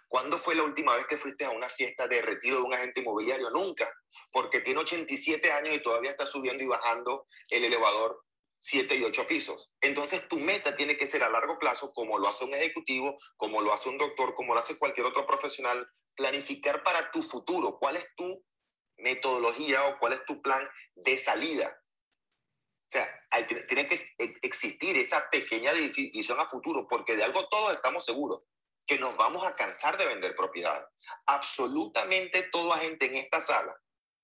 ¿Cuándo 0.07 0.37
fue 0.37 0.55
la 0.55 0.63
última 0.63 0.95
vez 0.95 1.05
que 1.07 1.17
fuiste 1.17 1.43
a 1.43 1.51
una 1.51 1.67
fiesta 1.67 2.07
de 2.07 2.21
retiro 2.21 2.57
de 2.57 2.63
un 2.63 2.73
agente 2.73 3.01
inmobiliario? 3.01 3.49
Nunca, 3.49 3.91
porque 4.31 4.61
tiene 4.61 4.79
87 4.79 5.51
años 5.51 5.75
y 5.75 5.83
todavía 5.83 6.11
está 6.11 6.25
subiendo 6.25 6.63
y 6.63 6.67
bajando 6.67 7.25
el 7.49 7.65
elevador 7.65 8.23
7 8.53 8.95
y 8.95 9.03
8 9.03 9.27
pisos. 9.27 9.73
Entonces 9.81 10.27
tu 10.29 10.39
meta 10.39 10.75
tiene 10.75 10.97
que 10.97 11.07
ser 11.07 11.23
a 11.23 11.29
largo 11.29 11.59
plazo, 11.59 11.91
como 11.93 12.17
lo 12.17 12.27
hace 12.27 12.45
un 12.45 12.53
ejecutivo, 12.53 13.17
como 13.35 13.61
lo 13.61 13.73
hace 13.73 13.89
un 13.89 13.97
doctor, 13.97 14.33
como 14.33 14.53
lo 14.53 14.61
hace 14.61 14.77
cualquier 14.77 15.07
otro 15.07 15.25
profesional, 15.27 15.85
planificar 16.15 16.83
para 16.83 17.11
tu 17.11 17.21
futuro. 17.21 17.77
¿Cuál 17.77 17.97
es 17.97 18.07
tu 18.15 18.45
metodología 18.97 19.85
o 19.87 19.99
cuál 19.99 20.13
es 20.13 20.25
tu 20.25 20.41
plan 20.41 20.63
de 20.95 21.17
salida? 21.17 21.77
O 22.79 22.89
sea, 22.89 23.05
tiene 23.67 23.89
que 23.89 24.09
existir 24.41 24.95
esa 24.95 25.29
pequeña 25.29 25.73
división 25.73 26.39
a 26.39 26.49
futuro, 26.49 26.87
porque 26.89 27.17
de 27.17 27.25
algo 27.25 27.45
todos 27.49 27.75
estamos 27.75 28.05
seguros 28.05 28.43
que 28.87 28.97
nos 28.97 29.15
vamos 29.17 29.45
a 29.45 29.53
cansar 29.53 29.97
de 29.97 30.05
vender 30.05 30.35
propiedades. 30.35 30.87
Absolutamente 31.25 32.43
todo 32.51 32.73
agente 32.73 33.05
en 33.05 33.15
esta 33.15 33.41
sala 33.41 33.75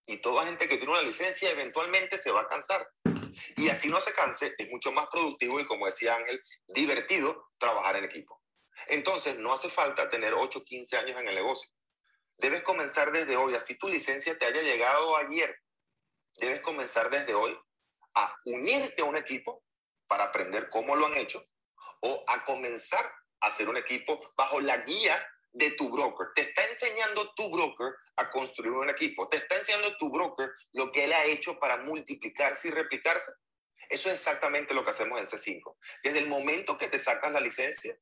y 0.05 0.17
todo 0.17 0.39
agente 0.39 0.67
que 0.67 0.77
tiene 0.77 0.93
una 0.93 1.01
licencia 1.01 1.51
eventualmente 1.51 2.17
se 2.17 2.31
va 2.31 2.41
a 2.41 2.47
cansar. 2.47 2.87
Y 3.57 3.69
así 3.69 3.89
no 3.89 3.99
se 3.99 4.13
canse, 4.13 4.53
es 4.57 4.69
mucho 4.69 4.91
más 4.91 5.07
productivo 5.11 5.59
y 5.59 5.65
como 5.65 5.85
decía 5.85 6.15
Ángel, 6.15 6.41
divertido 6.67 7.49
trabajar 7.57 7.97
en 7.97 8.05
equipo. 8.05 8.41
Entonces, 8.87 9.37
no 9.37 9.53
hace 9.53 9.69
falta 9.69 10.09
tener 10.09 10.33
8, 10.33 10.63
15 10.63 10.97
años 10.97 11.19
en 11.19 11.27
el 11.27 11.35
negocio. 11.35 11.69
Debes 12.37 12.61
comenzar 12.61 13.11
desde 13.11 13.37
hoy, 13.37 13.55
así 13.55 13.77
tu 13.77 13.87
licencia 13.87 14.37
te 14.37 14.45
haya 14.45 14.61
llegado 14.61 15.15
ayer. 15.17 15.55
Debes 16.39 16.61
comenzar 16.61 17.09
desde 17.09 17.33
hoy 17.33 17.57
a 18.15 18.35
unirte 18.45 19.01
a 19.01 19.05
un 19.05 19.15
equipo 19.15 19.63
para 20.07 20.25
aprender 20.25 20.69
cómo 20.69 20.95
lo 20.95 21.05
han 21.05 21.15
hecho 21.15 21.43
o 22.01 22.23
a 22.27 22.43
comenzar 22.43 23.11
hacer 23.43 23.69
un 23.69 23.77
equipo 23.77 24.19
bajo 24.35 24.59
la 24.61 24.77
guía 24.77 25.25
de 25.51 25.71
tu 25.71 25.89
broker. 25.89 26.27
Te 26.35 26.41
está 26.41 26.63
enseñando 26.65 27.33
tu 27.35 27.49
broker 27.51 27.93
a 28.17 28.29
construir 28.29 28.71
un 28.71 28.89
equipo. 28.89 29.27
Te 29.29 29.37
está 29.37 29.55
enseñando 29.55 29.95
tu 29.97 30.09
broker 30.09 30.51
lo 30.73 30.91
que 30.91 31.05
él 31.05 31.13
ha 31.13 31.25
hecho 31.25 31.59
para 31.59 31.77
multiplicarse 31.77 32.69
y 32.69 32.71
replicarse. 32.71 33.31
Eso 33.89 34.09
es 34.09 34.15
exactamente 34.15 34.73
lo 34.73 34.83
que 34.83 34.91
hacemos 34.91 35.19
en 35.19 35.25
C5. 35.25 35.75
Desde 36.03 36.19
el 36.19 36.27
momento 36.27 36.77
que 36.77 36.87
te 36.87 36.97
sacas 36.97 37.31
la 37.31 37.39
licencia, 37.39 37.95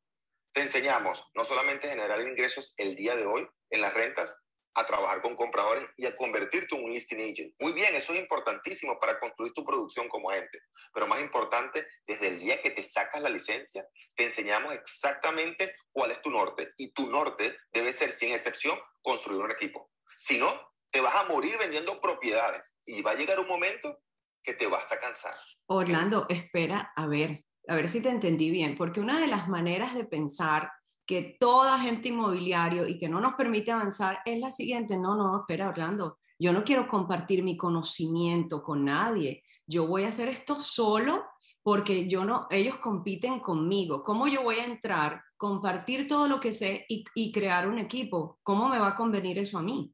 te 0.54 0.62
enseñamos 0.62 1.25
no 1.34 1.43
solamente 1.43 1.88
a 1.88 1.91
generar 1.91 2.21
ingresos 2.21 2.73
el 2.77 2.95
día 2.95 3.15
de 3.15 3.25
hoy 3.25 3.47
en 3.69 3.82
las 3.82 3.93
rentas, 3.93 4.38
a 4.73 4.86
trabajar 4.86 5.21
con 5.21 5.36
compradores 5.36 5.86
y 5.97 6.05
a 6.05 6.15
convertirte 6.15 6.75
en 6.75 6.86
un 6.86 6.91
listing 6.91 7.19
agent. 7.19 7.53
Muy 7.60 7.73
bien, 7.73 7.95
eso 7.95 8.13
es 8.13 8.19
importantísimo 8.19 8.99
para 8.99 9.19
construir 9.19 9.53
tu 9.53 9.65
producción 9.65 10.07
como 10.07 10.29
agente. 10.29 10.60
Pero 10.93 11.07
más 11.07 11.19
importante, 11.19 11.86
desde 12.05 12.29
el 12.29 12.39
día 12.39 12.62
que 12.62 12.71
te 12.71 12.84
sacas 12.84 13.21
la 13.21 13.29
licencia, 13.29 13.86
te 14.15 14.25
enseñamos 14.25 14.73
exactamente 14.73 15.73
cuál 15.91 16.12
es 16.12 16.21
tu 16.21 16.31
norte. 16.31 16.69
Y 16.77 16.91
tu 16.93 17.07
norte 17.07 17.55
debe 17.71 17.91
ser, 17.91 18.12
sin 18.12 18.31
excepción, 18.31 18.79
construir 19.01 19.41
un 19.41 19.51
equipo. 19.51 19.91
Si 20.17 20.38
no, 20.38 20.71
te 20.91 21.01
vas 21.01 21.15
a 21.15 21.25
morir 21.25 21.57
vendiendo 21.57 21.99
propiedades 21.99 22.75
y 22.86 23.01
va 23.01 23.12
a 23.12 23.15
llegar 23.15 23.39
un 23.39 23.47
momento 23.47 23.99
que 24.43 24.53
te 24.53 24.67
vas 24.67 24.91
a 24.91 24.99
cansar. 24.99 25.36
Orlando, 25.67 26.25
espera, 26.29 26.91
a 26.95 27.07
ver, 27.07 27.39
a 27.67 27.75
ver 27.75 27.88
si 27.88 28.01
te 28.01 28.10
entendí 28.10 28.49
bien, 28.51 28.75
porque 28.75 28.99
una 28.99 29.19
de 29.19 29.27
las 29.27 29.47
maneras 29.47 29.93
de 29.93 30.03
pensar 30.03 30.71
que 31.12 31.36
todo 31.38 31.63
agente 31.63 32.08
inmobiliario 32.08 32.88
y 32.88 32.97
que 32.97 33.10
no 33.10 33.19
nos 33.19 33.36
permite 33.36 33.69
avanzar 33.69 34.21
es 34.24 34.39
la 34.39 34.50
siguiente, 34.50 34.95
no, 34.95 35.13
no, 35.13 35.41
espera 35.41 35.67
Orlando, 35.67 36.19
yo 36.39 36.54
no 36.54 36.63
quiero 36.63 36.88
compartir 36.88 37.43
mi 37.43 37.58
conocimiento 37.58 38.63
con 38.63 38.86
nadie, 38.86 39.43
yo 39.67 39.88
voy 39.88 40.06
a 40.06 40.08
hacer 40.08 40.30
esto 40.30 40.62
solo 40.62 41.26
porque 41.62 42.08
yo 42.08 42.24
no, 42.24 42.47
ellos 42.50 42.78
compiten 42.78 43.41
conmigo, 43.41 44.04
¿cómo 44.04 44.30
yo 44.30 44.41
voy 44.41 44.60
a 44.60 44.63
entrar, 44.63 45.21
compartir 45.36 46.08
todo 46.08 46.30
lo 46.30 46.39
que 46.39 46.54
sé 46.54 46.86
y, 46.88 47.04
y 47.13 47.34
crear 47.34 47.67
un 47.67 47.80
equipo? 47.80 48.39
¿Cómo 48.41 48.69
me 48.69 48.80
va 48.80 48.88
a 48.88 48.95
convenir 48.95 49.38
eso 49.38 49.58
a 49.58 49.62
mí? 49.62 49.93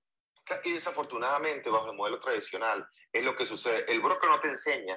Y 0.66 0.72
desafortunadamente, 0.72 1.72
bajo 1.72 1.90
el 1.90 1.98
modelo 1.98 2.20
tradicional, 2.20 2.86
es 3.12 3.26
lo 3.26 3.36
que 3.36 3.48
sucede. 3.48 3.92
El 3.92 4.02
broker 4.02 4.30
no 4.30 4.40
te 4.40 4.50
enseña 4.50 4.96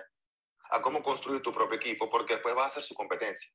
a 0.70 0.82
cómo 0.82 1.02
construir 1.02 1.40
tu 1.40 1.50
propio 1.50 1.78
equipo 1.78 2.10
porque 2.10 2.34
después 2.34 2.54
va 2.54 2.64
a 2.64 2.66
hacer 2.66 2.82
su 2.82 2.94
competencia. 2.94 3.50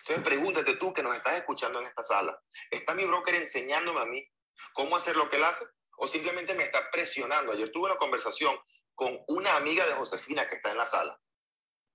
Entonces 0.00 0.24
pregúntate 0.24 0.76
tú 0.76 0.92
que 0.92 1.02
nos 1.02 1.14
estás 1.14 1.36
escuchando 1.36 1.80
en 1.80 1.86
esta 1.86 2.02
sala, 2.02 2.40
¿está 2.70 2.94
mi 2.94 3.04
broker 3.04 3.34
enseñándome 3.34 4.00
a 4.00 4.06
mí 4.06 4.26
cómo 4.74 4.96
hacer 4.96 5.16
lo 5.16 5.28
que 5.28 5.36
él 5.36 5.44
hace? 5.44 5.66
¿O 5.96 6.06
simplemente 6.06 6.54
me 6.54 6.64
está 6.64 6.90
presionando? 6.90 7.52
Ayer 7.52 7.70
tuve 7.72 7.90
una 7.90 7.96
conversación 7.96 8.58
con 8.94 9.18
una 9.28 9.56
amiga 9.56 9.86
de 9.86 9.94
Josefina 9.94 10.48
que 10.48 10.56
está 10.56 10.70
en 10.70 10.78
la 10.78 10.84
sala. 10.84 11.20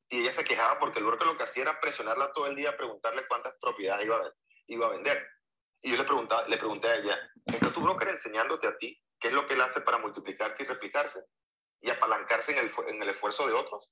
Y 0.10 0.22
ella 0.22 0.32
se 0.32 0.44
quejaba 0.44 0.80
porque 0.80 1.00
el 1.00 1.06
broker 1.06 1.28
lo 1.28 1.38
que 1.38 1.44
hacía 1.44 1.64
era 1.64 1.80
presionarla 1.80 2.32
todo 2.34 2.48
el 2.48 2.56
día, 2.56 2.78
preguntarle 2.78 3.28
cuántas 3.28 3.58
propiedades 3.60 4.06
iba 4.06 4.18
a, 4.18 4.34
iba 4.68 4.86
a 4.86 4.90
vender. 4.90 5.28
Y 5.82 5.92
yo 5.92 5.98
le, 5.98 6.04
preguntaba, 6.04 6.48
le 6.48 6.58
pregunté 6.58 6.88
a 6.88 6.96
ella, 6.96 7.20
¿está 7.46 7.74
tu 7.74 7.82
broker 7.82 8.08
enseñándote 8.10 8.68
a 8.68 8.78
ti 8.78 9.02
qué 9.20 9.30
es 9.30 9.34
lo 9.34 9.46
que 9.48 9.54
él 9.54 9.62
hace 9.62 9.82
para 9.82 9.98
multiplicarse 9.98 10.64
y 10.64 10.66
replicarse? 10.66 11.26
Y 11.82 11.90
apalancarse 11.90 12.54
en 12.54 12.60
el, 12.60 12.72
en 12.88 13.02
el 13.02 13.10
esfuerzo 13.10 13.48
de 13.48 13.54
otros. 13.54 13.90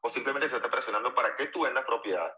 O 0.00 0.08
simplemente 0.08 0.48
te 0.48 0.56
está 0.56 0.70
presionando 0.70 1.14
para 1.14 1.36
que 1.36 1.46
tú 1.48 1.62
vendas 1.62 1.84
propiedades. 1.84 2.34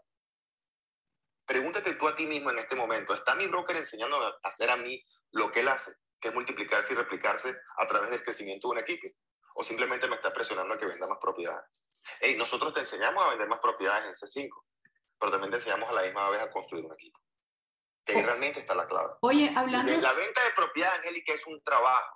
Pregúntate 1.49 1.95
tú 1.95 2.07
a 2.07 2.15
ti 2.15 2.27
mismo 2.27 2.51
en 2.51 2.59
este 2.59 2.75
momento, 2.75 3.11
¿está 3.15 3.33
mi 3.33 3.47
broker 3.47 3.75
enseñando 3.75 4.21
a 4.23 4.39
hacer 4.43 4.69
a 4.69 4.77
mí 4.77 5.03
lo 5.31 5.51
que 5.51 5.61
él 5.61 5.67
hace, 5.67 5.91
que 6.21 6.27
es 6.27 6.33
multiplicarse 6.35 6.93
y 6.93 6.95
replicarse 6.95 7.55
a 7.79 7.87
través 7.87 8.11
del 8.11 8.23
crecimiento 8.23 8.67
de 8.67 8.73
un 8.73 8.77
equipo? 8.83 9.07
¿O 9.55 9.63
simplemente 9.63 10.07
me 10.07 10.13
está 10.15 10.31
presionando 10.31 10.75
a 10.75 10.77
que 10.77 10.85
venda 10.85 11.07
más 11.07 11.17
propiedades? 11.19 11.65
Hey, 12.21 12.35
nosotros 12.37 12.71
te 12.71 12.81
enseñamos 12.81 13.23
a 13.23 13.29
vender 13.29 13.47
más 13.47 13.57
propiedades 13.61 14.05
en 14.05 14.13
C5. 14.13 14.47
pero 15.17 15.31
también 15.31 15.49
te 15.49 15.57
enseñamos 15.57 15.89
a 15.89 15.93
la 15.93 16.03
misma 16.03 16.29
vez 16.29 16.39
a 16.39 16.51
construir 16.51 16.85
un 16.85 16.93
equipo. 16.93 17.19
Que 18.05 18.13
ahí 18.13 18.21
Oh. 18.21 18.25
realmente 18.27 18.59
está 18.59 18.75
la 18.75 18.85
clave. 18.85 19.15
Oye, 19.21 19.51
hablando... 19.55 19.91
De 19.91 19.97
la 20.01 20.13
venta 20.13 20.43
de 20.43 20.51
propiedad, 20.51 20.93
Angélica, 20.93 21.33
es 21.33 21.45
un 21.47 21.59
trabajo. 21.63 22.15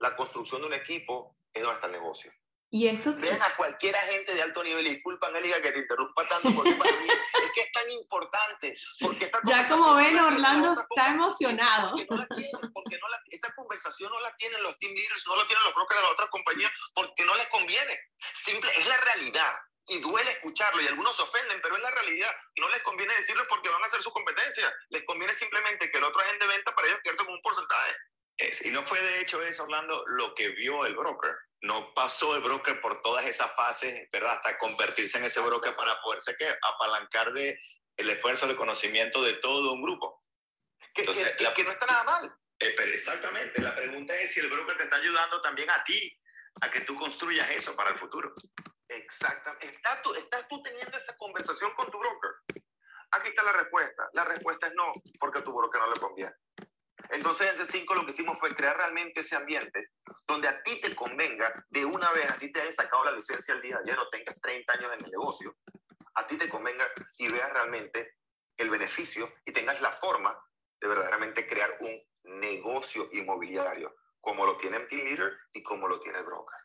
La 0.00 0.16
construcción 0.16 0.60
de 0.62 0.66
un 0.66 0.74
equipo 0.74 1.38
es 1.54 1.62
donde 1.62 1.76
está 1.76 1.86
el 1.86 1.92
negocio. 1.92 2.32
Y 2.70 2.86
esto... 2.86 3.14
Vean 3.16 3.40
a 3.40 3.56
cualquier 3.56 3.96
agente 3.96 4.34
de 4.34 4.42
alto 4.42 4.62
nivel, 4.62 4.86
y 4.86 4.90
disculpa, 4.96 5.28
Angélica, 5.28 5.62
que 5.62 5.72
te 5.72 5.78
interrumpa 5.78 6.28
tanto, 6.28 6.50
porque 6.54 6.74
para 6.74 6.92
mí 6.92 7.08
es 7.08 7.50
que 7.52 7.60
es 7.62 7.72
tan 7.72 7.90
importante. 7.90 8.76
Porque 9.00 9.24
esta 9.24 9.40
Ya 9.46 9.66
como 9.66 9.94
ven, 9.94 10.18
Orlando 10.18 10.74
está 10.74 11.08
emocionado. 11.12 11.92
Porque 11.92 12.06
no 12.10 12.16
la 12.18 12.26
tienen, 12.26 12.72
porque 12.72 12.98
no 12.98 13.08
la- 13.08 13.22
esa 13.30 13.54
conversación 13.54 14.12
no 14.12 14.20
la 14.20 14.36
tienen 14.36 14.62
los 14.62 14.78
team 14.78 14.92
leaders, 14.92 15.26
no 15.26 15.36
la 15.36 15.46
tienen 15.46 15.64
los 15.64 15.74
brokers 15.74 15.98
de 15.98 16.02
las 16.02 16.12
otras 16.12 16.28
compañías, 16.28 16.72
porque 16.94 17.24
no 17.24 17.34
les 17.36 17.48
conviene. 17.48 18.00
Simple, 18.34 18.70
es 18.76 18.86
la 18.86 18.96
realidad. 18.98 19.54
Y 19.86 20.00
duele 20.00 20.30
escucharlo, 20.32 20.82
y 20.82 20.86
algunos 20.88 21.16
se 21.16 21.22
ofenden, 21.22 21.60
pero 21.62 21.74
es 21.74 21.82
la 21.82 21.90
realidad. 21.90 22.30
Y 22.54 22.60
no 22.60 22.68
les 22.68 22.82
conviene 22.82 23.14
decirlo 23.16 23.46
porque 23.48 23.70
van 23.70 23.82
a 23.82 23.86
hacer 23.86 24.02
su 24.02 24.12
competencia. 24.12 24.70
Les 24.90 25.02
conviene 25.06 25.32
simplemente 25.32 25.90
que 25.90 25.96
el 25.96 26.04
otro 26.04 26.20
agente 26.20 26.46
venta 26.46 26.74
para 26.74 26.88
ellos 26.88 27.00
quedarse 27.02 27.24
con 27.24 27.32
un 27.32 27.40
porcentaje. 27.40 27.96
Es- 28.38 28.64
y 28.64 28.70
no 28.70 28.82
fue 28.84 29.00
de 29.02 29.20
hecho 29.20 29.42
eso, 29.42 29.64
Orlando, 29.64 30.04
lo 30.06 30.34
que 30.34 30.48
vio 30.50 30.86
el 30.86 30.94
broker. 30.96 31.32
No 31.60 31.92
pasó 31.92 32.36
el 32.36 32.42
broker 32.42 32.80
por 32.80 33.02
todas 33.02 33.26
esas 33.26 33.54
fases, 33.56 34.08
¿verdad? 34.12 34.34
Hasta 34.36 34.58
convertirse 34.58 35.18
en 35.18 35.24
ese 35.24 35.40
broker 35.40 35.74
para 35.74 36.00
poderse 36.00 36.36
¿qué? 36.38 36.48
apalancar 36.62 37.32
de 37.32 37.58
el 37.96 38.10
esfuerzo 38.10 38.46
de 38.46 38.54
conocimiento 38.54 39.20
de 39.22 39.34
todo 39.34 39.72
un 39.72 39.82
grupo. 39.82 40.24
Que, 40.94 41.02
Entonces, 41.02 41.36
que- 41.36 41.42
la- 41.42 41.52
que 41.54 41.64
no 41.64 41.72
está 41.72 41.84
nada 41.86 42.04
mal. 42.04 42.32
Eh, 42.60 42.74
pero 42.76 42.92
exactamente, 42.92 43.60
la 43.60 43.74
pregunta 43.74 44.14
es 44.16 44.32
si 44.32 44.40
el 44.40 44.48
broker 44.48 44.76
te 44.76 44.84
está 44.84 44.96
ayudando 44.96 45.40
también 45.40 45.68
a 45.70 45.82
ti 45.82 46.16
a 46.60 46.70
que 46.70 46.80
tú 46.82 46.94
construyas 46.96 47.50
eso 47.50 47.74
para 47.76 47.90
el 47.90 47.98
futuro. 47.98 48.32
Exactamente. 48.88 49.66
¿Estás 49.66 50.02
tú, 50.02 50.14
¿Estás 50.14 50.46
tú 50.48 50.62
teniendo 50.62 50.96
esa 50.96 51.16
conversación 51.16 51.72
con 51.74 51.90
tu 51.90 51.98
broker? 51.98 52.30
Aquí 53.10 53.28
está 53.28 53.42
la 53.42 53.52
respuesta. 53.52 54.08
La 54.12 54.24
respuesta 54.24 54.66
es 54.68 54.74
no, 54.74 54.92
porque 55.18 55.40
a 55.40 55.44
tu 55.44 55.52
broker 55.52 55.80
no 55.80 55.90
le 55.92 56.00
conviene. 56.00 56.32
Entonces, 57.30 57.60
en 57.60 57.84
C5 57.84 57.94
lo 57.94 58.06
que 58.06 58.12
hicimos 58.12 58.38
fue 58.38 58.54
crear 58.54 58.74
realmente 58.74 59.20
ese 59.20 59.36
ambiente 59.36 59.90
donde 60.26 60.48
a 60.48 60.62
ti 60.62 60.80
te 60.80 60.96
convenga 60.96 61.52
de 61.68 61.84
una 61.84 62.10
vez, 62.12 62.24
así 62.30 62.50
te 62.50 62.62
hayas 62.62 62.76
sacado 62.76 63.04
la 63.04 63.12
licencia 63.12 63.52
el 63.52 63.60
día 63.60 63.76
de 63.76 63.82
ayer 63.82 63.98
o 63.98 64.08
tengas 64.08 64.40
30 64.40 64.72
años 64.72 64.92
en 64.94 65.04
el 65.04 65.10
negocio, 65.10 65.54
a 66.14 66.26
ti 66.26 66.38
te 66.38 66.48
convenga 66.48 66.86
y 67.18 67.28
veas 67.28 67.52
realmente 67.52 68.14
el 68.56 68.70
beneficio 68.70 69.30
y 69.44 69.52
tengas 69.52 69.78
la 69.82 69.92
forma 69.92 70.42
de 70.80 70.88
verdaderamente 70.88 71.46
crear 71.46 71.76
un 71.80 72.40
negocio 72.40 73.10
inmobiliario, 73.12 73.94
como 74.22 74.46
lo 74.46 74.56
tiene 74.56 74.80
team 74.86 75.04
leader 75.04 75.36
y 75.52 75.62
como 75.62 75.86
lo 75.86 76.00
tiene 76.00 76.20
el 76.20 76.24
broker. 76.24 76.58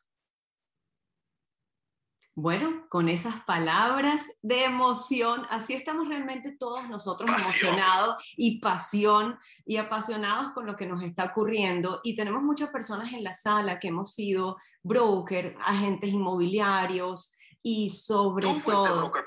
Bueno, 2.35 2.87
con 2.89 3.09
esas 3.09 3.41
palabras 3.41 4.25
de 4.41 4.65
emoción, 4.65 5.43
así 5.51 5.73
estamos 5.73 6.07
realmente 6.07 6.51
todos 6.51 6.89
nosotros 6.89 7.29
Pasión. 7.29 7.47
emocionados 7.47 8.33
y 8.35 8.59
pasión 8.59 9.37
y 9.67 9.77
apasionados 9.77 10.51
con 10.53 10.65
lo 10.65 10.75
que 10.75 10.87
nos 10.87 11.03
está 11.03 11.25
ocurriendo. 11.25 12.01
Y 12.03 12.15
tenemos 12.15 12.41
muchas 12.41 12.71
personas 12.71 13.13
en 13.13 13.23
la 13.23 13.33
sala 13.33 13.79
que 13.79 13.89
hemos 13.89 14.15
sido 14.15 14.57
brokers, 14.81 15.55
agentes 15.63 16.11
inmobiliarios 16.11 17.33
y 17.61 17.91
sobre 17.91 18.47
todo... 18.65 19.11
broker 19.11 19.25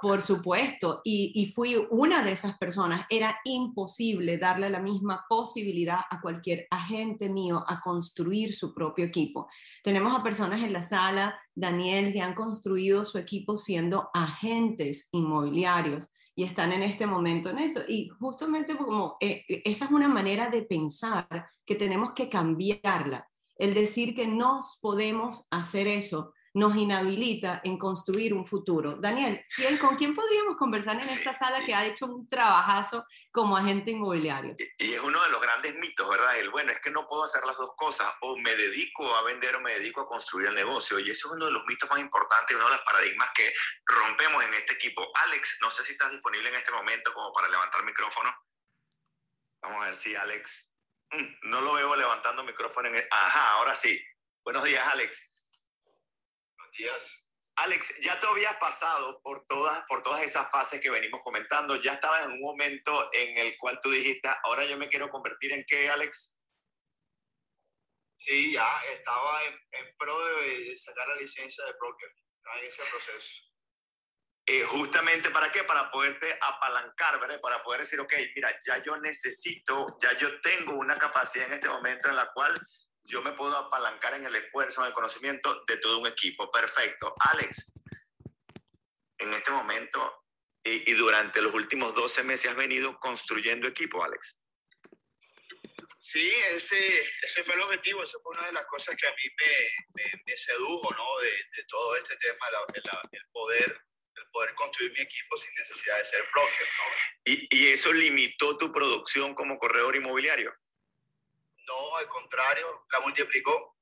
Por 0.00 0.22
supuesto, 0.22 1.00
y, 1.04 1.32
y 1.34 1.52
fui 1.52 1.76
una 1.90 2.22
de 2.22 2.32
esas 2.32 2.56
personas. 2.58 3.06
Era 3.10 3.38
imposible 3.44 4.38
darle 4.38 4.70
la 4.70 4.80
misma 4.80 5.24
posibilidad 5.28 6.00
a 6.10 6.20
cualquier 6.20 6.66
agente 6.70 7.28
mío 7.28 7.64
a 7.66 7.80
construir 7.80 8.54
su 8.54 8.74
propio 8.74 9.04
equipo. 9.04 9.48
Tenemos 9.82 10.14
a 10.14 10.22
personas 10.22 10.62
en 10.62 10.72
la 10.72 10.82
sala, 10.82 11.38
Daniel, 11.54 12.12
que 12.12 12.20
han 12.20 12.34
construido 12.34 13.04
su 13.04 13.18
equipo 13.18 13.56
siendo 13.56 14.10
agentes 14.14 15.08
inmobiliarios 15.12 16.10
y 16.34 16.44
están 16.44 16.72
en 16.72 16.82
este 16.82 17.06
momento 17.06 17.50
en 17.50 17.58
eso. 17.58 17.82
Y 17.86 18.08
justamente 18.08 18.76
como 18.76 19.16
eh, 19.20 19.44
esa 19.64 19.84
es 19.84 19.90
una 19.90 20.08
manera 20.08 20.48
de 20.48 20.62
pensar 20.62 21.48
que 21.66 21.74
tenemos 21.74 22.12
que 22.12 22.28
cambiarla. 22.28 23.28
El 23.56 23.74
decir 23.74 24.14
que 24.14 24.26
nos 24.26 24.78
podemos 24.80 25.46
hacer 25.50 25.86
eso 25.86 26.32
nos 26.52 26.74
inhabilita 26.76 27.60
en 27.64 27.78
construir 27.78 28.34
un 28.34 28.46
futuro. 28.46 28.96
Daniel, 28.96 29.44
¿quién, 29.54 29.78
¿con 29.78 29.96
quién 29.96 30.14
podríamos 30.14 30.56
conversar 30.56 30.96
en 30.96 31.08
esta 31.08 31.32
sala 31.32 31.64
que 31.64 31.74
ha 31.74 31.86
hecho 31.86 32.06
un 32.06 32.28
trabajazo 32.28 33.06
como 33.30 33.56
agente 33.56 33.92
inmobiliario? 33.92 34.54
Y, 34.58 34.86
y 34.86 34.94
es 34.94 35.00
uno 35.00 35.22
de 35.22 35.30
los 35.30 35.40
grandes 35.40 35.74
mitos, 35.76 36.08
¿verdad? 36.08 36.38
El 36.38 36.50
bueno, 36.50 36.72
es 36.72 36.80
que 36.80 36.90
no 36.90 37.06
puedo 37.06 37.24
hacer 37.24 37.42
las 37.46 37.56
dos 37.56 37.72
cosas, 37.76 38.12
o 38.22 38.36
me 38.36 38.54
dedico 38.56 39.14
a 39.14 39.22
vender 39.22 39.54
o 39.56 39.60
me 39.60 39.74
dedico 39.74 40.00
a 40.00 40.08
construir 40.08 40.48
el 40.48 40.54
negocio. 40.54 40.98
Y 40.98 41.10
eso 41.10 41.28
es 41.28 41.34
uno 41.34 41.46
de 41.46 41.52
los 41.52 41.64
mitos 41.66 41.88
más 41.88 42.00
importantes, 42.00 42.56
uno 42.56 42.66
de 42.66 42.76
los 42.76 42.84
paradigmas 42.84 43.30
que 43.34 43.52
rompemos 43.86 44.42
en 44.44 44.54
este 44.54 44.74
equipo. 44.74 45.06
Alex, 45.14 45.58
no 45.60 45.70
sé 45.70 45.84
si 45.84 45.92
estás 45.92 46.10
disponible 46.10 46.48
en 46.48 46.56
este 46.56 46.72
momento 46.72 47.12
como 47.14 47.32
para 47.32 47.48
levantar 47.48 47.84
micrófono. 47.84 48.34
Vamos 49.62 49.82
a 49.82 49.86
ver 49.86 49.96
si 49.96 50.14
Alex... 50.16 50.68
Mm, 51.12 51.50
no 51.50 51.60
lo 51.60 51.74
veo 51.74 51.96
levantando 51.96 52.42
micrófono 52.44 52.88
en 52.88 52.96
el... 52.96 53.08
Ajá, 53.10 53.52
ahora 53.52 53.74
sí. 53.74 54.00
Buenos 54.44 54.64
días, 54.64 54.86
Alex. 54.86 55.29
Días. 56.76 57.26
Alex, 57.56 57.94
ya 58.00 58.18
te 58.18 58.26
habías 58.26 58.54
pasado 58.56 59.20
por 59.22 59.46
todas, 59.46 59.82
por 59.86 60.02
todas 60.02 60.22
esas 60.22 60.50
fases 60.50 60.80
que 60.80 60.90
venimos 60.90 61.20
comentando. 61.22 61.76
Ya 61.76 61.92
estabas 61.92 62.24
en 62.24 62.32
un 62.32 62.40
momento 62.40 63.10
en 63.12 63.36
el 63.36 63.56
cual 63.58 63.78
tú 63.82 63.90
dijiste, 63.90 64.30
ahora 64.44 64.64
yo 64.64 64.78
me 64.78 64.88
quiero 64.88 65.10
convertir 65.10 65.52
en 65.52 65.64
qué, 65.66 65.90
Alex? 65.90 66.38
Sí, 68.16 68.52
ya 68.52 68.68
estaba 68.92 69.44
en, 69.44 69.54
en 69.72 69.96
pro 69.98 70.18
de, 70.36 70.64
de 70.64 70.76
sacar 70.76 71.08
la 71.08 71.16
licencia 71.16 71.64
de 71.64 71.72
broker. 71.72 72.10
Estaba 72.36 72.60
en 72.60 72.68
ese 72.68 72.82
proceso. 72.90 73.50
Eh, 74.46 74.64
justamente 74.64 75.30
para 75.30 75.50
qué? 75.52 75.62
Para 75.64 75.90
poderte 75.90 76.36
apalancar, 76.40 77.20
¿verdad? 77.20 77.40
Para 77.40 77.62
poder 77.62 77.82
decir, 77.82 78.00
ok, 78.00 78.12
mira, 78.34 78.58
ya 78.66 78.82
yo 78.82 78.96
necesito, 78.96 79.86
ya 80.02 80.18
yo 80.18 80.40
tengo 80.40 80.72
una 80.72 80.98
capacidad 80.98 81.46
en 81.46 81.54
este 81.54 81.68
momento 81.68 82.08
en 82.08 82.16
la 82.16 82.32
cual 82.32 82.54
yo 83.10 83.22
me 83.22 83.32
puedo 83.32 83.56
apalancar 83.56 84.14
en 84.14 84.24
el 84.24 84.36
esfuerzo, 84.36 84.82
en 84.82 84.88
el 84.88 84.92
conocimiento 84.94 85.64
de 85.66 85.76
todo 85.78 85.98
un 85.98 86.06
equipo. 86.06 86.50
Perfecto. 86.50 87.14
Alex, 87.32 87.72
en 89.18 89.32
este 89.34 89.50
momento 89.50 90.24
y, 90.64 90.90
y 90.90 90.94
durante 90.94 91.42
los 91.42 91.52
últimos 91.52 91.94
12 91.94 92.22
meses 92.22 92.50
has 92.50 92.56
venido 92.56 92.98
construyendo 93.00 93.66
equipo, 93.66 94.02
Alex. 94.04 94.42
Sí, 95.98 96.30
ese, 96.52 96.78
ese 97.22 97.44
fue 97.44 97.54
el 97.54 97.60
objetivo. 97.62 98.02
Esa 98.02 98.18
fue 98.22 98.36
una 98.36 98.46
de 98.46 98.52
las 98.52 98.66
cosas 98.66 98.96
que 98.96 99.06
a 99.06 99.10
mí 99.10 99.22
me, 99.38 100.02
me, 100.02 100.22
me 100.26 100.36
sedujo, 100.36 100.94
¿no? 100.94 101.18
De, 101.20 101.30
de, 101.30 101.64
todo 101.68 101.96
este 101.96 102.16
tema, 102.16 102.50
la, 102.50 102.60
la, 102.60 103.02
el 103.12 103.26
poder 103.32 103.80
el 104.16 104.26
poder 104.32 104.54
construir 104.54 104.92
mi 104.92 105.00
equipo 105.00 105.36
sin 105.36 105.54
necesidad 105.54 105.98
de 105.98 106.04
ser 106.04 106.22
broker, 106.32 106.68
¿no? 106.76 107.32
¿Y, 107.32 107.48
¿Y, 107.50 107.68
eso 107.68 107.92
limitó 107.92 108.56
tu 108.56 108.72
producción 108.72 109.34
como 109.34 109.58
corredor 109.58 109.96
inmobiliario? 109.96 110.52
No, 111.70 111.96
al 111.96 112.08
contrario, 112.08 112.84
la 112.90 113.00
multiplicó. 113.00 113.76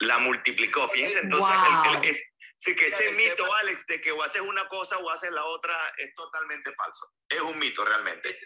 La 0.00 0.18
multiplicó, 0.18 0.88
fíjense, 0.88 1.20
entonces, 1.20 1.54
wow. 1.54 1.92
el, 1.92 1.98
el, 1.98 2.10
es, 2.10 2.22
sí 2.56 2.74
que 2.74 2.86
ese 2.86 3.12
mito, 3.12 3.52
Alex, 3.54 3.86
de 3.86 4.00
que 4.00 4.10
o 4.10 4.22
haces 4.22 4.40
una 4.40 4.68
cosa 4.68 4.98
o 4.98 5.08
haces 5.10 5.30
la 5.30 5.44
otra, 5.44 5.76
es 5.98 6.12
totalmente 6.14 6.72
falso. 6.72 7.14
Es 7.28 7.40
un 7.40 7.58
mito 7.58 7.84
realmente. 7.84 8.36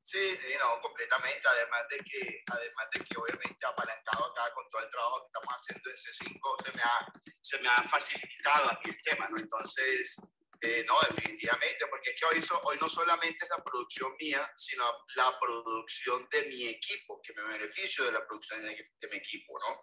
Sí, 0.00 0.36
sí, 0.36 0.54
no, 0.58 0.80
completamente. 0.80 1.46
Además 1.46 1.82
de 1.88 1.98
que, 1.98 2.42
además 2.50 2.86
de 2.92 3.04
que 3.04 3.16
obviamente 3.16 3.66
apalancado 3.66 4.32
acá 4.32 4.52
con 4.54 4.68
todo 4.70 4.82
el 4.82 4.90
trabajo 4.90 5.20
que 5.20 5.26
estamos 5.26 5.54
haciendo 5.54 5.90
en 5.90 5.96
C5, 5.96 6.64
se 6.64 6.72
me 6.76 6.82
ha, 6.82 7.06
se 7.40 7.62
me 7.62 7.68
ha 7.68 7.82
facilitado 7.88 8.70
a 8.70 8.72
mí 8.72 8.90
el 8.90 9.00
tema, 9.02 9.28
¿no? 9.28 9.38
Entonces, 9.38 10.16
eh, 10.62 10.84
no, 10.86 10.94
definitivamente, 11.10 11.86
porque 11.88 12.10
es 12.10 12.16
que 12.16 12.24
hoy, 12.26 12.42
so, 12.42 12.60
hoy 12.64 12.78
no 12.80 12.88
solamente 12.88 13.44
es 13.44 13.50
la 13.50 13.62
producción 13.62 14.14
mía, 14.20 14.50
sino 14.56 14.84
la 15.16 15.38
producción 15.40 16.28
de 16.30 16.44
mi 16.44 16.68
equipo, 16.68 17.20
que 17.22 17.32
me 17.34 17.42
beneficio 17.42 18.04
de 18.04 18.12
la 18.12 18.26
producción 18.26 18.62
de, 18.62 18.68
de 18.68 19.08
mi 19.08 19.16
equipo, 19.16 19.58
¿no? 19.58 19.80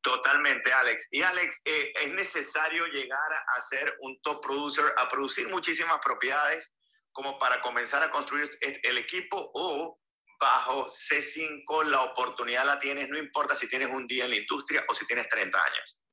Totalmente, 0.00 0.72
Alex. 0.72 1.08
Y 1.10 1.22
Alex, 1.22 1.62
eh, 1.64 1.92
es 2.02 2.12
necesario 2.12 2.86
llegar 2.86 3.32
a 3.32 3.60
ser 3.60 3.96
un 4.00 4.20
top 4.20 4.42
producer, 4.42 4.84
a 4.96 5.08
producir 5.08 5.48
muchísimas 5.48 5.98
propiedades 6.00 6.70
como 7.12 7.38
para 7.38 7.60
comenzar 7.62 8.02
a 8.02 8.10
construir 8.10 8.50
el 8.60 8.98
equipo 8.98 9.50
o 9.54 9.98
bajo 10.40 10.88
C5 10.88 11.84
la 11.84 12.02
oportunidad 12.02 12.66
la 12.66 12.78
tienes, 12.78 13.08
no 13.08 13.16
importa 13.16 13.54
si 13.54 13.68
tienes 13.68 13.88
un 13.88 14.06
día 14.06 14.24
en 14.24 14.30
la 14.30 14.36
industria 14.36 14.84
o 14.88 14.94
si 14.94 15.06
tienes 15.06 15.28
30 15.28 15.58
años. 15.58 16.03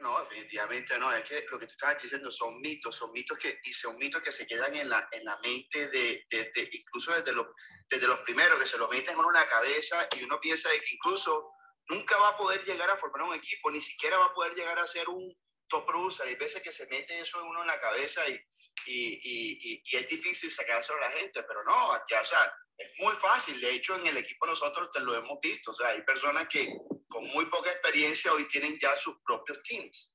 No, 0.00 0.22
definitivamente 0.24 0.98
no. 0.98 1.12
Es 1.12 1.28
que 1.28 1.44
lo 1.50 1.58
que 1.58 1.66
tú 1.66 1.72
estabas 1.72 2.02
diciendo 2.02 2.30
son 2.30 2.60
mitos, 2.60 2.96
son 2.96 3.12
mitos 3.12 3.38
que, 3.38 3.60
y 3.64 3.72
son 3.72 3.96
mitos 3.98 4.22
que 4.22 4.32
se 4.32 4.46
quedan 4.46 4.74
en 4.76 4.88
la, 4.88 5.08
en 5.12 5.24
la 5.24 5.38
mente 5.38 5.88
de, 5.88 6.24
de, 6.30 6.52
de 6.54 6.68
incluso 6.72 7.14
desde 7.14 7.32
los, 7.32 7.46
desde 7.88 8.06
los 8.06 8.20
primeros, 8.20 8.58
que 8.58 8.66
se 8.66 8.78
lo 8.78 8.88
meten 8.88 9.14
en 9.14 9.24
una 9.24 9.48
cabeza 9.48 10.08
y 10.16 10.24
uno 10.24 10.40
piensa 10.40 10.70
de 10.70 10.80
que 10.80 10.94
incluso 10.94 11.52
nunca 11.88 12.16
va 12.18 12.30
a 12.30 12.36
poder 12.36 12.64
llegar 12.64 12.90
a 12.90 12.96
formar 12.96 13.22
un 13.22 13.34
equipo, 13.34 13.70
ni 13.70 13.80
siquiera 13.80 14.18
va 14.18 14.26
a 14.26 14.34
poder 14.34 14.54
llegar 14.54 14.78
a 14.78 14.86
ser 14.86 15.08
un 15.08 15.34
top 15.68 15.86
producer. 15.86 16.26
Hay 16.26 16.36
veces 16.36 16.62
que 16.62 16.72
se 16.72 16.86
mete 16.88 17.18
eso 17.18 17.40
en 17.40 17.46
uno 17.46 17.62
en 17.62 17.66
la 17.66 17.80
cabeza 17.80 18.28
y, 18.28 18.34
y, 18.86 19.20
y, 19.22 19.82
y, 19.84 19.96
es 19.96 20.06
difícil 20.08 20.50
sacarse 20.50 20.92
a 20.92 21.00
la 21.00 21.10
gente, 21.10 21.42
pero 21.42 21.62
no, 21.64 21.92
ya, 22.08 22.20
o 22.20 22.24
sea, 22.24 22.52
es 22.76 22.90
muy 22.98 23.14
fácil. 23.14 23.60
De 23.60 23.70
hecho, 23.70 23.96
en 23.96 24.06
el 24.06 24.16
equipo 24.16 24.46
nosotros 24.46 24.88
te 24.92 25.00
lo 25.00 25.14
hemos 25.16 25.38
visto. 25.40 25.72
O 25.72 25.74
sea, 25.74 25.88
hay 25.88 26.02
personas 26.02 26.46
que 26.48 26.72
con 27.08 27.26
muy 27.28 27.46
poca 27.46 27.70
experiencia 27.70 28.32
hoy 28.32 28.46
tienen 28.46 28.78
ya 28.78 28.94
sus 28.94 29.18
propios 29.24 29.62
teams. 29.62 30.12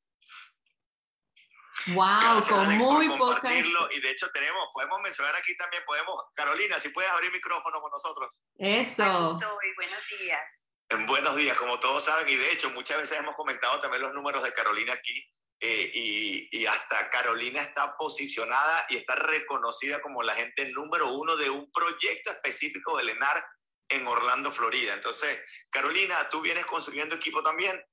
Wow, 1.88 2.44
con 2.48 2.66
Alex, 2.68 2.84
muy 2.84 3.08
compartirlo. 3.08 3.90
Y 3.92 4.00
de 4.00 4.12
hecho 4.12 4.30
tenemos, 4.32 4.70
podemos 4.72 5.02
mencionar 5.02 5.36
aquí 5.36 5.56
también, 5.58 5.84
podemos, 5.86 6.16
Carolina, 6.36 6.80
si 6.80 6.90
puedes 6.90 7.10
abrir 7.12 7.32
micrófono 7.32 7.82
con 7.82 7.92
nosotros. 7.92 8.42
Eso. 8.58 9.04
Aquí 9.04 9.34
estoy, 9.34 9.74
buenos 9.76 10.00
días. 10.20 10.68
En 10.90 11.08
buenos 11.08 11.36
días, 11.36 11.58
como 11.58 11.80
todos 11.80 12.04
saben, 12.04 12.30
y 12.30 12.36
de 12.36 12.52
hecho 12.52 12.70
muchas 12.70 12.98
veces 12.98 13.18
hemos 13.18 13.36
comentado 13.36 13.80
también 13.80 14.04
los 14.04 14.14
números 14.14 14.44
de 14.44 14.54
Carolina 14.54 14.94
aquí, 14.94 15.28
eh, 15.60 15.92
y, 15.94 16.50
y 16.52 16.66
hasta 16.66 17.10
Carolina 17.10 17.62
está 17.62 17.96
posicionada 17.98 18.86
y 18.90 18.98
está 18.98 19.16
reconocida 19.16 20.02
como 20.02 20.22
la 20.22 20.36
gente 20.36 20.66
número 20.72 21.12
uno 21.12 21.36
de 21.38 21.50
un 21.50 21.72
proyecto 21.72 22.32
específico 22.32 22.98
del 22.98 23.10
ENAR 23.10 23.44
en 23.94 24.08
Orlando, 24.08 24.52
Florida. 24.52 24.94
Entonces, 24.94 25.40
Carolina, 25.70 26.30
tú 26.30 26.42
vienes 26.42 26.66
construyendo 26.66 27.16
equipo 27.16 27.42
también. 27.44 27.84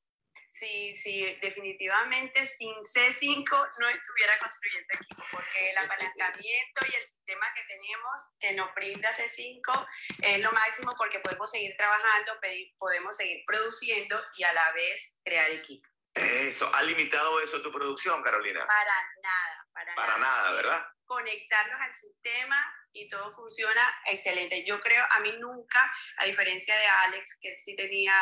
Sí, 0.53 0.93
sí, 0.97 1.39
definitivamente 1.41 2.45
sin 2.45 2.75
C5 2.75 3.73
no 3.79 3.89
estuviera 3.89 4.37
construyendo 4.41 4.95
equipo, 4.95 5.23
porque 5.31 5.71
el 5.71 5.79
apalancamiento 5.79 6.81
y 6.91 6.95
el 6.97 7.07
sistema 7.07 7.47
que 7.55 7.63
tenemos 7.69 8.23
que 8.41 8.53
nos 8.55 8.75
brinda 8.75 9.13
C5 9.13 9.89
es 10.23 10.41
lo 10.41 10.51
máximo 10.51 10.91
porque 10.99 11.21
podemos 11.21 11.51
seguir 11.51 11.77
trabajando, 11.77 12.33
podemos 12.79 13.17
seguir 13.17 13.45
produciendo 13.47 14.21
y 14.37 14.43
a 14.43 14.53
la 14.53 14.73
vez 14.73 15.21
crear 15.25 15.51
equipo. 15.53 15.89
Eso, 16.15 16.69
¿ha 16.75 16.83
limitado 16.83 17.41
eso 17.41 17.63
tu 17.63 17.71
producción, 17.71 18.21
Carolina? 18.23 18.67
Para 18.67 18.95
nada, 19.23 19.69
para, 19.73 19.95
Para 19.95 20.19
nada, 20.19 20.53
¿verdad? 20.53 20.87
Conectarlos 21.11 21.81
al 21.81 21.93
sistema 21.93 22.57
y 22.93 23.09
todo 23.09 23.35
funciona 23.35 23.83
excelente. 24.07 24.65
Yo 24.65 24.79
creo, 24.79 25.05
a 25.11 25.19
mí 25.19 25.33
nunca, 25.41 25.91
a 26.19 26.25
diferencia 26.25 26.77
de 26.77 26.87
Alex, 26.87 27.37
que 27.43 27.59
sí 27.59 27.75
tenía, 27.75 28.15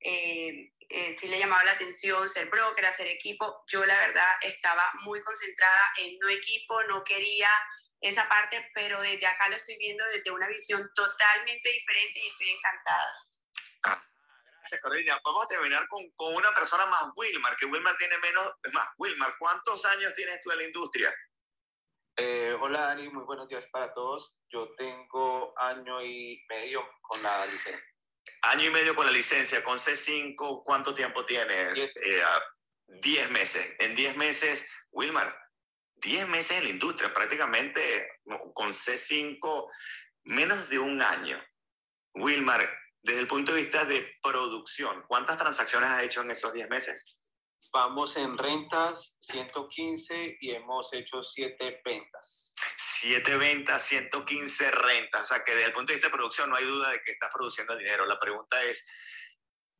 eh, 0.00 0.72
eh, 0.88 1.14
sí 1.18 1.28
le 1.28 1.38
llamaba 1.38 1.64
la 1.64 1.72
atención 1.72 2.26
ser 2.30 2.48
broker, 2.48 2.86
hacer 2.86 3.08
equipo, 3.08 3.62
yo 3.66 3.84
la 3.84 3.94
verdad 3.94 4.38
estaba 4.40 4.90
muy 5.02 5.20
concentrada 5.20 5.92
en 5.98 6.18
no 6.18 6.30
equipo, 6.30 6.82
no 6.84 7.04
quería 7.04 7.50
esa 8.00 8.26
parte, 8.26 8.70
pero 8.74 9.02
desde 9.02 9.26
acá 9.26 9.50
lo 9.50 9.56
estoy 9.56 9.76
viendo 9.76 10.02
desde 10.06 10.30
una 10.30 10.48
visión 10.48 10.80
totalmente 10.94 11.70
diferente 11.70 12.20
y 12.20 12.26
estoy 12.26 12.48
encantada. 12.48 14.06
Gracias, 14.60 14.80
Carolina. 14.80 15.20
Vamos 15.22 15.44
a 15.44 15.48
terminar 15.48 15.86
con, 15.88 16.10
con 16.12 16.34
una 16.36 16.54
persona 16.54 16.86
más, 16.86 17.02
Wilmar, 17.16 17.54
que 17.56 17.66
Wilmar 17.66 17.98
tiene 17.98 18.16
menos, 18.16 18.50
más, 18.72 18.88
Wilmar, 18.96 19.34
¿cuántos 19.38 19.84
años 19.84 20.14
tienes 20.14 20.40
tú 20.40 20.50
en 20.52 20.58
la 20.58 20.64
industria? 20.64 21.14
Eh, 22.22 22.54
hola 22.60 22.82
Dani, 22.82 23.08
muy 23.08 23.24
buenos 23.24 23.48
días 23.48 23.66
para 23.72 23.94
todos. 23.94 24.36
Yo 24.50 24.74
tengo 24.76 25.54
año 25.58 26.02
y 26.02 26.44
medio 26.50 26.86
con 27.00 27.22
la 27.22 27.46
licencia. 27.46 27.82
Año 28.42 28.66
y 28.66 28.70
medio 28.70 28.94
con 28.94 29.06
la 29.06 29.10
licencia, 29.10 29.64
con 29.64 29.78
C5, 29.78 30.62
¿cuánto 30.62 30.92
tiempo 30.92 31.24
tienes? 31.24 31.72
Diez. 31.72 31.96
Eh, 31.96 32.22
ah, 32.22 32.42
diez 33.00 33.30
meses. 33.30 33.74
En 33.78 33.94
diez 33.94 34.14
meses, 34.18 34.70
Wilmar, 34.90 35.34
diez 35.94 36.28
meses 36.28 36.58
en 36.58 36.64
la 36.64 36.70
industria, 36.70 37.14
prácticamente 37.14 38.06
con 38.52 38.68
C5, 38.68 39.72
menos 40.24 40.68
de 40.68 40.78
un 40.78 41.00
año. 41.00 41.42
Wilmar, 42.12 42.70
desde 43.02 43.20
el 43.20 43.28
punto 43.28 43.54
de 43.54 43.62
vista 43.62 43.86
de 43.86 44.18
producción, 44.22 45.06
¿cuántas 45.08 45.38
transacciones 45.38 45.88
has 45.88 46.02
hecho 46.02 46.20
en 46.20 46.32
esos 46.32 46.52
diez 46.52 46.68
meses? 46.68 47.18
Vamos 47.72 48.16
en 48.16 48.36
rentas 48.36 49.16
115 49.20 50.38
y 50.40 50.50
hemos 50.50 50.92
hecho 50.92 51.22
7 51.22 51.82
ventas. 51.84 52.54
Siete 52.76 53.36
ventas, 53.36 53.82
115 53.82 54.70
rentas. 54.72 55.22
O 55.22 55.24
sea 55.24 55.44
que 55.44 55.52
desde 55.52 55.66
el 55.66 55.72
punto 55.72 55.88
de 55.88 55.94
vista 55.94 56.08
de 56.08 56.14
producción 56.14 56.50
no 56.50 56.56
hay 56.56 56.64
duda 56.64 56.90
de 56.90 57.00
que 57.00 57.12
estás 57.12 57.32
produciendo 57.32 57.76
dinero. 57.76 58.06
La 58.06 58.18
pregunta 58.18 58.62
es, 58.64 58.84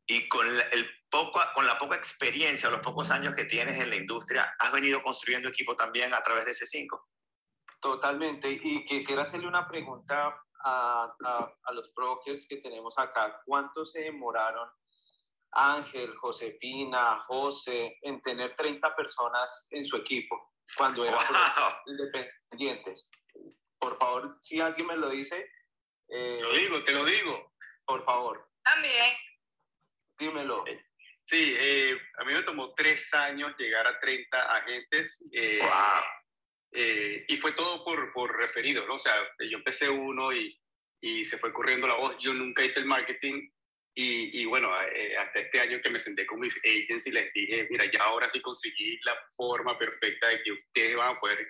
y 0.07 0.29
con 0.29 0.47
el 0.47 0.91
poco, 1.11 1.41
con 1.55 1.67
la 1.67 1.79
poca 1.79 1.97
experiencia, 1.97 2.71
los 2.71 2.81
pocos 2.81 3.11
años 3.11 3.35
que 3.35 3.45
tienes 3.45 3.79
en 3.79 3.91
la 3.91 3.97
industria, 3.97 4.55
¿has 4.59 4.73
venido 4.73 5.03
construyendo 5.03 5.49
equipo 5.49 5.77
también 5.77 6.15
a 6.15 6.23
través 6.23 6.45
de 6.45 6.53
ese 6.53 6.67
5? 6.67 7.09
Totalmente. 7.81 8.51
Y 8.51 8.85
quisiera 8.85 9.23
hacerle 9.23 9.49
una 9.49 9.67
pregunta 9.67 10.43
a, 10.63 11.15
a, 11.25 11.55
a 11.65 11.73
los 11.73 11.93
brokers 11.93 12.47
que 12.47 12.59
tenemos 12.59 12.97
acá. 12.99 13.43
¿Cuánto 13.45 13.85
se 13.85 14.01
demoraron 14.01 14.69
Ángel, 15.53 16.15
Josefina, 16.17 17.19
José 17.27 17.99
en 18.03 18.21
tener 18.23 18.55
30 18.57 18.95
personas 18.95 19.67
en 19.71 19.85
su 19.85 19.97
equipo 19.97 20.53
cuando 20.77 21.05
eran 21.05 21.19
Wow. 21.19 21.73
independientes? 21.87 23.11
Por 23.79 23.99
favor, 23.99 24.31
si 24.41 24.61
alguien 24.61 24.87
me 24.87 24.97
lo 24.97 25.09
dice, 25.09 25.39
eh, 26.09 26.37
Te 26.39 26.43
lo 26.43 26.53
digo, 26.53 26.83
te 26.85 26.93
lo 26.93 27.05
digo. 27.05 27.53
por 27.85 28.05
favor, 28.05 28.49
También. 28.63 29.15
dímelo. 30.19 30.65
Sí, 31.25 31.55
eh, 31.57 31.97
a 32.19 32.25
mí 32.25 32.33
me 32.33 32.43
tomó 32.43 32.75
tres 32.75 33.13
años 33.15 33.55
llegar 33.59 33.87
a 33.87 33.99
30 34.01 34.57
agentes 34.57 35.25
eh, 35.33 35.59
Wow. 35.61 36.03
eh, 36.73 37.25
y 37.29 37.37
fue 37.37 37.53
todo 37.53 37.85
por, 37.85 38.13
por 38.13 38.37
referido, 38.37 38.87
¿no? 38.87 38.95
O 38.95 38.99
sea, 38.99 39.15
yo 39.39 39.59
empecé 39.59 39.89
uno 39.89 40.33
y, 40.33 40.57
y 41.01 41.25
se 41.25 41.39
fue 41.39 41.53
corriendo 41.53 41.87
la 41.87 41.95
voz. 41.95 42.17
Yo 42.21 42.33
nunca 42.35 42.65
hice 42.65 42.81
el 42.81 42.87
marketing 42.87 43.49
y, 43.95 44.43
y 44.43 44.45
bueno, 44.47 44.71
eh, 44.95 45.17
hasta 45.17 45.41
este 45.41 45.61
año 45.61 45.81
que 45.83 45.91
me 45.91 45.99
senté 45.99 46.27
con 46.27 46.41
mis 46.41 46.57
agents 46.65 47.07
y 47.07 47.11
les 47.11 47.33
dije, 47.33 47.67
mira, 47.71 47.85
ya 47.91 48.03
ahora 48.05 48.29
sí 48.29 48.41
conseguí 48.41 48.99
la 49.05 49.17
forma 49.37 49.79
perfecta 49.79 50.29
de 50.29 50.43
que 50.43 50.53
ustedes 50.53 50.97
van 50.97 51.17
a 51.17 51.21
poder 51.21 51.47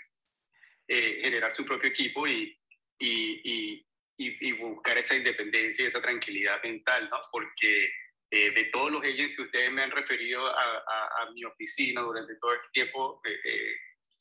eh, 0.88 1.20
generar 1.22 1.54
su 1.54 1.64
propio 1.64 1.90
equipo 1.90 2.26
y, 2.26 2.56
y, 2.98 3.86
y, 4.16 4.52
buscar 4.52 4.98
esa 4.98 5.16
independencia 5.16 5.84
y 5.84 5.88
esa 5.88 6.02
tranquilidad 6.02 6.62
mental, 6.62 7.08
¿no? 7.10 7.18
Porque 7.30 7.90
eh, 8.30 8.50
de 8.50 8.64
todos 8.66 8.92
los 8.92 9.02
agents 9.02 9.34
que 9.36 9.42
ustedes 9.42 9.72
me 9.72 9.82
han 9.82 9.90
referido 9.90 10.46
a, 10.46 10.52
a, 10.62 11.22
a 11.22 11.30
mi 11.32 11.44
oficina 11.44 12.00
durante 12.02 12.36
todo 12.36 12.52
este 12.52 12.68
tiempo, 12.72 13.20
eh, 13.24 13.74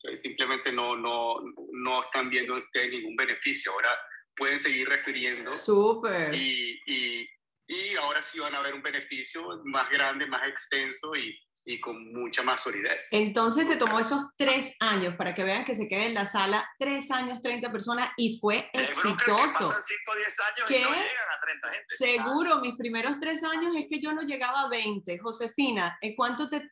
eh, 0.03 0.17
simplemente 0.17 0.72
no, 0.72 0.95
no, 0.95 1.36
no 1.74 2.03
están 2.03 2.30
viendo 2.30 2.55
ustedes 2.55 2.91
ningún 2.91 3.15
beneficio. 3.15 3.72
Ahora 3.72 3.89
pueden 4.36 4.57
seguir 4.57 4.88
refiriendo 4.88 5.51
Súper. 5.53 6.34
y, 6.34 6.82
y, 6.86 7.30
y 7.70 7.95
ahora 7.97 8.24
sí 8.24 8.39
van 8.39 8.55
a 8.55 8.61
ver 8.61 8.74
un 8.74 8.82
beneficio 8.82 9.43
más 9.65 9.88
grande, 9.91 10.26
más 10.26 10.47
extenso 10.47 11.15
y, 11.15 11.39
y 11.65 11.80
con 11.80 12.11
mucha 12.11 12.41
más 12.41 12.63
solidez. 12.63 13.07
Entonces 13.11 13.67
te 13.67 13.76
tomó 13.76 13.99
esos 13.99 14.24
tres 14.36 14.76
años 14.80 15.15
para 15.15 15.36
que 15.36 15.43
vean 15.43 15.63
que 15.65 15.76
se 15.76 15.88
quede 15.88 16.07
en 16.07 16.15
la 16.15 16.26
sala, 16.26 16.67
tres 16.80 17.11
años, 17.11 17.41
30 17.41 17.72
personas 17.72 18.09
y 18.17 18.39
fue 18.39 18.67
que 18.74 18.82
exitoso. 18.84 19.70
pasan 19.70 19.84
5 19.84 20.11
o 20.11 20.15
10 20.15 20.39
años 20.39 20.67
¿Qué? 20.67 20.80
y 20.80 20.84
no 20.84 20.89
llegan 20.89 21.30
a 21.38 21.41
30 21.41 21.70
gente. 21.70 21.95
Seguro, 21.95 22.59
mis 22.59 22.76
primeros 22.76 23.20
tres 23.20 23.43
años 23.43 23.76
es 23.76 23.86
que 23.88 23.99
yo 23.99 24.13
no 24.13 24.22
llegaba 24.22 24.61
a 24.61 24.70
20. 24.70 25.20
Josefina, 25.20 25.95
¿en 26.01 26.15
cuánto 26.15 26.49
te, 26.49 26.72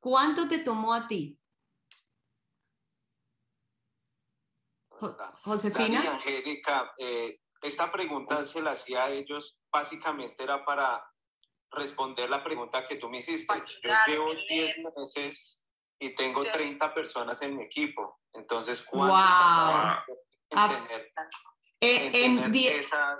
cuánto 0.00 0.48
te 0.48 0.58
tomó 0.58 0.94
a 0.94 1.06
ti? 1.06 1.38
Josefina, 5.44 6.14
Angélica, 6.14 6.92
eh, 6.98 7.38
esta 7.64 7.90
pregunta 7.90 8.44
se 8.44 8.60
la 8.62 8.72
hacía 8.72 9.04
a 9.04 9.10
ellos, 9.10 9.56
básicamente 9.72 10.42
era 10.44 10.64
para 10.64 11.04
responder 11.70 12.28
la 12.30 12.44
pregunta 12.44 12.84
que 12.84 12.96
tú 12.96 13.08
me 13.08 13.18
hiciste. 13.18 13.52
Yo 13.54 13.60
Facilitar, 13.60 14.08
llevo 14.08 14.30
entender. 14.32 14.48
10 14.48 14.76
meses 14.96 15.64
y 15.98 16.14
tengo 16.14 16.42
Sí. 16.44 16.50
30 16.52 16.94
personas 16.94 17.40
en 17.42 17.56
mi 17.56 17.64
equipo. 17.64 18.20
Entonces, 18.34 18.82
¿cuánto 18.82 19.14
Wow. 19.14 20.16
en 20.50 20.58
Ah, 20.58 20.68
tener, 20.86 21.12
eh, 21.80 21.96
en 22.12 22.14
en 22.14 22.36
tener 22.36 22.50
die- 22.52 22.78
esa- 22.78 23.18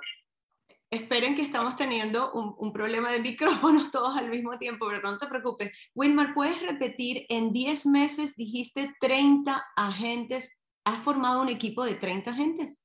esperen 0.90 1.34
que 1.34 1.42
estamos 1.42 1.74
teniendo 1.74 2.32
un, 2.32 2.54
un 2.58 2.72
problema 2.72 3.10
de 3.10 3.18
micrófonos 3.20 3.40
todos 3.92 4.16
al 4.16 4.28
mismo 4.30 4.56
tiempo, 4.58 4.86
pero 4.88 5.00
no 5.02 5.18
te 5.18 5.26
preocupes. 5.26 5.72
Wilmar, 5.94 6.34
¿puedes 6.34 6.60
repetir? 6.62 7.26
En 7.28 7.52
10 7.52 7.86
meses 7.86 8.36
dijiste 8.36 8.94
30 9.00 9.64
agentes. 9.76 10.60
¿Has 10.84 11.00
formado 11.02 11.40
un 11.40 11.48
equipo 11.48 11.82
de 11.84 11.94
30 11.94 12.30
agentes? 12.32 12.83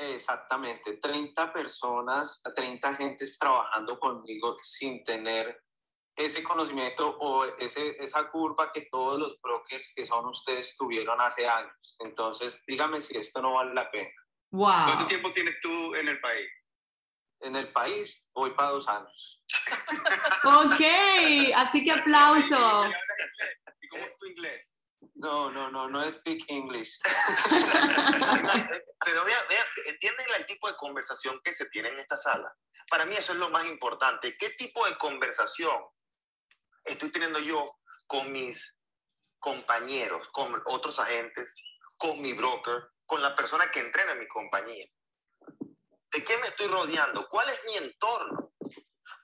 Exactamente, 0.00 0.98
30 0.98 1.52
personas, 1.52 2.40
30 2.54 2.88
agentes 2.88 3.36
trabajando 3.36 3.98
conmigo 3.98 4.56
sin 4.62 5.02
tener 5.02 5.60
ese 6.14 6.42
conocimiento 6.42 7.16
o 7.18 7.44
ese, 7.44 7.96
esa 8.02 8.28
curva 8.28 8.70
que 8.72 8.82
todos 8.90 9.18
los 9.18 9.40
brokers 9.40 9.92
que 9.94 10.06
son 10.06 10.26
ustedes 10.26 10.76
tuvieron 10.76 11.20
hace 11.20 11.48
años. 11.48 11.96
Entonces, 11.98 12.62
dígame 12.66 13.00
si 13.00 13.16
esto 13.16 13.42
no 13.42 13.54
vale 13.54 13.74
la 13.74 13.90
pena. 13.90 14.10
¿Cuánto 14.50 14.98
¡Wow! 14.98 15.08
tiempo 15.08 15.32
tienes 15.32 15.54
tú 15.60 15.94
en 15.94 16.08
el 16.08 16.20
país? 16.20 16.48
En 17.40 17.56
el 17.56 17.72
país 17.72 18.30
voy 18.34 18.52
para 18.52 18.70
dos 18.70 18.88
años. 18.88 19.44
Ok, 20.44 20.80
así 21.56 21.84
que 21.84 21.90
aplauso. 22.00 22.48
¿Y 22.50 22.54
hablas 22.54 23.02
inglés? 23.20 23.58
¿Y 23.80 23.88
cómo 23.88 24.04
es 24.04 24.16
tu 24.16 24.26
inglés? 24.26 24.77
No, 25.18 25.50
no, 25.50 25.68
no, 25.68 25.88
no 25.88 26.08
speak 26.08 26.44
English. 26.46 27.00
Pero 29.04 29.24
vean, 29.24 29.44
vean, 29.48 29.66
¿entienden 29.86 30.26
el 30.36 30.46
tipo 30.46 30.68
de 30.68 30.76
conversación 30.76 31.40
que 31.42 31.52
se 31.52 31.66
tiene 31.70 31.88
en 31.88 31.98
esta 31.98 32.16
sala? 32.16 32.54
Para 32.88 33.04
mí 33.04 33.16
eso 33.16 33.32
es 33.32 33.38
lo 33.38 33.50
más 33.50 33.66
importante. 33.66 34.36
¿Qué 34.38 34.50
tipo 34.50 34.86
de 34.86 34.96
conversación 34.96 35.76
estoy 36.84 37.10
teniendo 37.10 37.40
yo 37.40 37.68
con 38.06 38.30
mis 38.30 38.78
compañeros, 39.40 40.28
con 40.28 40.62
otros 40.66 41.00
agentes, 41.00 41.52
con 41.98 42.22
mi 42.22 42.32
broker, 42.32 42.90
con 43.04 43.20
la 43.20 43.34
persona 43.34 43.72
que 43.72 43.80
entrena 43.80 44.12
en 44.12 44.20
mi 44.20 44.28
compañía? 44.28 44.86
¿De 46.12 46.22
qué 46.24 46.36
me 46.36 46.46
estoy 46.46 46.68
rodeando? 46.68 47.28
¿Cuál 47.28 47.48
es 47.50 47.60
mi 47.66 47.76
entorno? 47.76 48.52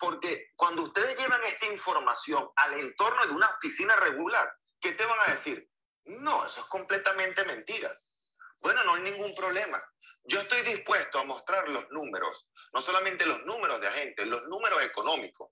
Porque 0.01 0.49
cuando 0.57 0.82
ustedes 0.82 1.16
llevan 1.16 1.45
esta 1.45 1.66
información 1.66 2.51
al 2.57 2.80
entorno 2.80 3.26
de 3.26 3.32
una 3.32 3.49
oficina 3.49 3.95
regular, 3.95 4.53
¿qué 4.80 4.90
te 4.92 5.07
van 5.07 5.20
a 5.20 5.32
decir? 5.32 5.70
No, 6.05 6.44
eso 6.44 6.61
es 6.61 6.66
completamente 6.66 7.44
mentira. 7.44 7.96
Bueno, 8.62 8.84
no 8.84 8.94
hay 8.94 9.02
ningún 9.02 9.34
problema. 9.34 9.82
Yo 10.24 10.40
estoy 10.40 10.62
dispuesto 10.62 11.18
a 11.18 11.24
mostrar 11.24 11.68
los 11.68 11.90
números, 11.90 12.48
no 12.72 12.80
solamente 12.80 13.26
los 13.26 13.44
números 13.44 13.80
de 13.80 13.88
agentes, 13.88 14.26
los 14.26 14.46
números 14.46 14.82
económicos. 14.82 15.50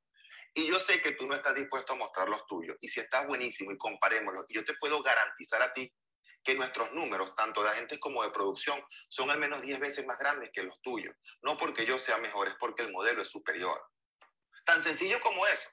Y 0.55 0.66
yo 0.66 0.78
sé 0.78 1.00
que 1.03 1.12
tú 1.12 1.26
no 1.26 1.34
estás 1.34 1.55
dispuesto 1.55 1.92
a 1.94 1.96
mostrar 1.96 2.28
los 2.28 2.46
tuyos. 2.46 2.76
Y 2.80 2.88
si 2.88 3.00
estás 3.00 3.26
buenísimo 3.26 3.72
y 3.72 3.78
comparémoslo, 3.78 4.44
yo 4.48 4.64
te 4.64 4.74
puedo 4.74 5.03
garantizar 5.03 5.62
a 5.62 5.72
ti 5.72 5.92
que 6.44 6.55
nuestros 6.55 6.92
números, 6.92 7.34
tanto 7.36 7.62
de 7.62 7.70
agentes 7.70 7.98
como 7.98 8.22
de 8.22 8.30
producción, 8.30 8.82
son 9.09 9.30
al 9.30 9.38
menos 9.38 9.62
10 9.62 9.78
veces 9.78 10.05
más 10.07 10.18
grandes 10.18 10.50
que 10.53 10.62
los 10.62 10.80
tuyos. 10.82 11.14
No 11.42 11.57
porque 11.57 11.86
yo 11.86 11.98
sea 11.98 12.18
mejor, 12.18 12.48
es 12.48 12.55
porque 12.59 12.82
el 12.82 12.92
modelo 12.92 13.22
es 13.22 13.30
superior. 13.30 13.80
Tan 14.64 14.82
sencillo 14.82 15.20
como 15.20 15.46
eso. 15.46 15.68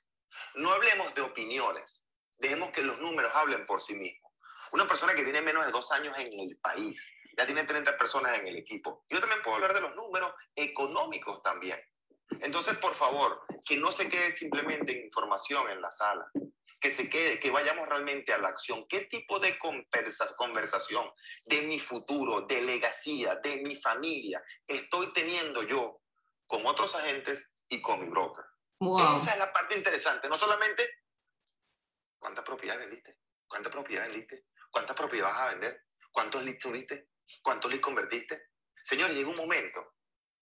No 0.55 0.71
hablemos 0.71 1.13
de 1.15 1.21
opiniones. 1.21 2.03
Dejemos 2.37 2.71
que 2.71 2.81
los 2.81 2.99
números 2.99 3.31
hablen 3.33 3.65
por 3.65 3.81
sí 3.81 3.95
mismos. 3.95 4.28
Una 4.71 4.87
persona 4.87 5.13
que 5.13 5.23
tiene 5.23 5.41
menos 5.41 5.65
de 5.65 5.71
dos 5.71 5.91
años 5.91 6.15
en 6.17 6.27
el 6.39 6.57
país, 6.57 7.05
ya 7.37 7.45
tiene 7.45 7.63
30 7.63 7.97
personas 7.97 8.37
en 8.37 8.47
el 8.47 8.57
equipo. 8.57 9.05
Yo 9.09 9.19
también 9.19 9.41
puedo 9.41 9.55
hablar 9.55 9.73
de 9.73 9.81
los 9.81 9.95
números 9.95 10.33
económicos 10.55 11.41
también. 11.41 11.79
Entonces, 12.41 12.77
por 12.77 12.93
favor, 12.95 13.45
que 13.67 13.77
no 13.77 13.91
se 13.91 14.09
quede 14.09 14.31
simplemente 14.31 14.91
información 14.91 15.69
en 15.69 15.81
la 15.81 15.91
sala, 15.91 16.29
que 16.79 16.89
se 16.89 17.09
quede, 17.09 17.39
que 17.39 17.51
vayamos 17.51 17.87
realmente 17.87 18.33
a 18.33 18.37
la 18.37 18.49
acción. 18.49 18.85
¿Qué 18.87 19.01
tipo 19.01 19.39
de 19.39 19.57
conversación 20.37 21.11
de 21.47 21.61
mi 21.61 21.79
futuro, 21.79 22.41
de 22.41 22.61
legacía, 22.61 23.35
de 23.37 23.57
mi 23.57 23.75
familia 23.75 24.43
estoy 24.65 25.11
teniendo 25.11 25.63
yo 25.63 26.01
con 26.47 26.65
otros 26.65 26.95
agentes 26.95 27.51
y 27.67 27.81
con 27.81 27.99
mi 28.01 28.09
broker? 28.09 28.45
Esa 29.15 29.33
es 29.33 29.39
la 29.39 29.51
parte 29.51 29.75
interesante. 29.75 30.29
No 30.29 30.37
solamente 30.37 30.89
cuántas 32.17 32.45
propiedades 32.45 32.87
vendiste, 32.87 33.17
cuántas 33.47 33.71
propiedades 33.71 34.11
vendiste, 34.11 34.45
cuántas 34.69 34.95
propiedades 34.95 35.35
vas 35.35 35.41
a 35.41 35.51
vender, 35.51 35.85
cuántos 36.11 36.43
leads 36.43 36.59
tuviste, 36.59 37.09
cuántos 37.41 37.69
leads 37.71 37.83
convertiste. 37.83 38.49
Señor, 38.83 39.11
llega 39.11 39.29
un 39.29 39.35
momento 39.35 39.95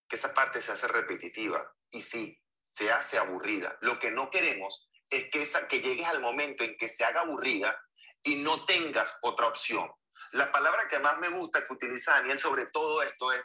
que 0.08 0.16
esa 0.16 0.32
parte 0.32 0.62
se 0.62 0.72
hace 0.72 0.88
repetitiva 0.88 1.70
y 1.90 2.02
sí, 2.02 2.40
se 2.62 2.90
hace 2.90 3.18
aburrida. 3.18 3.76
Lo 3.80 3.98
que 3.98 4.10
no 4.10 4.30
queremos 4.30 4.88
es 5.10 5.30
que, 5.30 5.42
esa, 5.42 5.68
que 5.68 5.80
llegues 5.80 6.06
al 6.06 6.20
momento 6.20 6.64
en 6.64 6.76
que 6.76 6.88
se 6.88 7.04
haga 7.04 7.22
aburrida 7.22 7.78
y 8.22 8.36
no 8.36 8.64
tengas 8.64 9.16
otra 9.22 9.46
opción. 9.46 9.90
La 10.32 10.50
palabra 10.52 10.88
que 10.88 10.98
más 10.98 11.18
me 11.18 11.28
gusta 11.28 11.64
que 11.64 11.72
utiliza 11.72 12.12
Daniel 12.12 12.38
sobre 12.38 12.66
todo 12.66 13.02
esto 13.02 13.32
es, 13.32 13.42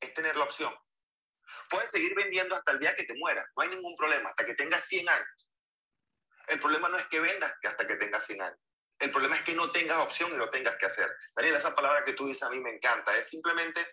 es 0.00 0.14
tener 0.14 0.36
la 0.36 0.44
opción. 0.44 0.74
Puedes 1.70 1.90
seguir 1.90 2.14
vendiendo 2.14 2.54
hasta 2.54 2.72
el 2.72 2.78
día 2.78 2.96
que 2.96 3.04
te 3.04 3.14
mueras, 3.14 3.46
no 3.56 3.62
hay 3.62 3.68
ningún 3.68 3.94
problema, 3.96 4.30
hasta 4.30 4.44
que 4.44 4.54
tengas 4.54 4.84
100 4.86 5.08
años. 5.08 5.50
El 6.48 6.60
problema 6.60 6.88
no 6.88 6.98
es 6.98 7.06
que 7.08 7.20
vendas 7.20 7.52
hasta 7.62 7.86
que 7.86 7.96
tengas 7.96 8.24
100 8.26 8.42
años. 8.42 8.58
El 9.04 9.10
problema 9.10 9.36
es 9.36 9.42
que 9.42 9.52
no 9.52 9.70
tengas 9.70 9.98
opción 9.98 10.32
y 10.32 10.36
lo 10.36 10.48
tengas 10.48 10.76
que 10.76 10.86
hacer. 10.86 11.14
Daniel, 11.36 11.56
esa 11.56 11.74
palabra 11.74 12.04
que 12.06 12.14
tú 12.14 12.26
dices 12.26 12.42
a 12.42 12.48
mí 12.48 12.58
me 12.58 12.70
encanta. 12.70 13.14
Es 13.14 13.28
simplemente 13.28 13.86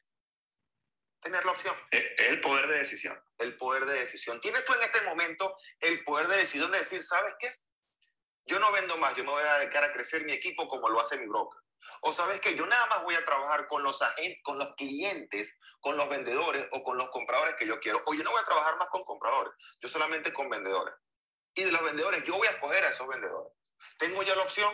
tener 1.21 1.43
la 1.43 1.51
opción. 1.51 1.75
El 1.91 2.39
poder 2.39 2.65
de 2.67 2.77
decisión. 2.77 3.21
El 3.37 3.57
poder 3.57 3.85
de 3.85 3.99
decisión. 3.99 4.39
Tienes 4.39 4.63
tú 4.63 4.73
en 4.73 4.83
este 4.83 5.01
momento 5.01 5.57
el 5.81 6.01
poder 6.05 6.29
de 6.29 6.37
decisión 6.37 6.71
de 6.71 6.77
decir, 6.77 7.03
¿sabes 7.03 7.33
qué? 7.39 7.51
Yo 8.45 8.57
no 8.59 8.71
vendo 8.71 8.97
más, 8.99 9.13
yo 9.17 9.25
me 9.25 9.31
voy 9.31 9.43
a 9.43 9.57
dedicar 9.59 9.83
a 9.83 9.91
crecer 9.91 10.23
mi 10.23 10.31
equipo 10.31 10.65
como 10.69 10.87
lo 10.87 11.01
hace 11.01 11.17
mi 11.17 11.27
broker. 11.27 11.59
O 12.03 12.13
sabes 12.13 12.39
que 12.39 12.55
yo 12.55 12.65
nada 12.65 12.85
más 12.85 13.03
voy 13.03 13.15
a 13.15 13.25
trabajar 13.25 13.67
con 13.67 13.83
los 13.83 14.01
agentes, 14.01 14.39
con 14.43 14.59
los 14.59 14.73
clientes, 14.77 15.59
con 15.81 15.97
los 15.97 16.07
vendedores 16.07 16.69
o 16.71 16.83
con 16.83 16.97
los 16.97 17.09
compradores 17.09 17.55
que 17.59 17.67
yo 17.67 17.81
quiero. 17.81 18.01
O 18.05 18.13
yo 18.13 18.23
no 18.23 18.31
voy 18.31 18.41
a 18.41 18.45
trabajar 18.45 18.77
más 18.77 18.87
con 18.87 19.03
compradores, 19.03 19.53
yo 19.81 19.89
solamente 19.89 20.31
con 20.31 20.49
vendedores. 20.49 20.95
Y 21.53 21.63
de 21.63 21.71
los 21.73 21.83
vendedores, 21.83 22.23
yo 22.23 22.37
voy 22.37 22.47
a 22.47 22.51
escoger 22.51 22.85
a 22.85 22.89
esos 22.91 23.05
vendedores. 23.09 23.51
Tengo 23.99 24.23
ya 24.23 24.37
la 24.37 24.43
opción. 24.43 24.73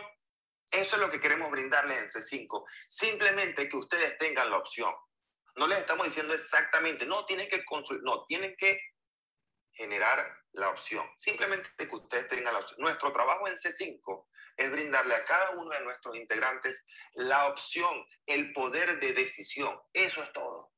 Eso 0.70 0.96
es 0.96 1.02
lo 1.02 1.10
que 1.10 1.20
queremos 1.20 1.50
brindarles 1.50 1.98
en 1.98 2.08
C5. 2.08 2.64
Simplemente 2.88 3.68
que 3.68 3.76
ustedes 3.76 4.18
tengan 4.18 4.50
la 4.50 4.58
opción. 4.58 4.92
No 5.56 5.66
les 5.66 5.78
estamos 5.78 6.06
diciendo 6.06 6.34
exactamente, 6.34 7.06
no, 7.06 7.24
tienen 7.24 7.48
que 7.48 7.64
construir, 7.64 8.02
no, 8.04 8.24
tienen 8.26 8.54
que 8.56 8.80
generar 9.72 10.36
la 10.52 10.70
opción. 10.70 11.08
Simplemente 11.16 11.68
que 11.76 11.96
ustedes 11.96 12.28
tengan 12.28 12.52
la 12.52 12.60
opción. 12.60 12.80
Nuestro 12.80 13.12
trabajo 13.12 13.48
en 13.48 13.54
C5 13.54 14.26
es 14.56 14.70
brindarle 14.72 15.14
a 15.14 15.24
cada 15.24 15.50
uno 15.52 15.70
de 15.70 15.80
nuestros 15.80 16.16
integrantes 16.16 16.84
la 17.14 17.46
opción, 17.46 18.04
el 18.26 18.52
poder 18.52 19.00
de 19.00 19.12
decisión. 19.12 19.80
Eso 19.92 20.22
es 20.22 20.32
todo. 20.32 20.72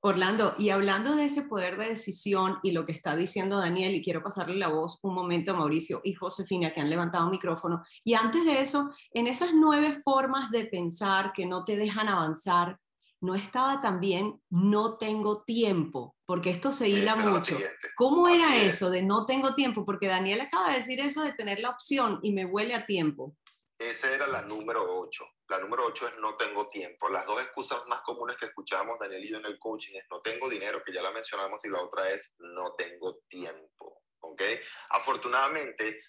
Orlando, 0.00 0.54
y 0.58 0.70
hablando 0.70 1.16
de 1.16 1.24
ese 1.24 1.42
poder 1.42 1.78
de 1.78 1.88
decisión 1.88 2.58
y 2.62 2.72
lo 2.72 2.84
que 2.84 2.92
está 2.92 3.16
diciendo 3.16 3.58
Daniel, 3.58 3.94
y 3.94 4.04
quiero 4.04 4.22
pasarle 4.22 4.56
la 4.56 4.68
voz 4.68 4.98
un 5.02 5.14
momento 5.14 5.52
a 5.52 5.56
Mauricio 5.56 6.00
y 6.04 6.14
Josefina 6.14 6.72
que 6.72 6.80
han 6.80 6.90
levantado 6.90 7.30
micrófono, 7.30 7.82
y 8.04 8.14
antes 8.14 8.44
de 8.44 8.60
eso, 8.60 8.90
en 9.12 9.26
esas 9.26 9.52
nueve 9.54 9.98
formas 10.04 10.50
de 10.50 10.66
pensar 10.66 11.32
que 11.32 11.46
no 11.46 11.64
te 11.64 11.76
dejan 11.76 12.08
avanzar, 12.08 12.78
no 13.20 13.34
estaba 13.34 13.80
también 13.80 14.40
no 14.50 14.98
tengo 14.98 15.42
tiempo, 15.42 16.14
porque 16.26 16.50
esto 16.50 16.72
se 16.72 16.88
hila 16.88 17.16
mucho. 17.16 17.58
¿Cómo 17.96 18.28
era 18.28 18.56
eso 18.56 18.90
de 18.90 19.02
no 19.02 19.26
tengo 19.26 19.54
tiempo? 19.54 19.84
Porque 19.84 20.06
Daniel 20.06 20.42
acaba 20.42 20.70
de 20.70 20.76
decir 20.76 21.00
eso 21.00 21.22
de 21.22 21.32
tener 21.32 21.60
la 21.60 21.70
opción 21.70 22.20
y 22.22 22.32
me 22.32 22.44
huele 22.44 22.74
a 22.74 22.86
tiempo. 22.86 23.34
Esa 23.78 24.12
era 24.12 24.26
la 24.26 24.42
número 24.42 25.00
8. 25.00 25.24
La 25.48 25.58
número 25.58 25.86
8 25.86 26.08
es 26.08 26.18
no 26.18 26.36
tengo 26.36 26.68
tiempo. 26.68 27.08
Las 27.08 27.26
dos 27.26 27.40
excusas 27.40 27.86
más 27.86 28.00
comunes 28.02 28.36
que 28.36 28.46
escuchamos 28.46 28.98
Daniel 28.98 29.24
y 29.24 29.30
yo 29.30 29.38
en 29.38 29.46
el 29.46 29.58
coaching 29.58 29.94
es 29.94 30.04
no 30.10 30.20
tengo 30.20 30.48
dinero, 30.48 30.82
que 30.84 30.92
ya 30.92 31.02
la 31.02 31.12
mencionamos, 31.12 31.64
y 31.64 31.68
la 31.68 31.82
otra 31.82 32.10
es 32.10 32.34
no 32.38 32.74
tengo 32.74 33.18
tiempo. 33.28 34.02
¿Ok? 34.20 34.42
Afortunadamente, 34.90 36.02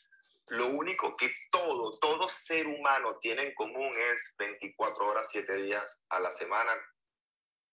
lo 0.47 0.67
único 0.67 1.15
que 1.15 1.29
todo, 1.51 1.91
todo 1.99 2.29
ser 2.29 2.67
humano 2.67 3.17
tiene 3.19 3.43
en 3.43 3.53
común 3.53 3.93
es 4.11 4.33
24 4.37 5.05
horas, 5.05 5.27
7 5.29 5.55
días 5.57 6.01
a 6.09 6.19
la 6.19 6.31
semana, 6.31 6.73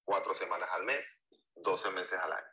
cuatro 0.04 0.34
semanas 0.34 0.68
al 0.72 0.84
mes, 0.84 1.20
12 1.54 1.90
meses 1.92 2.18
al 2.18 2.32
año. 2.32 2.46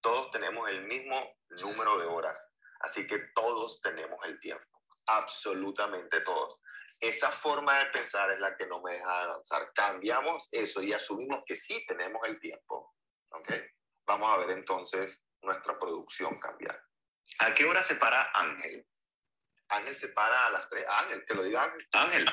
Todos 0.00 0.30
tenemos 0.30 0.68
el 0.70 0.82
mismo 0.82 1.36
número 1.50 1.98
de 1.98 2.06
horas, 2.06 2.42
así 2.80 3.06
que 3.06 3.18
todos 3.34 3.80
tenemos 3.82 4.18
el 4.24 4.40
tiempo, 4.40 4.82
absolutamente 5.06 6.20
todos. 6.22 6.60
Esa 7.00 7.30
forma 7.30 7.78
de 7.78 7.86
pensar 7.86 8.30
es 8.30 8.40
la 8.40 8.56
que 8.56 8.66
no 8.66 8.80
me 8.80 8.94
deja 8.94 9.22
avanzar. 9.22 9.70
Cambiamos 9.74 10.48
eso 10.52 10.82
y 10.82 10.92
asumimos 10.92 11.42
que 11.46 11.56
sí 11.56 11.84
tenemos 11.86 12.26
el 12.26 12.40
tiempo. 12.40 12.94
¿Ok? 13.30 13.52
Vamos 14.06 14.32
a 14.32 14.38
ver 14.38 14.50
entonces 14.56 15.24
nuestra 15.42 15.78
producción 15.78 16.38
cambiar. 16.38 16.80
¿A 17.40 17.54
qué 17.54 17.64
hora 17.64 17.82
se 17.82 17.96
para 17.96 18.30
Ángel? 18.32 18.86
Ángel 19.68 19.96
se 19.96 20.08
para 20.08 20.46
a 20.46 20.50
las 20.50 20.68
3. 20.68 20.84
Ángel, 20.88 21.24
te 21.26 21.34
lo 21.34 21.42
diga 21.42 21.64
Ángel. 21.64 21.88
Ángel. 21.92 22.26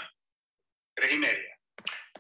Tres 0.95 1.11
y 1.11 1.17
media 1.17 1.53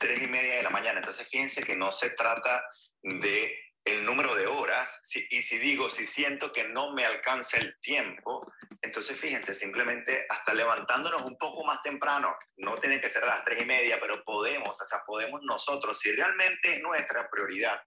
tres 0.03 0.21
y 0.21 0.27
media 0.27 0.55
de 0.55 0.63
la 0.63 0.69
mañana. 0.69 0.99
Entonces, 0.99 1.27
fíjense 1.29 1.63
que 1.63 1.75
no 1.75 1.91
se 1.91 2.11
trata 2.11 2.65
de 3.01 3.57
el 3.85 4.05
número 4.05 4.33
de 4.35 4.47
horas, 4.47 5.01
y 5.29 5.41
si 5.41 5.57
digo, 5.57 5.89
si 5.89 6.05
siento 6.05 6.53
que 6.53 6.63
no 6.63 6.93
me 6.93 7.05
alcanza 7.05 7.57
el 7.57 7.77
tiempo, 7.81 8.49
entonces 8.81 9.19
fíjense, 9.19 9.53
simplemente 9.53 10.25
hasta 10.29 10.53
levantándonos 10.53 11.21
un 11.23 11.37
poco 11.37 11.65
más 11.65 11.81
temprano, 11.81 12.33
no 12.57 12.77
tiene 12.77 13.01
que 13.01 13.09
ser 13.09 13.23
a 13.23 13.27
las 13.27 13.45
tres 13.45 13.61
y 13.61 13.65
media, 13.65 13.99
pero 13.99 14.23
podemos, 14.23 14.79
o 14.79 14.85
sea, 14.85 15.03
podemos 15.05 15.41
nosotros, 15.43 15.99
si 15.99 16.11
realmente 16.13 16.75
es 16.75 16.81
nuestra 16.81 17.29
prioridad, 17.29 17.81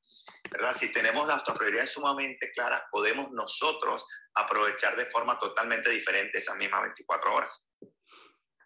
¿verdad? 0.51 0.75
Si 0.77 0.93
tenemos 0.93 1.27
nuestras 1.27 1.57
prioridades 1.57 1.93
sumamente 1.93 2.53
claras, 2.53 2.83
podemos 2.91 3.31
nosotros 3.33 4.07
aprovechar 4.35 4.97
de 4.97 5.07
forma 5.07 5.39
totalmente 5.39 5.91
diferente 5.91 6.39
esas 6.39 6.57
mismas 6.57 6.83
24 6.83 7.35
horas. 7.35 7.65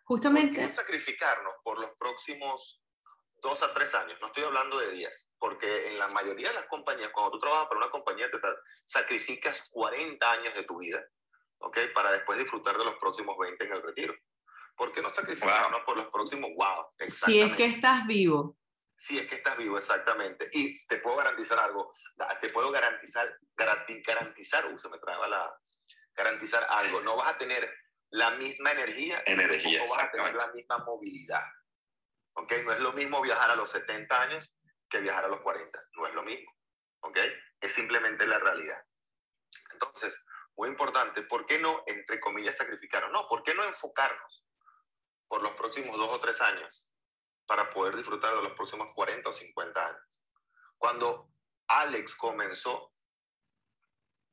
Justamente. 0.04 0.60
¿Por 0.62 0.74
sacrificarnos 0.74 1.54
por 1.62 1.78
los 1.78 1.90
próximos 1.96 2.82
dos 3.42 3.62
a 3.62 3.72
tres 3.72 3.94
años, 3.94 4.18
no 4.20 4.28
estoy 4.28 4.44
hablando 4.44 4.78
de 4.78 4.90
días, 4.90 5.30
porque 5.38 5.88
en 5.88 5.98
la 5.98 6.08
mayoría 6.08 6.48
de 6.48 6.54
las 6.54 6.66
compañías, 6.66 7.10
cuando 7.12 7.32
tú 7.32 7.38
trabajas 7.38 7.68
para 7.68 7.78
una 7.78 7.90
compañía, 7.90 8.30
te 8.30 8.38
sacrificas 8.86 9.68
40 9.70 10.30
años 10.30 10.54
de 10.54 10.64
tu 10.64 10.78
vida, 10.78 11.04
¿ok? 11.58 11.78
Para 11.94 12.12
después 12.12 12.38
disfrutar 12.38 12.76
de 12.76 12.84
los 12.84 12.94
próximos 12.96 13.36
20 13.38 13.64
en 13.64 13.72
el 13.72 13.82
retiro. 13.82 14.14
¿Por 14.76 14.92
qué 14.92 15.02
no 15.02 15.10
sacrificarnos 15.10 15.82
por 15.82 15.96
los 15.96 16.06
próximos? 16.06 16.50
¡Wow! 16.56 16.86
Si 17.06 17.40
es 17.40 17.52
que 17.54 17.66
estás 17.66 18.06
vivo. 18.06 18.56
Si 18.96 19.18
es 19.18 19.26
que 19.26 19.36
estás 19.36 19.56
vivo, 19.56 19.78
exactamente. 19.78 20.48
Y 20.52 20.86
te 20.86 20.98
puedo 20.98 21.16
garantizar 21.16 21.58
algo, 21.58 21.92
te 22.40 22.50
puedo 22.50 22.70
garantizar, 22.70 23.34
garantizar, 23.56 24.72
uh, 24.72 24.78
se 24.78 24.88
me 24.88 24.98
traba 24.98 25.28
la, 25.28 25.54
garantizar 26.14 26.66
algo, 26.68 27.00
no 27.02 27.16
vas 27.16 27.34
a 27.34 27.38
tener 27.38 27.70
la 28.10 28.32
misma 28.32 28.72
energía, 28.72 29.22
energía 29.26 29.82
no 29.84 29.90
vas 29.90 30.04
a 30.04 30.10
tener 30.10 30.34
la 30.34 30.48
misma 30.48 30.78
movilidad. 30.78 31.44
¿Ok? 32.34 32.52
No 32.64 32.72
es 32.72 32.80
lo 32.80 32.92
mismo 32.92 33.20
viajar 33.20 33.50
a 33.50 33.56
los 33.56 33.70
70 33.70 34.20
años 34.20 34.54
que 34.88 35.00
viajar 35.00 35.24
a 35.24 35.28
los 35.28 35.40
40, 35.40 35.78
no 35.92 36.06
es 36.06 36.14
lo 36.14 36.22
mismo, 36.22 36.50
¿ok? 37.00 37.18
Es 37.60 37.72
simplemente 37.72 38.26
la 38.26 38.38
realidad. 38.38 38.82
Entonces, 39.72 40.24
muy 40.56 40.68
importante, 40.68 41.22
¿por 41.22 41.46
qué 41.46 41.58
no, 41.58 41.82
entre 41.86 42.20
comillas, 42.20 42.56
sacrificarnos? 42.56 43.12
No, 43.12 43.28
¿por 43.28 43.42
qué 43.42 43.54
no 43.54 43.64
enfocarnos 43.64 44.44
por 45.28 45.42
los 45.42 45.52
próximos 45.52 45.96
dos 45.96 46.10
o 46.10 46.20
tres 46.20 46.40
años 46.40 46.90
para 47.46 47.70
poder 47.70 47.96
disfrutar 47.96 48.34
de 48.34 48.42
los 48.42 48.52
próximos 48.52 48.92
40 48.94 49.28
o 49.28 49.32
50 49.32 49.86
años? 49.86 50.22
Cuando 50.76 51.30
Alex 51.68 52.14
comenzó 52.14 52.92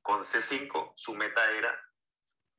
con 0.01 0.21
C5, 0.21 0.93
su 0.95 1.15
meta 1.15 1.51
era 1.51 1.77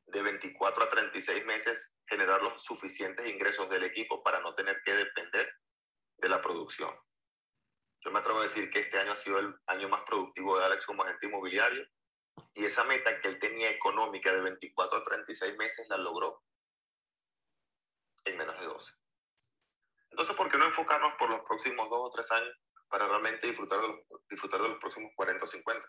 de 0.07 0.23
24 0.23 0.85
a 0.85 0.89
36 0.89 1.45
meses 1.45 1.95
generar 2.09 2.43
los 2.43 2.63
suficientes 2.63 3.29
ingresos 3.29 3.69
del 3.69 3.85
equipo 3.85 4.23
para 4.23 4.41
no 4.41 4.55
tener 4.55 4.81
que 4.85 4.93
depender 4.93 5.49
de 6.17 6.29
la 6.29 6.41
producción. 6.41 6.95
Yo 8.01 8.11
me 8.11 8.21
atrevo 8.21 8.41
a 8.41 8.43
decir 8.43 8.71
que 8.71 8.81
este 8.81 8.99
año 8.99 9.13
ha 9.13 9.17
sido 9.17 9.39
el 9.39 9.55
año 9.67 9.89
más 9.89 10.03
productivo 10.03 10.59
de 10.59 10.65
Alex 10.65 10.87
como 10.87 11.03
agente 11.03 11.27
inmobiliario 11.27 11.87
y 12.55 12.65
esa 12.65 12.85
meta 12.85 13.21
que 13.21 13.29
él 13.29 13.39
tenía 13.39 13.71
económica 13.71 14.33
de 14.33 14.41
24 14.41 14.99
a 14.99 15.05
36 15.05 15.57
meses 15.57 15.89
la 15.89 15.99
logró 15.99 16.43
en 18.25 18.37
menos 18.37 18.59
de 18.61 18.67
12. 18.67 18.93
Entonces, 20.11 20.37
¿por 20.37 20.51
qué 20.51 20.59
no 20.59 20.67
enfocarnos 20.67 21.15
por 21.19 21.31
los 21.31 21.43
próximos 21.43 21.89
dos 21.89 21.99
o 22.01 22.11
tres 22.11 22.31
años 22.33 22.55
para 22.89 23.07
realmente 23.07 23.47
disfrutar 23.47 23.81
de 23.81 23.89
los, 23.89 23.99
disfrutar 24.29 24.61
de 24.63 24.69
los 24.69 24.79
próximos 24.79 25.13
40 25.15 25.45
o 25.45 25.49
50? 25.49 25.87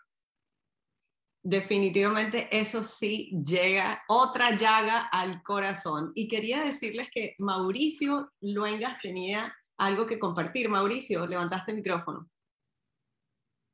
Definitivamente 1.42 2.48
eso 2.52 2.82
sí 2.82 3.30
llega 3.44 4.04
otra 4.08 4.56
llaga 4.56 5.06
al 5.06 5.42
corazón. 5.42 6.12
Y 6.14 6.28
quería 6.28 6.62
decirles 6.62 7.08
que 7.10 7.34
Mauricio 7.38 8.30
Luengas 8.40 9.00
tenía 9.00 9.56
algo 9.78 10.06
que 10.06 10.18
compartir. 10.18 10.68
Mauricio, 10.68 11.26
levantaste 11.26 11.70
el 11.70 11.78
micrófono. 11.78 12.28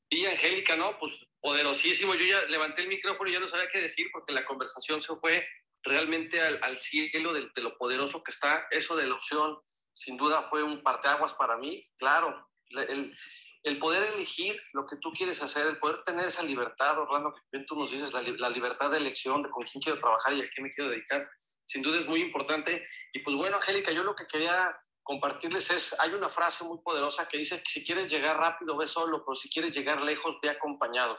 Y 0.08 0.24
Angélica, 0.26 0.76
¿no? 0.76 0.96
Pues 0.96 1.12
poderosísimo. 1.40 2.14
Yo 2.14 2.24
ya 2.24 2.40
levanté 2.50 2.82
el 2.82 2.88
micrófono 2.88 3.28
y 3.28 3.32
ya 3.32 3.40
no 3.40 3.48
sabía 3.48 3.68
qué 3.68 3.80
decir 3.80 4.06
porque 4.12 4.32
la 4.32 4.44
conversación 4.44 5.00
se 5.00 5.16
fue 5.16 5.44
realmente 5.82 6.40
al, 6.40 6.76
cielo 6.76 7.32
de, 7.32 7.48
de, 7.52 7.62
lo 7.62 7.76
poderoso 7.76 8.22
que 8.22 8.30
está. 8.30 8.66
Eso 8.70 8.94
de 8.94 9.08
la 9.08 9.14
opción, 9.14 9.58
sin 9.92 10.16
duda, 10.16 10.42
fue 10.42 10.62
un 10.62 10.82
parteaguas 10.82 11.34
para 11.34 11.56
mí. 11.56 11.84
Claro, 11.96 12.48
el, 12.70 13.12
el 13.66 13.78
poder 13.78 14.14
elegir 14.14 14.56
lo 14.74 14.86
que 14.86 14.96
tú 14.96 15.12
quieres 15.12 15.42
hacer, 15.42 15.66
el 15.66 15.78
poder 15.78 16.02
tener 16.04 16.26
esa 16.26 16.42
libertad, 16.44 16.98
Orlando, 17.00 17.34
que 17.50 17.58
tú 17.60 17.74
nos 17.74 17.90
dices, 17.90 18.12
la, 18.12 18.22
la, 18.22 18.48
libertad 18.48 18.92
de 18.92 18.98
elección 18.98 19.42
de 19.42 19.50
con 19.50 19.64
quién 19.64 19.82
quiero 19.82 19.98
trabajar 19.98 20.34
y 20.34 20.40
a 20.40 20.48
qué 20.48 20.62
me 20.62 20.70
quiero 20.70 20.90
dedicar, 20.90 21.28
sin 21.64 21.82
duda 21.82 21.98
es 21.98 22.06
muy 22.06 22.20
importante. 22.20 22.84
Y 23.12 23.18
pues 23.20 23.34
bueno, 23.34 23.56
Angélica, 23.56 23.90
yo 23.90 24.04
lo 24.04 24.14
que 24.14 24.26
quería 24.26 24.76
compartirles 25.02 25.70
es, 25.70 25.96
hay 25.98 26.10
una 26.14 26.28
frase 26.28 26.62
muy 26.64 26.78
poderosa 26.78 27.26
que 27.26 27.38
dice 27.38 27.60
si 27.66 27.84
quieres 27.84 28.08
llegar 28.08 28.36
rápido, 28.36 28.76
ve 28.76 28.86
solo, 28.86 29.24
pero 29.24 29.34
si 29.34 29.50
quieres 29.50 29.74
llegar 29.74 30.00
lejos, 30.02 30.38
ve 30.40 30.50
acompañado. 30.50 31.18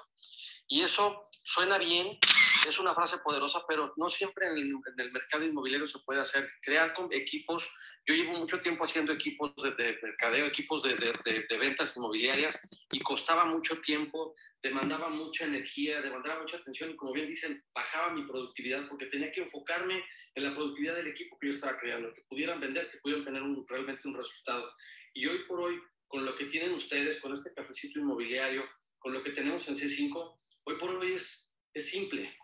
Y 0.70 0.82
eso 0.82 1.22
suena 1.44 1.78
bien, 1.78 2.18
es 2.66 2.80
una 2.80 2.94
frase 2.94 3.18
poderosa, 3.20 3.64
pero 3.68 3.94
no 3.98 4.08
siempre 4.08 4.48
en 4.48 4.58
el, 4.98 5.12
mercado 5.12 5.44
inmobiliario 5.44 5.86
se 5.86 6.00
puede 6.00 6.22
hacer. 6.22 6.48
Crear 6.62 6.94
con 6.94 7.12
equipos, 7.14 7.70
yo 8.06 8.16
llevo 8.16 8.34
mucho 8.34 8.60
tiempo 8.62 8.84
haciendo 8.84 9.14
equipos 9.14 9.54
de, 9.56 9.98
mercadeo, 10.02 10.48
equipos 10.48 10.84
de, 10.84 10.96
de, 10.96 11.58
ventas 11.58 11.96
inmobiliarias 11.98 12.60
y 12.92 13.00
costaba 13.00 13.46
mucho 13.46 13.80
tiempo, 13.82 14.36
demandaba 14.62 15.10
mucha 15.10 15.46
energía, 15.46 16.02
demandaba 16.02 16.42
mucha 16.42 16.58
atención 16.58 16.92
y 16.92 16.96
como 16.96 17.14
bien 17.14 17.28
dicen, 17.28 17.64
bajaba 17.74 18.14
mi 18.14 18.24
productividad 18.24 18.88
porque 18.88 19.08
tenía 19.08 19.32
que 19.32 19.42
enfocarme 19.42 20.04
en 20.36 20.44
la 20.44 20.54
productividad 20.54 20.96
del 20.96 21.08
equipo 21.08 21.38
que 21.40 21.48
yo 21.48 21.54
estaba 21.54 21.78
creando, 21.78 22.14
que 22.14 22.22
pudieran 22.30 22.60
vender, 22.60 22.90
que 22.90 22.98
pudieran 23.00 23.26
tener 23.26 23.42
un, 23.42 23.66
realmente 23.68 24.08
un 24.08 24.16
resultado. 24.16 24.72
Y 25.14 25.26
hoy 25.28 25.40
por 25.48 25.62
hoy, 25.62 25.80
con 26.08 26.26
lo 26.26 26.34
que 26.36 26.46
tienen 26.46 26.74
ustedes, 26.74 27.20
con 27.20 27.34
este 27.34 27.54
cafecito 27.54 28.00
inmobiliario, 28.00 28.64
con 29.00 29.14
lo 29.14 29.24
que 29.24 29.32
tenemos 29.32 29.68
en 29.68 29.76
C5, 29.76 30.36
hoy 30.66 30.76
por 30.78 30.90
hoy 30.92 31.14
es, 31.14 31.52
es 31.74 31.90
simple 31.90 32.36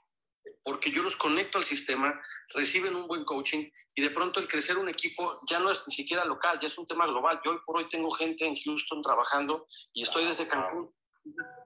porque 0.63 0.91
yo 0.91 1.03
los 1.03 1.15
conecto 1.15 1.57
al 1.57 1.63
sistema, 1.63 2.19
reciben 2.53 2.95
un 2.95 3.07
buen 3.07 3.23
coaching 3.25 3.69
y 3.95 4.01
de 4.01 4.09
pronto 4.09 4.39
el 4.39 4.47
crecer 4.47 4.77
un 4.77 4.89
equipo 4.89 5.39
ya 5.47 5.59
no 5.59 5.69
es 5.69 5.83
ni 5.87 5.93
siquiera 5.93 6.25
local, 6.25 6.59
ya 6.61 6.67
es 6.67 6.77
un 6.77 6.87
tema 6.87 7.05
global. 7.05 7.39
Yo 7.43 7.51
hoy 7.51 7.59
por 7.65 7.77
hoy 7.77 7.87
tengo 7.89 8.09
gente 8.11 8.45
en 8.45 8.55
Houston 8.55 9.01
trabajando 9.01 9.65
y 9.93 10.03
estoy 10.03 10.25
desde 10.25 10.47
Cancún. 10.47 10.93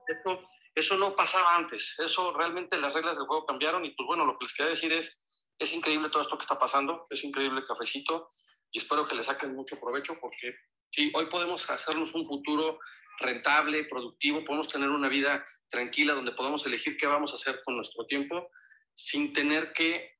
Eso, 0.08 0.42
eso 0.76 0.98
no 0.98 1.16
pasaba 1.16 1.56
antes, 1.56 1.96
eso 2.00 2.32
realmente 2.34 2.78
las 2.78 2.94
reglas 2.94 3.18
del 3.18 3.26
juego 3.26 3.46
cambiaron 3.46 3.86
y 3.86 3.92
pues 3.92 4.06
bueno, 4.06 4.26
lo 4.26 4.38
que 4.38 4.46
les 4.46 4.54
quería 4.54 4.70
decir 4.70 4.94
es, 4.94 5.24
es 5.58 5.74
increíble 5.74 6.10
todo 6.10 6.22
esto 6.22 6.38
que 6.38 6.44
está 6.44 6.60
pasando, 6.60 7.06
es 7.10 7.24
increíble 7.24 7.62
el 7.62 7.66
cafecito 7.66 8.28
y 8.72 8.78
espero 8.78 9.08
que 9.08 9.16
le 9.16 9.24
saquen 9.24 9.56
mucho 9.56 9.80
provecho 9.80 10.16
porque 10.22 10.54
sí, 10.92 11.12
hoy 11.16 11.26
podemos 11.26 11.68
hacernos 11.70 12.14
un 12.14 12.26
futuro 12.26 12.80
rentable, 13.20 13.86
productivo, 13.86 14.46
podemos 14.46 14.68
tener 14.68 14.90
una 14.90 15.10
vida 15.10 15.44
tranquila 15.70 16.14
donde 16.14 16.34
podamos 16.34 16.66
elegir 16.68 16.98
qué 16.98 17.08
vamos 17.08 17.32
a 17.32 17.36
hacer 17.36 17.62
con 17.66 17.76
nuestro 17.76 18.06
tiempo 18.06 18.52
sin 18.98 19.32
tener 19.32 19.74
que 19.74 20.18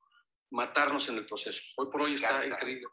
matarnos 0.50 1.08
en 1.08 1.16
el 1.16 1.26
proceso. 1.26 1.60
Hoy 1.76 1.90
por 1.90 2.02
hoy 2.02 2.14
está 2.14 2.46
increíble. 2.46 2.86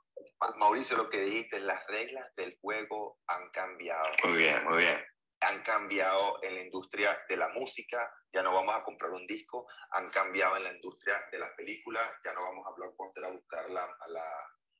Mauricio, 0.58 0.98
lo 0.98 1.10
que 1.10 1.22
dijiste, 1.22 1.60
las 1.60 1.86
reglas 1.88 2.34
del 2.36 2.58
juego 2.60 3.20
han 3.28 3.50
cambiado. 3.52 4.10
Muy 4.24 4.38
bien, 4.38 4.64
muy 4.66 4.80
bien. 4.80 5.06
Han 5.42 5.62
cambiado 5.62 6.40
en 6.42 6.56
la 6.56 6.64
industria 6.64 7.18
de 7.30 7.38
la 7.38 7.50
música, 7.50 8.12
ya 8.34 8.42
no 8.42 8.54
vamos 8.54 8.74
a 8.76 8.84
comprar 8.84 9.12
un 9.12 9.28
disco, 9.28 9.68
han 9.92 10.10
cambiado 10.10 10.58
en 10.58 10.64
la 10.64 10.74
industria 10.74 11.24
de 11.32 11.38
las 11.38 11.52
películas, 11.52 12.12
ya 12.24 12.34
no 12.34 12.42
vamos 12.42 12.66
a 12.68 12.72
Blockbuster 12.72 13.26
a 13.26 13.30
buscar 13.30 13.70
la, 13.70 13.88
la, 14.08 14.26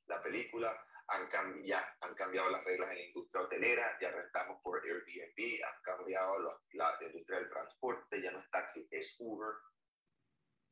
la 0.06 0.22
película, 0.22 0.76
han, 1.08 1.28
cambiado, 1.28 1.86
han 2.00 2.14
cambiado 2.14 2.50
las 2.50 2.64
reglas 2.64 2.90
en 2.90 2.96
la 2.96 3.04
industria 3.04 3.44
hotelera, 3.44 3.96
ya 4.00 4.10
rentamos 4.10 4.60
por 4.60 4.82
Airbnb, 4.84 5.64
han 5.64 5.82
cambiado 5.82 6.40
la, 6.40 6.60
la 6.72 7.06
industria 7.06 7.38
del 7.38 7.48
transporte, 7.48 8.22
ya 8.22 8.32
no 8.32 8.40
es 8.40 8.50
taxi, 8.50 8.88
es 8.90 9.14
Uber, 9.20 9.54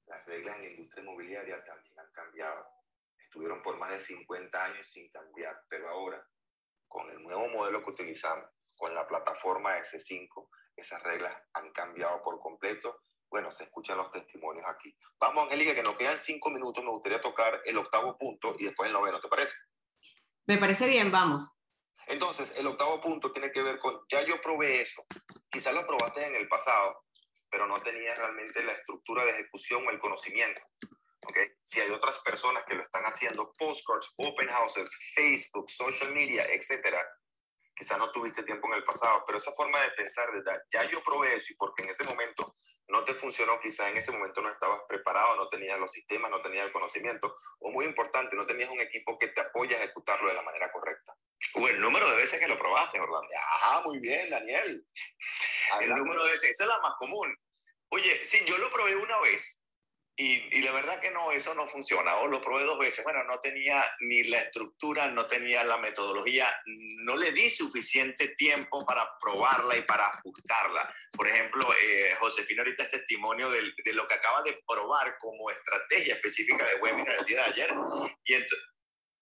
las 0.06 0.24
reglas 0.26 0.56
en 0.56 0.62
la 0.62 0.70
industria 0.70 1.02
inmobiliaria 1.02 1.64
también 1.64 1.98
han 1.98 2.10
cambiado. 2.12 2.66
Estuvieron 3.18 3.62
por 3.62 3.76
más 3.78 3.90
de 3.90 4.00
50 4.00 4.64
años 4.64 4.88
sin 4.88 5.10
cambiar, 5.10 5.60
pero 5.68 5.88
ahora, 5.88 6.26
con 6.88 7.08
el 7.10 7.22
nuevo 7.22 7.48
modelo 7.48 7.82
que 7.82 7.90
utilizamos, 7.90 8.44
con 8.76 8.94
la 8.94 9.06
plataforma 9.06 9.78
S5, 9.78 10.48
esas 10.76 11.02
reglas 11.02 11.34
han 11.54 11.72
cambiado 11.72 12.22
por 12.22 12.38
completo. 12.40 13.00
Bueno, 13.30 13.50
se 13.50 13.64
escuchan 13.64 13.96
los 13.96 14.10
testimonios 14.10 14.66
aquí. 14.68 14.96
Vamos, 15.18 15.44
Angélica, 15.44 15.74
que 15.74 15.82
nos 15.82 15.96
quedan 15.96 16.18
cinco 16.18 16.50
minutos. 16.50 16.84
Me 16.84 16.90
gustaría 16.90 17.20
tocar 17.20 17.60
el 17.64 17.76
octavo 17.78 18.16
punto 18.18 18.54
y 18.58 18.64
después 18.66 18.88
el 18.88 18.92
noveno, 18.92 19.20
¿te 19.20 19.28
parece? 19.28 19.54
Me 20.46 20.58
parece 20.58 20.86
bien, 20.86 21.10
vamos. 21.10 21.50
Entonces, 22.06 22.54
el 22.58 22.66
octavo 22.66 23.00
punto 23.00 23.32
tiene 23.32 23.50
que 23.50 23.62
ver 23.62 23.78
con, 23.78 24.00
ya 24.08 24.22
yo 24.22 24.40
probé 24.40 24.82
eso, 24.82 25.04
quizás 25.50 25.72
lo 25.72 25.86
probaste 25.86 26.26
en 26.26 26.34
el 26.34 26.48
pasado, 26.48 27.04
pero 27.54 27.68
no 27.68 27.78
tenía 27.78 28.16
realmente 28.16 28.64
la 28.64 28.72
estructura 28.72 29.24
de 29.24 29.30
ejecución 29.30 29.86
o 29.86 29.90
el 29.90 30.00
conocimiento. 30.00 30.60
¿okay? 31.24 31.52
Si 31.62 31.80
hay 31.80 31.88
otras 31.88 32.18
personas 32.18 32.64
que 32.64 32.74
lo 32.74 32.82
están 32.82 33.04
haciendo, 33.04 33.52
postcards, 33.56 34.12
open 34.16 34.48
houses, 34.48 34.90
Facebook, 35.14 35.70
social 35.70 36.12
media, 36.12 36.46
etcétera, 36.46 37.00
quizá 37.76 37.96
no 37.96 38.10
tuviste 38.10 38.42
tiempo 38.42 38.66
en 38.66 38.74
el 38.74 38.82
pasado, 38.82 39.22
pero 39.24 39.38
esa 39.38 39.52
forma 39.52 39.80
de 39.82 39.92
pensar, 39.92 40.32
de 40.32 40.42
ya 40.72 40.82
yo 40.88 41.00
probé 41.04 41.34
eso 41.34 41.52
y 41.52 41.56
porque 41.56 41.84
en 41.84 41.90
ese 41.90 42.02
momento 42.02 42.44
no 42.88 43.04
te 43.04 43.14
funcionó, 43.14 43.60
quizá 43.60 43.88
en 43.88 43.98
ese 43.98 44.10
momento 44.10 44.42
no 44.42 44.50
estabas 44.50 44.82
preparado, 44.88 45.36
no 45.36 45.48
tenías 45.48 45.78
los 45.78 45.92
sistemas, 45.92 46.32
no 46.32 46.42
tenías 46.42 46.66
el 46.66 46.72
conocimiento, 46.72 47.36
o 47.60 47.70
muy 47.70 47.84
importante, 47.84 48.34
no 48.34 48.44
tenías 48.44 48.70
un 48.70 48.80
equipo 48.80 49.16
que 49.16 49.28
te 49.28 49.42
apoye 49.42 49.76
a 49.76 49.78
ejecutarlo 49.78 50.26
de 50.26 50.34
la 50.34 50.42
manera 50.42 50.72
correcta. 50.72 51.14
O 51.54 51.68
el 51.68 51.80
número 51.80 52.10
de 52.10 52.16
veces 52.16 52.40
que 52.40 52.48
lo 52.48 52.58
probaste, 52.58 53.00
Orlando. 53.00 53.28
Ajá, 53.52 53.82
muy 53.82 53.98
bien, 53.98 54.28
Daniel. 54.30 54.84
El 55.80 55.90
número 55.90 56.24
de 56.24 56.32
veces, 56.32 56.50
esa 56.50 56.64
es 56.64 56.68
la 56.68 56.80
más 56.80 56.94
común. 56.98 57.34
Oye, 57.90 58.24
sí, 58.24 58.42
yo 58.46 58.58
lo 58.58 58.70
probé 58.70 58.96
una 58.96 59.20
vez 59.20 59.60
y, 60.16 60.56
y, 60.56 60.62
la 60.62 60.70
verdad 60.70 61.00
que 61.00 61.10
no, 61.10 61.32
eso 61.32 61.54
no 61.54 61.66
funciona. 61.66 62.16
O 62.18 62.28
lo 62.28 62.40
probé 62.40 62.62
dos 62.64 62.78
veces. 62.78 63.02
Bueno, 63.02 63.24
no 63.24 63.40
tenía 63.40 63.84
ni 64.00 64.22
la 64.24 64.38
estructura, 64.42 65.08
no 65.08 65.26
tenía 65.26 65.64
la 65.64 65.78
metodología, 65.78 66.48
no 66.66 67.16
le 67.16 67.32
di 67.32 67.48
suficiente 67.48 68.28
tiempo 68.36 68.84
para 68.86 69.08
probarla 69.20 69.76
y 69.76 69.82
para 69.82 70.06
ajustarla. 70.06 70.94
Por 71.12 71.26
ejemplo, 71.26 71.68
eh, 71.82 72.14
Josefina 72.20 72.62
ahorita 72.62 72.84
es 72.84 72.90
testimonio 72.90 73.50
de, 73.50 73.72
de, 73.84 73.92
lo 73.92 74.06
que 74.06 74.14
acaba 74.14 74.42
de 74.42 74.56
probar 74.68 75.16
como 75.18 75.50
estrategia 75.50 76.14
específica 76.14 76.64
de 76.64 76.76
webinar 76.76 77.16
el 77.18 77.24
día 77.24 77.42
de 77.42 77.50
ayer. 77.50 77.74
Y 78.24 78.34
entonces 78.34 78.73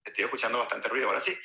estoy 0.04 0.24
escuchando 0.24 0.58
bastante 0.58 0.88
ruido 0.88 1.08
ahora 1.08 1.20
sí. 1.20 1.36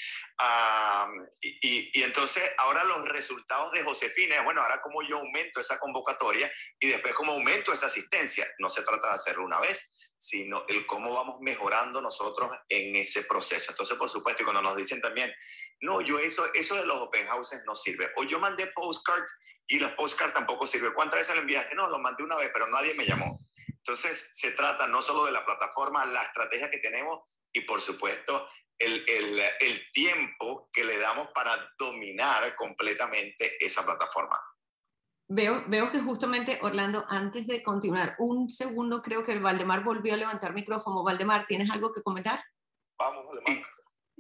y, 1.42 2.00
y, 2.00 2.04
entonces 2.04 2.44
ahora 2.58 2.84
los 2.84 3.08
resultados 3.10 3.72
de 3.72 3.84
Josefina 3.84 4.42
bueno, 4.42 4.62
ahora 4.62 4.82
cómo 4.82 5.02
yo 5.08 5.18
aumento 5.18 5.60
esa 5.60 5.80
convocatoria 5.80 6.52
y 6.80 6.88
después 6.88 7.14
cómo 7.14 7.34
aumento 7.34 7.72
esa 7.72 7.88
asistencia. 7.88 8.48
No 8.60 8.70
se 8.70 8.84
trata 8.84 9.10
de 9.10 9.14
hacerlo 9.16 9.46
una 9.46 9.60
vez, 9.60 9.90
sino 10.18 10.66
el 10.68 10.86
cómo 10.86 11.14
vamos 11.14 11.38
mejorando 11.42 12.02
nosotros 12.02 12.52
en 12.70 12.96
ese 12.96 13.24
proceso. 13.24 13.72
Entonces, 13.72 13.98
por 13.98 14.10
supuesto, 14.10 14.44
y 14.44 14.46
cuando 14.46 14.62
nos 14.62 14.76
dicen 14.76 15.02
también, 15.02 15.34
no, 15.82 16.02
yo 16.02 16.20
eso, 16.20 16.46
eso 16.54 16.76
de 16.76 16.86
los 16.86 16.98
open 16.98 17.28
houses 17.28 17.62
no 17.66 17.76
sirve. 17.76 18.12
O 18.18 18.24
yo 18.24 18.40
mandé 18.40 18.68
postcards 18.68 19.32
y 19.68 19.80
los 19.80 19.92
postcards 19.92 20.34
tampoco 20.34 20.66
sirven. 20.66 20.94
¿Cuántas 20.94 21.20
veces 21.20 21.36
lo 21.36 21.42
enviaste? 21.42 21.76
No, 21.76 21.90
lo 21.90 22.00
mandé 22.00 22.24
una 22.24 22.38
vez, 22.38 22.50
pero 22.54 22.68
nadie 22.68 22.94
me 22.96 23.06
llamó. 23.06 23.40
Entonces, 23.68 24.30
se 24.32 24.52
trata 24.52 24.88
no 24.88 25.02
solo 25.02 25.26
de 25.26 25.32
la 25.32 25.46
plataforma, 25.46 26.06
la 26.06 26.24
estrategia 26.24 26.70
que 26.70 26.80
tenemos, 26.80 27.22
y 27.58 27.62
por 27.62 27.82
supuesto 27.82 28.48
el, 28.78 29.04
el, 29.08 29.42
el, 29.60 29.92
tiempo 29.92 30.70
que 30.72 30.84
le 30.84 31.00
damos 31.00 31.30
para 31.34 31.74
dominar 31.80 32.56
completamente 32.56 33.58
esa 33.60 33.84
plataforma. 33.84 34.40
Veo, 35.30 35.64
veo 35.68 35.92
que 35.92 36.00
justamente, 36.00 36.60
Orlando, 36.62 37.04
antes 37.10 37.48
de 37.48 37.64
continuar, 37.64 38.16
un 38.20 38.50
segundo 38.50 39.02
creo 39.02 39.24
que 39.24 39.34
el 39.34 39.42
Valdemar 39.42 39.84
volvió 39.84 40.14
a 40.14 40.18
levantar 40.18 40.54
micrófono. 40.54 41.04
Valdemar, 41.04 41.46
¿tienes 41.48 41.70
algo 41.72 41.92
que 41.92 42.04
comentar? 42.04 42.42
Vamos, 43.00 43.26
Valdemar. 43.26 43.66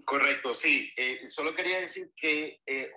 correcto, 0.03 0.55
sí. 0.55 0.91
Eh, 0.97 1.29
solo 1.29 1.53
quería 1.53 1.79
decir 1.79 2.11
que 2.15 2.59
eh, 2.65 2.91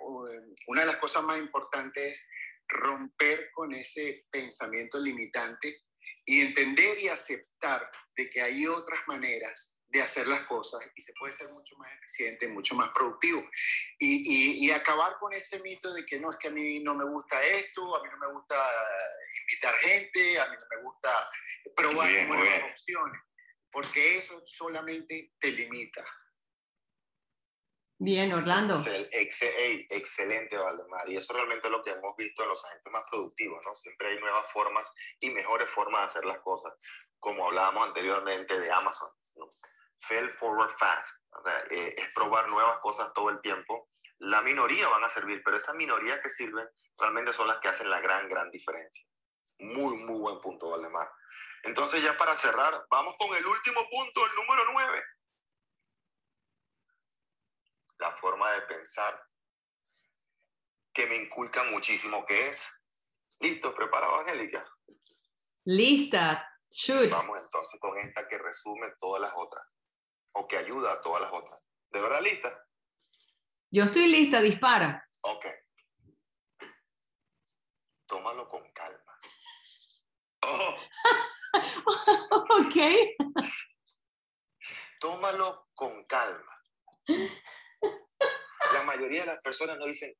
una 0.67 0.81
de 0.81 0.87
las 0.87 0.97
cosas 0.97 1.23
más 1.23 1.37
importantes 1.37 2.03
es 2.11 2.27
romper 2.67 3.51
con 3.53 3.73
ese 3.73 4.25
pensamiento 4.31 4.99
limitante 4.99 5.83
y 6.25 6.41
entender 6.41 6.97
y 6.99 7.07
aceptar 7.07 7.89
de 8.15 8.29
que 8.29 8.41
hay 8.41 8.65
otras 8.65 8.99
maneras 9.07 9.80
de 9.91 10.01
hacer 10.01 10.27
las 10.27 10.41
cosas 10.41 10.89
y 10.95 11.01
se 11.01 11.13
puede 11.13 11.33
ser 11.33 11.49
mucho 11.49 11.75
más 11.77 11.91
eficiente, 11.93 12.47
mucho 12.47 12.75
más 12.75 12.89
productivo. 12.91 13.43
Y, 13.99 14.65
y, 14.65 14.71
acabar 14.71 15.17
con 15.19 15.33
ese 15.33 15.59
mito 15.59 15.93
de 15.93 16.05
que 16.05 16.19
no, 16.19 16.29
es 16.29 16.37
que 16.37 16.47
a 16.47 16.51
mí 16.51 16.79
no 16.79 16.95
me 16.95 17.05
gusta 17.05 17.41
esto, 17.43 17.95
a 17.95 18.01
mí 18.01 18.09
no 18.09 18.17
me 18.17 18.33
gusta 18.33 18.55
invitar 19.41 19.75
gente, 19.75 20.39
a 20.39 20.47
mí 20.47 20.55
no 20.55 20.77
me 20.77 20.83
gusta 20.83 21.29
probar 21.75 22.27
nuevas 22.27 22.71
opciones, 22.71 23.21
porque 23.71 24.17
eso 24.17 24.41
solamente 24.45 25.33
te 25.39 25.51
limita. 25.51 26.05
Bien, 28.03 28.33
Orlando. 28.33 28.83
excelente, 29.11 30.57
Valdemar. 30.57 31.07
Y 31.07 31.17
eso 31.17 31.33
realmente 31.33 31.67
es 31.67 31.71
lo 31.71 31.83
que 31.83 31.91
hemos 31.91 32.15
visto 32.17 32.41
en 32.41 32.49
los 32.49 32.65
agentes 32.65 32.91
más 32.91 33.07
productivos, 33.11 33.59
¿no? 33.63 33.75
Siempre 33.75 34.07
hay 34.07 34.19
nuevas 34.19 34.51
formas 34.51 34.91
y 35.19 35.29
mejores 35.29 35.69
formas 35.69 36.01
de 36.01 36.07
hacer 36.07 36.25
las 36.25 36.39
cosas, 36.39 36.73
como 37.19 37.45
hablábamos 37.45 37.89
anteriormente 37.89 38.59
de 38.59 38.71
Amazon. 38.71 39.09
¿no? 39.35 39.47
Fail 40.01 40.29
forward 40.31 40.71
fast. 40.71 41.23
O 41.31 41.41
sea, 41.41 41.59
eh, 41.69 41.93
es 41.97 42.13
probar 42.13 42.49
nuevas 42.49 42.79
cosas 42.79 43.11
todo 43.13 43.29
el 43.29 43.41
tiempo. 43.41 43.89
La 44.19 44.41
minoría 44.41 44.87
van 44.87 45.03
a 45.03 45.09
servir, 45.09 45.41
pero 45.43 45.57
esa 45.57 45.73
minoría 45.73 46.21
que 46.21 46.29
sirven 46.29 46.67
realmente 46.97 47.33
son 47.33 47.47
las 47.47 47.57
que 47.57 47.69
hacen 47.69 47.89
la 47.89 47.99
gran, 48.01 48.27
gran 48.27 48.51
diferencia. 48.51 49.05
Muy, 49.59 49.97
muy 50.03 50.19
buen 50.19 50.39
punto, 50.39 50.69
Valdemar. 50.69 51.11
Entonces, 51.63 52.03
ya 52.03 52.17
para 52.17 52.35
cerrar, 52.35 52.85
vamos 52.89 53.15
con 53.17 53.35
el 53.35 53.45
último 53.45 53.87
punto, 53.89 54.25
el 54.25 54.35
número 54.35 54.63
9 54.73 55.03
la 58.01 58.11
forma 58.17 58.51
de 58.53 58.61
pensar 58.63 59.23
que 60.91 61.05
me 61.05 61.15
inculca 61.15 61.63
muchísimo, 61.65 62.25
que 62.25 62.49
es, 62.49 62.67
¿listo? 63.39 63.73
¿Preparado, 63.73 64.17
Angélica? 64.17 64.67
Lista, 65.65 66.49
shoot. 66.69 67.09
Vamos 67.11 67.37
entonces 67.37 67.79
con 67.79 67.97
esta 67.99 68.27
que 68.27 68.39
resume 68.39 68.87
todas 68.99 69.21
las 69.21 69.31
otras, 69.35 69.65
o 70.33 70.47
que 70.47 70.57
ayuda 70.57 70.93
a 70.93 71.01
todas 71.01 71.21
las 71.21 71.31
otras. 71.31 71.59
¿De 71.89 72.01
verdad 72.01 72.21
lista? 72.21 72.67
Yo 73.71 73.85
estoy 73.85 74.07
lista, 74.07 74.41
dispara. 74.41 75.07
Ok. 75.23 75.45
Tómalo 78.07 78.47
con 78.47 78.71
calma. 78.73 79.19
Oh. 80.43 80.75
ok. 82.65 82.75
Tómalo 84.99 85.67
con 85.75 86.03
calma 86.05 86.61
la 88.73 88.83
mayoría 88.83 89.21
de 89.21 89.27
las 89.27 89.43
personas 89.43 89.77
nos 89.77 89.87
dicen, 89.87 90.15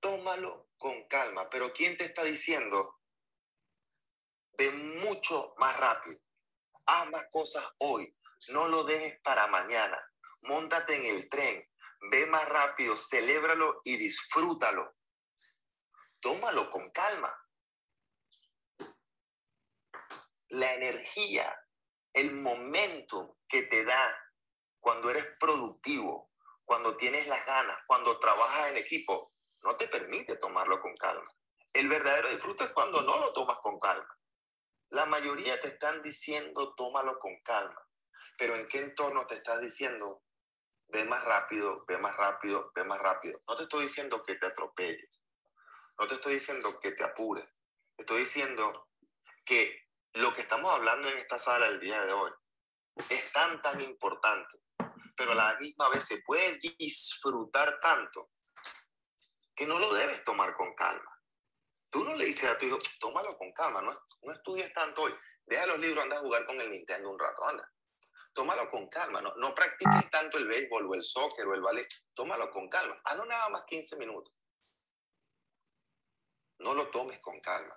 tómalo 0.00 0.70
con 0.76 1.06
calma, 1.08 1.48
pero 1.50 1.72
¿quién 1.72 1.96
te 1.96 2.04
está 2.04 2.24
diciendo? 2.24 3.00
Ve 4.58 4.70
mucho 4.70 5.54
más 5.58 5.76
rápido, 5.76 6.18
haz 6.86 7.10
más 7.10 7.26
cosas 7.30 7.66
hoy, 7.78 8.16
no 8.48 8.68
lo 8.68 8.84
dejes 8.84 9.20
para 9.22 9.46
mañana, 9.48 9.98
montate 10.42 10.96
en 10.96 11.16
el 11.16 11.28
tren, 11.28 11.68
ve 12.10 12.26
más 12.26 12.48
rápido, 12.48 12.96
celébralo 12.96 13.80
y 13.84 13.96
disfrútalo. 13.96 14.94
Tómalo 16.20 16.70
con 16.70 16.90
calma. 16.90 17.32
La 20.50 20.74
energía, 20.74 21.54
el 22.12 22.32
momento 22.32 23.38
que 23.48 23.62
te 23.62 23.84
da 23.84 24.16
cuando 24.80 25.10
eres 25.10 25.26
productivo, 25.38 26.30
cuando 26.64 26.96
tienes 26.96 27.26
las 27.26 27.44
ganas, 27.46 27.78
cuando 27.86 28.18
trabajas 28.18 28.70
en 28.70 28.76
equipo, 28.76 29.32
no 29.62 29.76
te 29.76 29.88
permite 29.88 30.36
tomarlo 30.36 30.80
con 30.80 30.96
calma. 30.96 31.28
El 31.72 31.88
verdadero 31.88 32.30
disfrute 32.30 32.64
es 32.64 32.70
cuando 32.70 33.02
no 33.02 33.18
lo 33.18 33.32
tomas 33.32 33.58
con 33.58 33.78
calma. 33.78 34.08
La 34.90 35.06
mayoría 35.06 35.60
te 35.60 35.68
están 35.68 36.02
diciendo 36.02 36.74
tómalo 36.76 37.18
con 37.18 37.38
calma, 37.42 37.85
pero 38.36 38.56
¿en 38.56 38.66
qué 38.66 38.78
entorno 38.78 39.26
te 39.26 39.36
estás 39.36 39.60
diciendo 39.60 40.22
ve 40.88 41.04
más 41.04 41.24
rápido, 41.24 41.84
ve 41.86 41.98
más 41.98 42.16
rápido, 42.16 42.72
ve 42.74 42.84
más 42.84 42.98
rápido? 42.98 43.40
No 43.48 43.56
te 43.56 43.64
estoy 43.64 43.84
diciendo 43.84 44.22
que 44.22 44.36
te 44.36 44.46
atropelles, 44.46 45.22
no 45.98 46.06
te 46.06 46.14
estoy 46.14 46.34
diciendo 46.34 46.68
que 46.80 46.92
te 46.92 47.04
apures, 47.04 47.48
estoy 47.96 48.20
diciendo 48.20 48.88
que 49.44 49.88
lo 50.14 50.32
que 50.32 50.42
estamos 50.42 50.72
hablando 50.72 51.08
en 51.08 51.18
esta 51.18 51.38
sala 51.38 51.66
el 51.66 51.80
día 51.80 52.04
de 52.04 52.12
hoy 52.12 52.30
es 53.10 53.32
tan, 53.32 53.60
tan 53.62 53.80
importante 53.80 54.66
pero 55.16 55.32
a 55.32 55.34
la 55.34 55.58
misma 55.58 55.88
vez 55.88 56.04
se 56.04 56.18
puede 56.18 56.58
disfrutar 56.78 57.80
tanto 57.80 58.30
que 59.54 59.66
no 59.66 59.78
lo 59.78 59.94
debes 59.94 60.22
tomar 60.24 60.54
con 60.54 60.74
calma. 60.74 61.10
Tú 61.88 62.04
no 62.04 62.14
le 62.14 62.26
dices 62.26 62.50
a 62.50 62.58
tu 62.58 62.66
hijo, 62.66 62.76
tómalo 63.00 63.36
con 63.38 63.50
calma, 63.52 63.80
no, 63.80 63.98
no 64.22 64.32
estudies 64.32 64.70
tanto 64.74 65.02
hoy, 65.02 65.14
deja 65.46 65.66
los 65.66 65.78
libros, 65.78 66.04
anda 66.04 66.16
a 66.16 66.20
jugar 66.20 66.44
con 66.44 66.60
el 66.60 66.70
Nintendo 66.70 67.10
un 67.10 67.18
rato, 67.18 67.44
anda. 67.44 67.72
Tómalo 68.36 68.68
con 68.68 68.86
calma, 68.88 69.22
no, 69.22 69.54
practiques 69.54 70.10
tanto 70.10 70.36
el 70.36 70.46
béisbol 70.46 70.90
o 70.90 70.94
el 70.94 71.02
soccer 71.02 71.46
o 71.46 71.54
el 71.54 71.62
ballet, 71.62 71.88
tómalo 72.12 72.50
con 72.50 72.68
calma, 72.68 73.00
hazlo 73.02 73.24
nada 73.24 73.48
más 73.48 73.64
15 73.64 73.96
minutos. 73.96 74.34
No 76.58 76.74
lo 76.74 76.90
tomes 76.90 77.18
con 77.20 77.40
calma. 77.40 77.74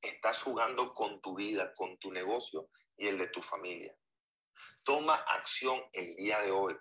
Estás 0.00 0.40
jugando 0.42 0.94
con 0.94 1.20
tu 1.20 1.34
vida, 1.34 1.74
con 1.74 1.98
tu 1.98 2.12
negocio 2.12 2.70
y 2.96 3.08
el 3.08 3.18
de 3.18 3.26
tu 3.26 3.42
familia. 3.42 3.92
Toma 4.84 5.16
acción 5.16 5.82
el 5.94 6.14
día 6.14 6.38
de 6.42 6.52
hoy 6.52 6.78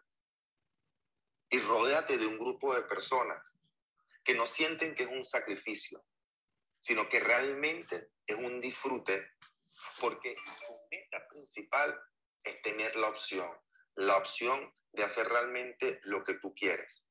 y 1.49 1.59
rodéate 1.61 2.19
de 2.19 2.27
un 2.27 2.37
grupo 2.37 2.75
de 2.75 2.83
personas 2.83 3.57
que 4.23 4.35
no 4.35 4.45
sienten 4.45 4.93
que 4.93 5.05
es 5.05 5.09
un 5.09 5.25
sacrificio, 5.25 6.05
sino 6.77 7.09
que 7.09 7.19
realmente 7.19 8.11
es 8.27 8.35
un 8.35 8.61
disfrute, 8.61 9.31
porque 9.99 10.35
su 10.35 10.73
meta 10.91 11.27
principal 11.29 11.99
es 12.47 12.61
tener 12.61 12.95
la 12.95 13.09
opción, 13.09 13.49
la 13.95 14.17
opción 14.17 14.73
de 14.93 15.03
hacer 15.03 15.27
realmente 15.27 15.99
lo 16.03 16.23
que 16.23 16.35
tú 16.35 16.53
quieres 16.55 17.03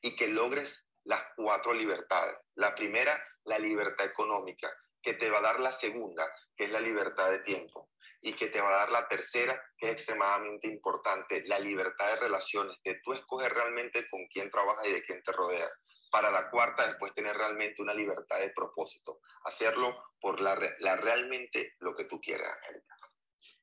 y 0.00 0.16
que 0.16 0.28
logres 0.28 0.86
las 1.04 1.24
cuatro 1.36 1.72
libertades. 1.72 2.38
La 2.54 2.74
primera, 2.74 3.22
la 3.44 3.58
libertad 3.58 4.06
económica, 4.06 4.72
que 5.02 5.14
te 5.14 5.30
va 5.30 5.38
a 5.38 5.42
dar 5.42 5.60
la 5.60 5.72
segunda, 5.72 6.32
que 6.56 6.64
es 6.64 6.70
la 6.70 6.80
libertad 6.80 7.30
de 7.30 7.40
tiempo 7.40 7.90
y 8.20 8.32
que 8.34 8.48
te 8.48 8.60
va 8.60 8.68
a 8.68 8.78
dar 8.78 8.92
la 8.92 9.08
tercera, 9.08 9.60
que 9.76 9.86
es 9.86 9.92
extremadamente 9.92 10.68
importante, 10.68 11.42
la 11.46 11.58
libertad 11.58 12.08
de 12.08 12.20
relaciones, 12.20 12.80
de 12.84 13.00
tú 13.02 13.12
escoger 13.12 13.52
realmente 13.52 14.06
con 14.08 14.24
quién 14.28 14.50
trabajas 14.50 14.86
y 14.86 14.92
de 14.92 15.02
quién 15.02 15.22
te 15.24 15.32
rodea. 15.32 15.68
Para 16.10 16.30
la 16.30 16.48
cuarta, 16.50 16.86
después 16.86 17.12
tener 17.14 17.36
realmente 17.36 17.82
una 17.82 17.94
libertad 17.94 18.38
de 18.38 18.50
propósito, 18.50 19.20
hacerlo 19.44 20.04
por 20.20 20.40
la, 20.40 20.56
la 20.78 20.96
realmente 20.96 21.74
lo 21.80 21.96
que 21.96 22.04
tú 22.04 22.20
quieres, 22.20 22.46
Angélica. 22.46 22.94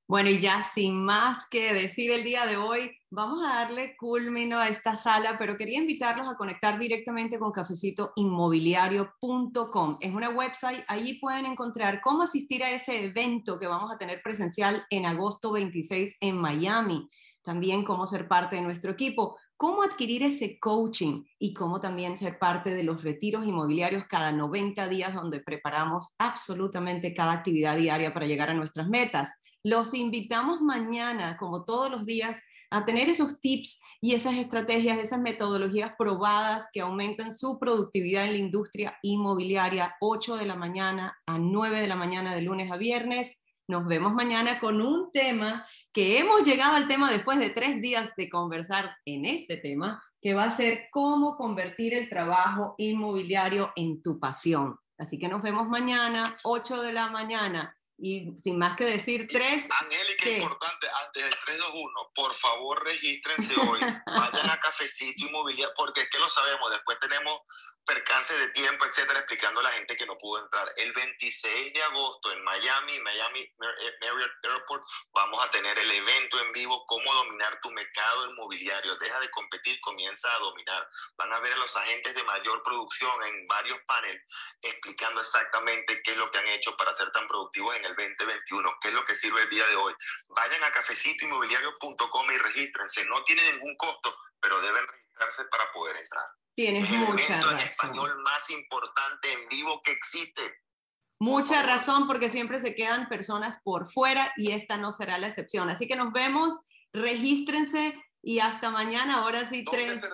Bueno, 0.09 0.29
y 0.31 0.39
ya 0.39 0.63
sin 0.63 1.05
más 1.05 1.47
que 1.51 1.71
decir 1.71 2.09
el 2.09 2.23
día 2.23 2.47
de 2.47 2.57
hoy, 2.57 2.89
vamos 3.11 3.45
a 3.45 3.57
darle 3.57 3.95
culmino 3.95 4.57
a 4.57 4.67
esta 4.67 4.95
sala, 4.95 5.37
pero 5.37 5.55
quería 5.55 5.77
invitarlos 5.77 6.27
a 6.27 6.35
conectar 6.35 6.79
directamente 6.79 7.37
con 7.37 7.51
cafecitoinmobiliario.com. 7.51 9.97
Es 9.99 10.11
una 10.11 10.31
website, 10.31 10.83
allí 10.87 11.19
pueden 11.19 11.45
encontrar 11.45 12.01
cómo 12.01 12.23
asistir 12.23 12.63
a 12.63 12.71
ese 12.71 13.05
evento 13.05 13.59
que 13.59 13.67
vamos 13.67 13.91
a 13.91 13.99
tener 13.99 14.23
presencial 14.23 14.83
en 14.89 15.05
agosto 15.05 15.51
26 15.51 16.17
en 16.21 16.39
Miami. 16.39 17.07
También 17.43 17.83
cómo 17.83 18.07
ser 18.07 18.27
parte 18.27 18.55
de 18.55 18.63
nuestro 18.63 18.93
equipo, 18.93 19.37
cómo 19.57 19.83
adquirir 19.83 20.23
ese 20.23 20.57
coaching 20.59 21.23
y 21.37 21.53
cómo 21.53 21.81
también 21.81 22.17
ser 22.17 22.39
parte 22.39 22.73
de 22.73 22.83
los 22.83 23.03
retiros 23.03 23.45
inmobiliarios 23.45 24.05
cada 24.05 24.31
90 24.31 24.87
días 24.87 25.13
donde 25.13 25.39
preparamos 25.39 26.15
absolutamente 26.17 27.13
cada 27.13 27.33
actividad 27.33 27.77
diaria 27.77 28.11
para 28.11 28.25
llegar 28.25 28.49
a 28.49 28.55
nuestras 28.55 28.87
metas. 28.87 29.38
Los 29.63 29.93
invitamos 29.93 30.61
mañana, 30.61 31.37
como 31.37 31.65
todos 31.65 31.91
los 31.91 32.05
días, 32.05 32.41
a 32.71 32.85
tener 32.85 33.09
esos 33.09 33.41
tips 33.41 33.81
y 34.01 34.13
esas 34.13 34.35
estrategias, 34.35 34.99
esas 34.99 35.19
metodologías 35.19 35.93
probadas 35.97 36.69
que 36.71 36.81
aumentan 36.81 37.33
su 37.33 37.59
productividad 37.59 38.25
en 38.25 38.33
la 38.33 38.37
industria 38.37 38.97
inmobiliaria, 39.01 39.95
8 39.99 40.37
de 40.37 40.45
la 40.45 40.55
mañana 40.55 41.17
a 41.25 41.37
9 41.37 41.81
de 41.81 41.87
la 41.87 41.95
mañana 41.95 42.33
de 42.33 42.41
lunes 42.41 42.71
a 42.71 42.77
viernes. 42.77 43.43
Nos 43.67 43.85
vemos 43.85 44.13
mañana 44.13 44.59
con 44.59 44.81
un 44.81 45.11
tema 45.11 45.65
que 45.91 46.19
hemos 46.19 46.43
llegado 46.43 46.75
al 46.75 46.87
tema 46.87 47.11
después 47.11 47.37
de 47.39 47.49
tres 47.49 47.81
días 47.81 48.11
de 48.15 48.29
conversar 48.29 48.95
en 49.05 49.25
este 49.25 49.57
tema, 49.57 50.01
que 50.21 50.33
va 50.33 50.45
a 50.45 50.51
ser 50.51 50.87
cómo 50.91 51.35
convertir 51.35 51.93
el 51.93 52.07
trabajo 52.07 52.75
inmobiliario 52.77 53.73
en 53.75 54.01
tu 54.01 54.19
pasión. 54.19 54.77
Así 54.97 55.19
que 55.19 55.27
nos 55.27 55.41
vemos 55.41 55.67
mañana, 55.67 56.35
8 56.43 56.81
de 56.81 56.93
la 56.93 57.09
mañana. 57.09 57.75
Y 58.01 58.33
sin 58.37 58.57
más 58.57 58.77
que 58.77 58.85
decir, 58.85 59.27
tres. 59.27 59.67
Angélica, 59.81 60.29
importante, 60.29 60.87
antes 61.05 61.23
del 61.23 61.33
321, 61.45 62.11
por 62.15 62.33
favor 62.33 62.83
regístrense 62.83 63.53
hoy, 63.59 63.79
vayan 64.05 64.49
a 64.49 64.59
Cafecito 64.59 65.25
Inmobiliario, 65.25 65.73
porque 65.75 66.01
es 66.01 66.09
que 66.09 66.19
lo 66.19 66.29
sabemos, 66.29 66.71
después 66.71 66.97
tenemos 66.99 67.41
percance 67.89 68.37
de 68.37 68.49
tiempo, 68.49 68.85
etcétera, 68.85 69.19
explicando 69.19 69.61
a 69.61 69.63
la 69.63 69.71
gente 69.71 69.97
que 69.97 70.05
no 70.05 70.15
pudo 70.19 70.43
entrar. 70.43 70.71
El 70.77 70.93
26 70.93 71.73
de 71.73 71.83
agosto 71.83 72.31
en 72.31 72.43
Miami, 72.43 72.99
Miami 72.99 73.41
eh, 73.41 73.97
Marriott 73.99 74.31
Airport, 74.43 74.83
vamos 75.11 75.43
a 75.43 75.49
tener 75.49 75.77
el 75.79 75.91
evento 75.91 76.39
en 76.39 76.51
vivo, 76.53 76.85
cómo 76.85 77.11
dominar 77.15 77.59
tu 77.61 77.71
mercado 77.71 78.29
inmobiliario. 78.29 78.95
Deja 78.97 79.19
de 79.19 79.31
competir, 79.31 79.81
comienza 79.81 80.31
a 80.31 80.37
dominar. 80.37 80.87
Van 81.17 81.33
a 81.33 81.39
ver 81.39 81.53
a 81.53 81.57
los 81.57 81.75
agentes 81.75 82.13
de 82.13 82.23
mayor 82.23 82.61
producción 82.61 83.23
en 83.23 83.47
varios 83.47 83.79
paneles 83.87 84.21
explicando 84.61 85.21
exactamente 85.21 86.01
qué 86.03 86.11
es 86.11 86.17
lo 86.17 86.29
que 86.31 86.37
han 86.37 86.47
hecho 86.47 86.75
para 86.77 86.93
ser 86.93 87.11
tan 87.11 87.27
productivos 87.27 87.75
en 87.75 87.85
el 87.85 87.95
2021, 87.95 88.77
qué 88.81 88.89
es 88.89 88.93
lo 88.93 89.05
que 89.05 89.15
sirve 89.15 89.41
el 89.41 89.49
día 89.49 89.65
de 89.65 89.75
hoy. 89.75 89.95
Vayan 90.29 90.63
a 90.63 90.71
cafecitoinmobiliario.com 90.71 92.31
y 92.31 92.37
regístrense. 92.37 93.05
No 93.05 93.23
tiene 93.23 93.51
ningún 93.51 93.75
costo, 93.77 94.15
pero 94.39 94.61
deben 94.61 94.85
registrarse 94.87 95.45
para 95.45 95.71
poder 95.71 95.95
entrar. 95.97 96.25
Tienes 96.59 96.89
mucha 96.89 97.37
razón. 97.37 97.57
en 97.57 97.63
español 97.63 98.21
más 98.21 98.49
importante 98.49 99.31
en 99.31 99.47
vivo 99.47 99.81
que 99.81 99.93
existe. 99.93 100.41
Mucha 101.17 101.63
razón, 101.63 102.05
porque 102.05 102.29
siempre 102.29 102.59
se 102.59 102.75
quedan 102.75 103.07
personas 103.07 103.61
por 103.63 103.87
fuera 103.87 104.33
y 104.35 104.51
esta 104.51 104.75
no 104.75 104.91
será 104.91 105.17
la 105.19 105.27
excepción. 105.27 105.69
Así 105.69 105.87
que 105.87 105.95
nos 105.95 106.11
vemos, 106.11 106.53
regístrense 106.91 107.97
y 108.21 108.39
hasta 108.39 108.71
mañana, 108.71 109.19
ahora 109.19 109.45
sí, 109.45 109.63
tres. 109.63 110.01
Se, 110.01 110.09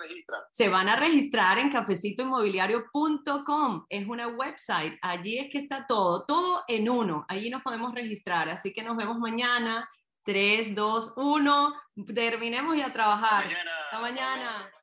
se 0.52 0.70
van 0.70 0.88
a 0.88 0.98
registrar 0.98 1.58
en 1.58 1.72
cafecitoinmobiliario.com. 1.72 3.88
Es 3.90 4.08
una 4.08 4.28
website. 4.28 5.00
Allí 5.02 5.40
es 5.40 5.52
que 5.52 5.58
está 5.58 5.88
todo, 5.88 6.26
todo 6.26 6.64
en 6.68 6.88
uno. 6.88 7.26
Allí 7.28 7.50
nos 7.50 7.64
podemos 7.64 7.92
registrar. 7.96 8.50
Así 8.50 8.72
que 8.72 8.84
nos 8.84 8.98
vemos 8.98 9.18
mañana. 9.18 9.90
3, 10.26 10.76
2, 10.76 11.14
1. 11.18 11.74
Terminemos 12.14 12.76
y 12.76 12.82
a 12.82 12.94
trabajar. 12.94 13.48
Hasta 13.48 14.00
mañana. 14.00 14.72